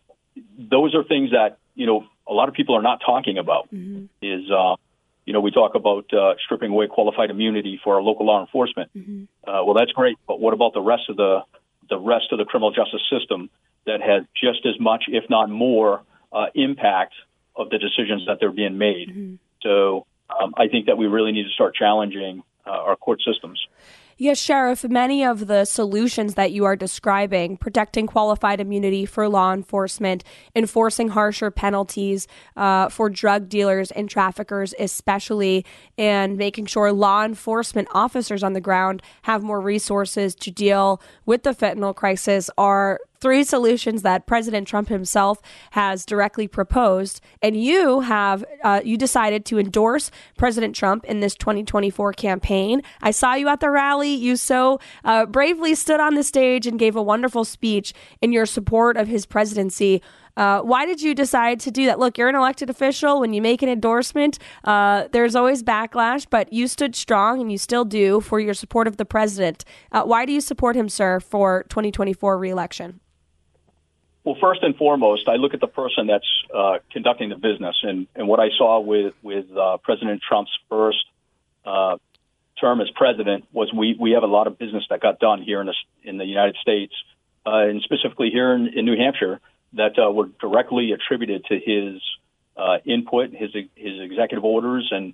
those 0.57 0.95
are 0.95 1.03
things 1.03 1.31
that 1.31 1.57
you 1.75 1.85
know 1.85 2.05
a 2.27 2.33
lot 2.33 2.49
of 2.49 2.55
people 2.55 2.75
are 2.75 2.81
not 2.81 3.01
talking 3.05 3.37
about. 3.37 3.67
Mm-hmm. 3.73 4.05
Is 4.21 4.49
uh, 4.51 4.75
you 5.25 5.33
know 5.33 5.41
we 5.41 5.51
talk 5.51 5.75
about 5.75 6.11
uh, 6.13 6.35
stripping 6.43 6.71
away 6.71 6.87
qualified 6.87 7.29
immunity 7.29 7.79
for 7.83 7.95
our 7.95 8.01
local 8.01 8.25
law 8.25 8.41
enforcement. 8.41 8.91
Mm-hmm. 8.95 9.49
Uh, 9.49 9.63
well, 9.63 9.73
that's 9.73 9.91
great, 9.91 10.17
but 10.27 10.39
what 10.39 10.53
about 10.53 10.73
the 10.73 10.81
rest 10.81 11.03
of 11.09 11.17
the 11.17 11.43
the 11.89 11.99
rest 11.99 12.31
of 12.31 12.39
the 12.39 12.45
criminal 12.45 12.71
justice 12.71 13.01
system 13.09 13.49
that 13.85 14.01
has 14.01 14.23
just 14.35 14.65
as 14.65 14.79
much, 14.79 15.05
if 15.07 15.29
not 15.29 15.49
more, 15.49 16.01
uh, 16.31 16.47
impact 16.55 17.13
of 17.55 17.69
the 17.69 17.77
decisions 17.77 18.25
that 18.27 18.37
they're 18.39 18.51
being 18.51 18.77
made? 18.77 19.09
Mm-hmm. 19.09 19.35
So 19.61 20.05
um, 20.29 20.53
I 20.57 20.67
think 20.67 20.87
that 20.87 20.97
we 20.97 21.07
really 21.07 21.31
need 21.31 21.43
to 21.43 21.51
start 21.51 21.75
challenging 21.75 22.43
uh, 22.65 22.71
our 22.71 22.95
court 22.95 23.21
systems. 23.25 23.65
Yes, 24.19 24.39
Sheriff, 24.39 24.83
many 24.83 25.23
of 25.23 25.45
the 25.45 25.63
solutions 25.65 26.33
that 26.33 26.51
you 26.51 26.65
are 26.65 26.75
describing, 26.75 27.55
protecting 27.55 28.07
qualified 28.07 28.59
immunity 28.59 29.05
for 29.05 29.29
law 29.29 29.53
enforcement, 29.53 30.23
enforcing 30.55 31.09
harsher 31.09 31.51
penalties 31.51 32.27
uh, 32.55 32.89
for 32.89 33.11
drug 33.11 33.47
dealers 33.47 33.91
and 33.91 34.09
traffickers, 34.09 34.73
especially, 34.79 35.63
and 35.99 36.35
making 36.35 36.65
sure 36.65 36.91
law 36.91 37.23
enforcement 37.23 37.87
officers 37.91 38.41
on 38.41 38.53
the 38.53 38.61
ground 38.61 39.03
have 39.21 39.43
more 39.43 39.61
resources 39.61 40.33
to 40.33 40.49
deal 40.49 40.99
with 41.27 41.43
the 41.43 41.51
fentanyl 41.51 41.95
crisis, 41.95 42.49
are 42.57 42.99
three 43.19 43.43
solutions 43.43 44.01
that 44.01 44.25
President 44.27 44.67
Trump 44.67 44.89
himself 44.89 45.41
has 45.71 46.05
directly 46.05 46.47
proposed, 46.47 47.21
and 47.41 47.61
you 47.61 48.01
have 48.01 48.43
uh, 48.63 48.81
you 48.83 48.97
decided 48.97 49.45
to 49.45 49.59
endorse 49.59 50.11
President 50.37 50.75
Trump 50.75 51.05
in 51.05 51.19
this 51.19 51.35
2024 51.35 52.13
campaign. 52.13 52.81
I 53.01 53.11
saw 53.11 53.33
you 53.33 53.47
at 53.47 53.59
the 53.59 53.69
rally. 53.69 54.13
You 54.13 54.35
so 54.35 54.79
uh, 55.03 55.25
bravely 55.25 55.75
stood 55.75 55.99
on 55.99 56.15
the 56.15 56.23
stage 56.23 56.67
and 56.67 56.79
gave 56.79 56.95
a 56.95 57.01
wonderful 57.01 57.45
speech 57.45 57.93
in 58.21 58.31
your 58.31 58.45
support 58.45 58.97
of 58.97 59.07
his 59.07 59.25
presidency. 59.25 60.01
Uh, 60.37 60.61
why 60.61 60.85
did 60.85 61.01
you 61.01 61.15
decide 61.15 61.59
to 61.59 61.71
do 61.71 61.87
that? 61.87 61.97
Look, 61.97 62.17
you're 62.17 62.29
an 62.29 62.35
elected 62.35 62.69
official. 62.69 63.19
When 63.19 63.33
you 63.33 63.41
make 63.41 63.63
an 63.63 63.69
endorsement, 63.69 64.37
uh, 64.63 65.07
there's 65.11 65.35
always 65.35 65.63
backlash, 65.63 66.27
but 66.29 66.53
you 66.53 66.67
stood 66.67 66.95
strong 66.95 67.41
and 67.41 67.51
you 67.51 67.57
still 67.57 67.83
do 67.83 68.21
for 68.21 68.39
your 68.39 68.53
support 68.53 68.87
of 68.87 68.97
the 68.97 69.05
president. 69.05 69.65
Uh, 69.91 70.03
why 70.03 70.25
do 70.25 70.31
you 70.31 70.39
support 70.39 70.75
him, 70.75 70.89
sir, 70.89 71.19
for 71.19 71.65
2024 71.69 72.37
reelection? 72.37 72.99
Well, 74.27 74.35
first 74.41 74.61
and 74.61 74.75
foremost, 74.75 75.29
I 75.29 75.37
look 75.37 75.53
at 75.53 75.61
the 75.61 75.67
person 75.67 76.07
that's 76.07 76.27
uh, 76.53 76.79
conducting 76.91 77.29
the 77.29 77.37
business, 77.37 77.77
and, 77.81 78.07
and 78.13 78.27
what 78.27 78.41
I 78.41 78.49
saw 78.57 78.81
with 78.81 79.13
with 79.23 79.45
uh, 79.55 79.77
President 79.77 80.21
Trump's 80.21 80.51
first 80.67 81.05
uh, 81.63 81.95
term 82.59 82.81
as 82.81 82.89
president 82.93 83.45
was 83.53 83.71
we 83.71 83.95
we 83.97 84.11
have 84.11 84.23
a 84.23 84.27
lot 84.27 84.47
of 84.47 84.57
business 84.57 84.83
that 84.89 84.99
got 84.99 85.19
done 85.19 85.43
here 85.43 85.61
in 85.61 85.67
the 85.67 85.75
in 86.03 86.17
the 86.17 86.25
United 86.25 86.57
States, 86.57 86.93
uh, 87.45 87.69
and 87.69 87.81
specifically 87.83 88.29
here 88.29 88.53
in, 88.53 88.67
in 88.77 88.83
New 88.83 88.97
Hampshire 88.97 89.39
that 89.71 89.97
uh, 89.97 90.11
were 90.11 90.27
directly 90.41 90.91
attributed 90.91 91.45
to 91.45 91.57
his 91.57 92.01
uh, 92.57 92.79
input, 92.83 93.29
his 93.31 93.51
his 93.75 94.01
executive 94.01 94.43
orders, 94.43 94.89
and 94.91 95.13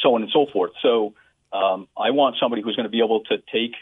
so 0.00 0.14
on 0.14 0.22
and 0.22 0.30
so 0.30 0.46
forth. 0.52 0.70
So 0.82 1.14
um, 1.52 1.88
I 1.98 2.10
want 2.10 2.36
somebody 2.38 2.62
who's 2.62 2.76
going 2.76 2.86
to 2.86 2.96
be 2.96 3.02
able 3.02 3.24
to 3.24 3.38
take 3.52 3.74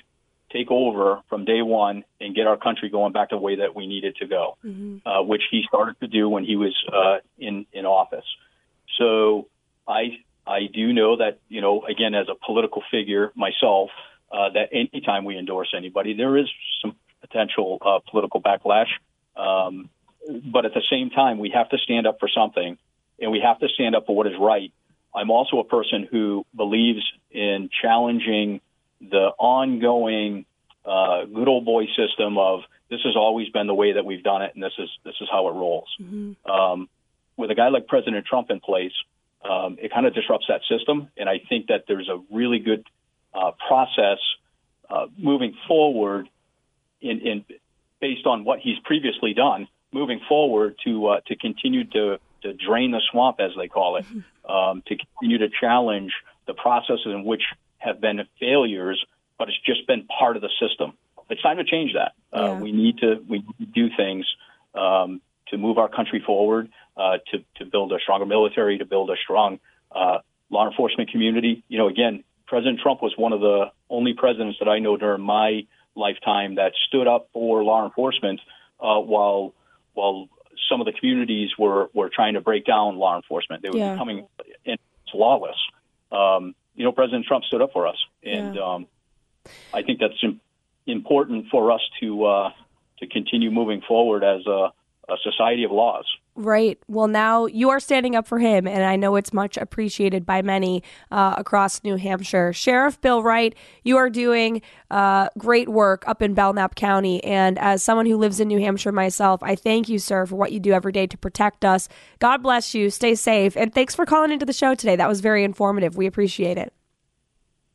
take 0.55 0.71
over 0.71 1.21
from 1.29 1.45
day 1.45 1.63
one 1.63 2.05
and 2.21 2.35
get 2.35 2.47
our 2.47 2.57
country 2.57 2.89
going 2.89 3.13
back 3.13 3.31
the 3.31 3.37
way 3.37 3.57
that 3.57 3.75
we 3.75 3.87
needed 3.87 4.17
to 4.17 4.27
go, 4.27 4.57
mm-hmm. 4.65 5.07
uh, 5.07 5.23
which 5.23 5.43
he 5.51 5.63
started 5.67 5.99
to 6.01 6.07
do 6.07 6.29
when 6.29 6.45
he 6.45 6.57
was 6.57 6.75
uh, 6.93 7.19
in 7.39 7.67
in 7.73 7.85
office. 7.85 8.25
So 8.99 9.49
I 9.87 10.19
I 10.47 10.67
do 10.73 10.93
know 10.93 11.17
that 11.17 11.39
you 11.49 11.61
know 11.61 11.85
again 11.85 12.15
as 12.15 12.27
a 12.29 12.35
political 12.47 12.83
figure 12.91 13.33
myself 13.35 13.91
uh, 14.33 14.51
that 14.55 14.69
anytime 14.73 15.25
we 15.25 15.37
endorse 15.37 15.75
anybody 15.77 16.15
there 16.15 16.37
is 16.37 16.47
some 16.81 16.97
potential 17.21 17.79
uh, 17.85 17.99
political 18.11 18.41
backlash, 18.41 18.91
um, 19.37 19.91
but 20.53 20.65
at 20.65 20.75
the 20.75 20.83
same 20.91 21.11
time 21.11 21.39
we 21.39 21.51
have 21.51 21.69
to 21.71 21.79
stand 21.79 22.07
up 22.07 22.21
for 22.21 22.29
something 22.29 22.79
and 23.19 23.33
we 23.33 23.41
have 23.41 23.59
to 23.59 23.69
stand 23.69 23.95
up 23.95 24.07
for 24.07 24.15
what 24.17 24.27
is 24.27 24.35
right. 24.39 24.73
I'm 25.15 25.31
also 25.31 25.61
a 25.61 25.65
person 25.65 26.09
who 26.11 26.45
believes 26.57 27.03
in 27.31 27.71
challenging 27.83 28.61
the 29.11 29.31
ongoing 29.39 30.47
uh, 30.85 31.25
good 31.25 31.49
old 31.49 31.65
boy 31.65 31.87
system 31.97 32.39
of 32.39 32.61
this 32.91 33.01
has 33.05 33.17
always 33.17 33.49
been 33.49 33.67
the 33.67 33.75
way 33.75 33.93
that 33.93 34.05
we've 34.05 34.23
done 34.23 34.43
it, 34.43 34.55
and 34.55 34.63
this 34.63 34.73
is 34.79 34.89
this 35.05 35.15
is 35.21 35.29
how 35.31 35.49
it 35.49 35.53
rolls. 35.53 35.89
Um, 36.47 36.89
with 37.37 37.51
a 37.51 37.55
guy 37.55 37.69
like 37.69 37.87
President 37.87 38.27
Trump 38.27 38.51
in 38.51 38.61
place, 38.61 38.93
um, 39.49 39.79
it 39.81 39.93
kind 39.93 40.07
of 40.07 40.15
disrupts 40.15 40.47
that 40.49 40.61
system, 40.69 41.09
and 41.17 41.29
I 41.29 41.41
think 41.49 41.69
that 41.69 41.85
there's 41.89 42.09
a 42.09 42.21
really 42.31 42.59
good 42.59 42.87
uh, 43.33 43.53
process 43.67 44.19
uh, 44.89 45.07
moving 45.17 45.57
forward 45.67 46.29
in, 47.01 47.21
in 47.21 47.45
based 48.01 48.27
on 48.27 48.45
what 48.45 48.61
he's 48.61 48.79
previously 48.85 49.35
done, 49.35 49.67
moving 49.93 50.21
forward 50.29 50.77
to 50.85 51.07
uh, 51.07 51.21
to 51.27 51.37
continue 51.37 51.85
to 51.85 52.19
to 52.43 52.53
drain 52.53 52.91
the 52.91 53.01
swamp, 53.11 53.41
as 53.41 53.53
they 53.57 53.69
call 53.69 53.97
it, 53.97 54.05
um, 54.49 54.83
to 54.87 54.97
continue 54.97 55.39
to 55.39 55.49
challenge 55.49 56.13
the 56.47 56.55
processes 56.55 57.07
in 57.07 57.25
which 57.25 57.43
have 57.85 58.01
been 58.01 58.21
failures, 58.41 59.05
but 59.39 59.49
it's 59.49 59.61
just 59.67 59.87
been 59.87 60.07
part 60.07 60.37
of 60.37 60.43
the 60.43 60.51
system. 60.61 60.95
It's 61.31 61.43
time 61.43 61.57
to 61.59 61.65
change 61.65 61.93
that. 61.95 62.13
Uh, 62.37 62.55
we 62.55 62.73
need 62.73 62.99
to 62.99 63.25
we 63.29 63.39
need 63.39 63.59
to 63.59 63.67
do 63.67 63.89
things 63.97 64.27
um, 64.75 65.21
to 65.49 65.59
move 65.59 65.79
our 65.79 65.89
country 65.89 66.23
forward, 66.25 66.71
uh, 66.97 67.19
to 67.31 67.45
to 67.57 67.65
build 67.65 67.93
a 67.93 67.99
stronger 68.01 68.27
military, 68.27 68.79
to 68.79 68.85
build 68.85 69.11
a 69.11 69.17
strong 69.23 69.59
uh, 69.93 70.19
law 70.51 70.69
enforcement 70.69 71.11
community. 71.11 71.63
You 71.69 71.79
know, 71.79 71.89
again, 71.89 72.25
President 72.47 72.81
Trump 72.81 73.03
was 73.03 73.15
one 73.17 73.33
of 73.33 73.41
the 73.41 73.71
only 73.89 74.15
presidents 74.15 74.59
that 74.61 74.69
I 74.69 74.79
know 74.81 74.97
during 74.97 75.23
my 75.23 75.67
lifetime 75.95 76.57
that 76.57 76.73
stood 76.89 77.07
up 77.07 77.29
for 77.33 77.63
law 77.63 77.85
enforcement 77.85 78.41
uh, 78.81 79.01
while 79.01 79.55
while 79.95 80.29
some 80.69 80.81
of 80.81 80.87
the 80.87 80.93
communities 80.93 81.51
were 81.59 81.89
were 81.95 82.11
trying 82.15 82.35
to 82.35 82.41
break 82.41 82.65
down 82.67 82.97
law 82.97 83.17
enforcement. 83.17 83.63
They 83.63 83.71
were 83.71 83.79
Yeah. 83.79 83.93
becoming 83.93 84.27
lawless. 85.15 85.57
Um, 86.11 86.55
you 86.75 86.85
know, 86.85 86.93
President 86.93 87.27
Trump 87.27 87.45
stood 87.45 87.63
up 87.63 87.71
for 87.73 87.87
us, 87.87 87.97
and 88.23 88.59
um, 88.59 88.87
I 89.73 89.83
think 89.83 90.01
that's 90.01 90.23
im- 90.23 90.41
important 90.87 91.47
for 91.51 91.71
us 91.71 91.81
to 92.01 92.25
uh, 92.25 92.51
to 92.99 93.07
continue 93.07 93.51
moving 93.51 93.81
forward 93.87 94.25
as 94.25 94.47
a, 94.47 94.73
a 95.09 95.17
society 95.23 95.65
of 95.65 95.71
laws. 95.71 96.07
Right. 96.37 96.81
Well, 96.89 97.07
now 97.07 97.47
you 97.47 97.71
are 97.71 97.79
standing 97.79 98.17
up 98.17 98.27
for 98.27 98.41
him, 98.41 98.67
and 98.67 98.83
I 98.83 98.97
know 98.97 99.15
it's 99.15 99.33
much 99.33 99.57
appreciated 99.57 100.27
by 100.27 100.43
many 100.43 100.83
uh, 101.13 101.37
across 101.39 101.85
New 101.85 101.95
Hampshire. 101.95 102.53
Sheriff 102.53 103.01
Bill 103.01 103.23
Wright, 103.23 103.55
you 103.85 103.99
are 103.99 104.11
doing 104.11 104.61
uh, 104.91 105.29
great 105.39 105.69
work 105.69 106.03
up 106.09 106.23
in 106.23 106.35
Belknap 106.35 106.75
County. 106.75 107.23
And 107.23 107.57
as 107.61 107.85
someone 107.85 108.07
who 108.07 108.17
lives 108.17 108.41
in 108.41 108.49
New 108.49 108.59
Hampshire 108.59 108.91
myself, 108.91 109.45
I 109.45 109.55
thank 109.55 109.89
you, 109.89 110.01
sir, 110.01 110.27
for 110.27 110.35
what 110.35 110.51
you 110.51 110.59
do 110.59 110.73
every 110.73 110.91
day 110.91 111.07
to 111.07 111.17
protect 111.17 111.65
us. 111.65 111.89
God 112.19 112.43
bless 112.43 112.75
you. 112.75 112.91
Stay 112.91 113.15
safe. 113.15 113.57
And 113.57 113.73
thanks 113.73 113.95
for 113.95 114.05
calling 114.05 114.33
into 114.33 114.45
the 114.45 114.53
show 114.53 114.75
today. 114.75 114.97
That 114.97 115.09
was 115.09 115.21
very 115.21 115.45
informative. 115.45 115.97
We 115.97 116.07
appreciate 116.07 116.59
it. 116.59 116.73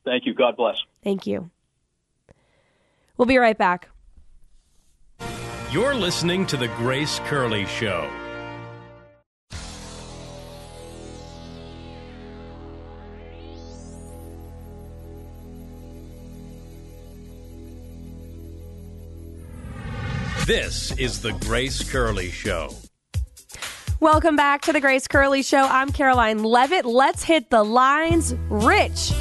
Thank 0.03 0.26
you. 0.26 0.34
God 0.34 0.57
bless. 0.57 0.84
Thank 1.01 1.26
you. 1.26 1.49
We'll 3.16 3.26
be 3.26 3.38
right 3.38 3.57
back. 3.57 3.88
You're 5.72 5.95
listening 5.95 6.45
to 6.47 6.57
The 6.57 6.68
Grace 6.70 7.20
Curley 7.20 7.66
Show. 7.66 8.10
This 20.50 20.91
is 20.97 21.22
The 21.22 21.34
Grace 21.34 21.88
Curley 21.88 22.32
Show. 22.32 22.74
Welcome 24.00 24.36
back 24.36 24.62
to 24.62 24.74
the 24.74 24.82
Grace 24.82 25.08
Curley 25.08 25.43
Show. 25.43 25.62
I'm 25.62 25.89
Karoline 25.89 26.43
Leavitt. 26.43 26.86
Let's 26.86 27.24
hit 27.24 27.52
the 27.52 27.64
lines. 27.64 28.34
Rich, 28.50 29.12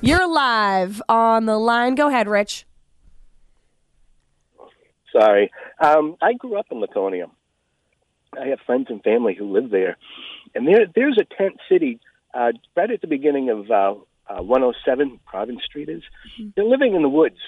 you're 0.00 0.28
live 0.28 1.02
on 1.08 1.46
the 1.46 1.58
line. 1.58 1.96
Go 1.96 2.06
ahead, 2.06 2.28
Rich. 2.28 2.66
Sorry. 5.12 5.50
Um, 5.80 6.16
I 6.22 6.34
grew 6.34 6.56
up 6.56 6.66
in 6.70 6.78
Laconia. 6.78 7.26
I 8.40 8.46
have 8.46 8.60
friends 8.64 8.86
and 8.90 9.02
family 9.02 9.34
who 9.34 9.52
live 9.52 9.70
there. 9.70 9.96
And 10.54 10.68
there, 10.68 10.86
there's 10.94 11.18
a 11.20 11.24
tent 11.34 11.56
city 11.68 11.98
uh, 12.32 12.52
right 12.76 12.92
at 12.92 13.00
the 13.00 13.08
beginning 13.08 13.50
of 13.50 13.68
uh, 13.72 13.94
uh, 14.32 14.40
107 14.40 15.18
Province 15.26 15.64
Street 15.64 15.88
is. 15.88 16.04
They're 16.54 16.64
living 16.64 16.94
in 16.94 17.02
the 17.02 17.08
woods 17.08 17.40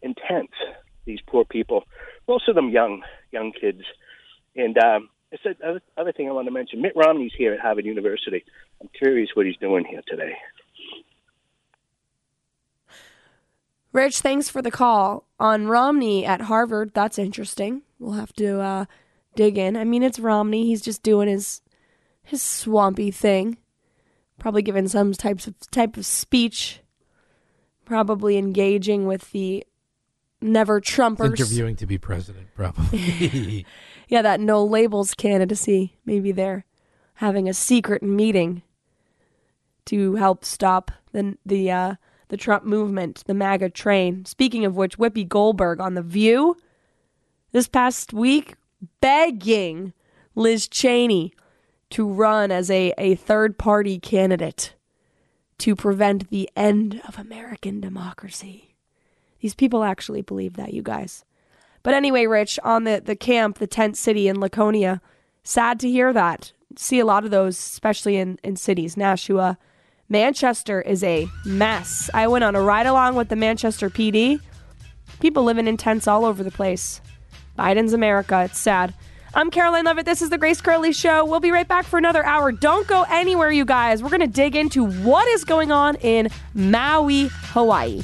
in 0.00 0.14
tents, 0.14 0.54
these 1.04 1.20
poor 1.26 1.44
people. 1.44 1.84
Most 2.28 2.48
of 2.48 2.54
them 2.54 2.68
young, 2.68 3.02
young 3.32 3.52
kids. 3.58 3.82
And 4.54 4.76
um, 4.78 5.08
it's 5.32 5.42
the 5.42 5.80
other, 5.96 6.12
thing 6.12 6.28
I 6.28 6.32
want 6.32 6.46
to 6.46 6.52
mention. 6.52 6.82
Mitt 6.82 6.92
Romney's 6.94 7.32
here 7.36 7.54
at 7.54 7.60
Harvard 7.60 7.86
University. 7.86 8.44
I'm 8.80 8.88
curious 8.96 9.30
what 9.34 9.46
he's 9.46 9.56
doing 9.56 9.84
here 9.84 10.02
today. 10.06 10.36
Rich, 13.92 14.20
thanks 14.20 14.48
for 14.48 14.60
the 14.60 14.70
call. 14.70 15.24
On 15.40 15.66
Romney 15.66 16.24
at 16.26 16.42
Harvard, 16.42 16.92
that's 16.94 17.18
interesting. 17.18 17.82
We'll 17.98 18.12
have 18.12 18.32
to 18.34 18.60
uh, 18.60 18.84
dig 19.34 19.56
in. 19.56 19.76
I 19.76 19.84
mean, 19.84 20.02
it's 20.02 20.18
Romney. 20.18 20.66
He's 20.66 20.82
just 20.82 21.02
doing 21.02 21.28
his 21.28 21.62
his 22.22 22.42
swampy 22.42 23.10
thing. 23.10 23.56
Probably 24.38 24.60
giving 24.60 24.88
some 24.88 25.12
types 25.14 25.46
of 25.46 25.54
type 25.70 25.96
of 25.96 26.04
speech. 26.04 26.80
Probably 27.86 28.36
engaging 28.36 29.06
with 29.06 29.32
the 29.32 29.64
never 30.40 30.80
Trumpers. 30.80 31.26
Interviewing 31.26 31.76
to 31.76 31.86
be 31.86 31.98
president, 31.98 32.48
probably. 32.54 33.66
Yeah, 34.08 34.22
that 34.22 34.40
no 34.40 34.64
labels 34.64 35.12
candidacy. 35.12 35.98
Maybe 36.06 36.32
they're 36.32 36.64
having 37.16 37.46
a 37.46 37.52
secret 37.52 38.02
meeting 38.02 38.62
to 39.84 40.14
help 40.14 40.46
stop 40.46 40.90
the 41.12 41.36
the 41.44 41.70
uh, 41.70 41.94
the 42.28 42.36
Trump 42.38 42.64
movement, 42.64 43.22
the 43.26 43.34
MAGA 43.34 43.68
train. 43.70 44.24
Speaking 44.24 44.64
of 44.64 44.76
which, 44.76 44.96
Whoopi 44.96 45.28
Goldberg 45.28 45.78
on 45.80 45.92
the 45.92 46.02
View 46.02 46.56
this 47.52 47.68
past 47.68 48.12
week 48.12 48.54
begging 49.00 49.92
Liz 50.34 50.68
Cheney 50.68 51.34
to 51.90 52.06
run 52.06 52.50
as 52.50 52.70
a, 52.70 52.92
a 52.96 53.14
third 53.14 53.58
party 53.58 53.98
candidate 53.98 54.74
to 55.58 55.74
prevent 55.74 56.30
the 56.30 56.48
end 56.54 57.00
of 57.06 57.18
American 57.18 57.80
democracy. 57.80 58.67
These 59.40 59.54
people 59.54 59.84
actually 59.84 60.22
believe 60.22 60.54
that, 60.54 60.74
you 60.74 60.82
guys. 60.82 61.24
But 61.82 61.94
anyway, 61.94 62.26
Rich, 62.26 62.58
on 62.64 62.84
the, 62.84 63.00
the 63.04 63.16
camp, 63.16 63.58
the 63.58 63.66
tent 63.66 63.96
city 63.96 64.28
in 64.28 64.40
Laconia, 64.40 65.00
sad 65.42 65.80
to 65.80 65.90
hear 65.90 66.12
that. 66.12 66.52
See 66.76 66.98
a 66.98 67.06
lot 67.06 67.24
of 67.24 67.30
those, 67.30 67.58
especially 67.58 68.16
in, 68.16 68.38
in 68.42 68.56
cities. 68.56 68.96
Nashua, 68.96 69.58
Manchester 70.08 70.80
is 70.80 71.04
a 71.04 71.28
mess. 71.44 72.10
I 72.12 72.26
went 72.26 72.44
on 72.44 72.56
a 72.56 72.62
ride 72.62 72.86
along 72.86 73.14
with 73.14 73.28
the 73.28 73.36
Manchester 73.36 73.90
PD. 73.90 74.40
People 75.20 75.44
living 75.44 75.66
in 75.66 75.76
tents 75.76 76.06
all 76.06 76.24
over 76.24 76.42
the 76.42 76.50
place. 76.50 77.00
Biden's 77.58 77.92
America. 77.92 78.44
It's 78.44 78.58
sad. 78.58 78.94
I'm 79.34 79.50
Karoline 79.50 79.84
Leavitt. 79.84 80.06
This 80.06 80.22
is 80.22 80.30
the 80.30 80.38
Grace 80.38 80.60
Curley 80.60 80.92
Show. 80.92 81.24
We'll 81.24 81.40
be 81.40 81.50
right 81.50 81.68
back 81.68 81.84
for 81.84 81.98
another 81.98 82.24
hour. 82.24 82.50
Don't 82.50 82.86
go 82.86 83.04
anywhere, 83.10 83.50
you 83.50 83.64
guys. 83.64 84.02
We're 84.02 84.08
going 84.08 84.20
to 84.20 84.26
dig 84.26 84.56
into 84.56 84.84
what 84.84 85.28
is 85.28 85.44
going 85.44 85.70
on 85.70 85.96
in 85.96 86.28
Maui, 86.54 87.28
Hawaii. 87.30 88.02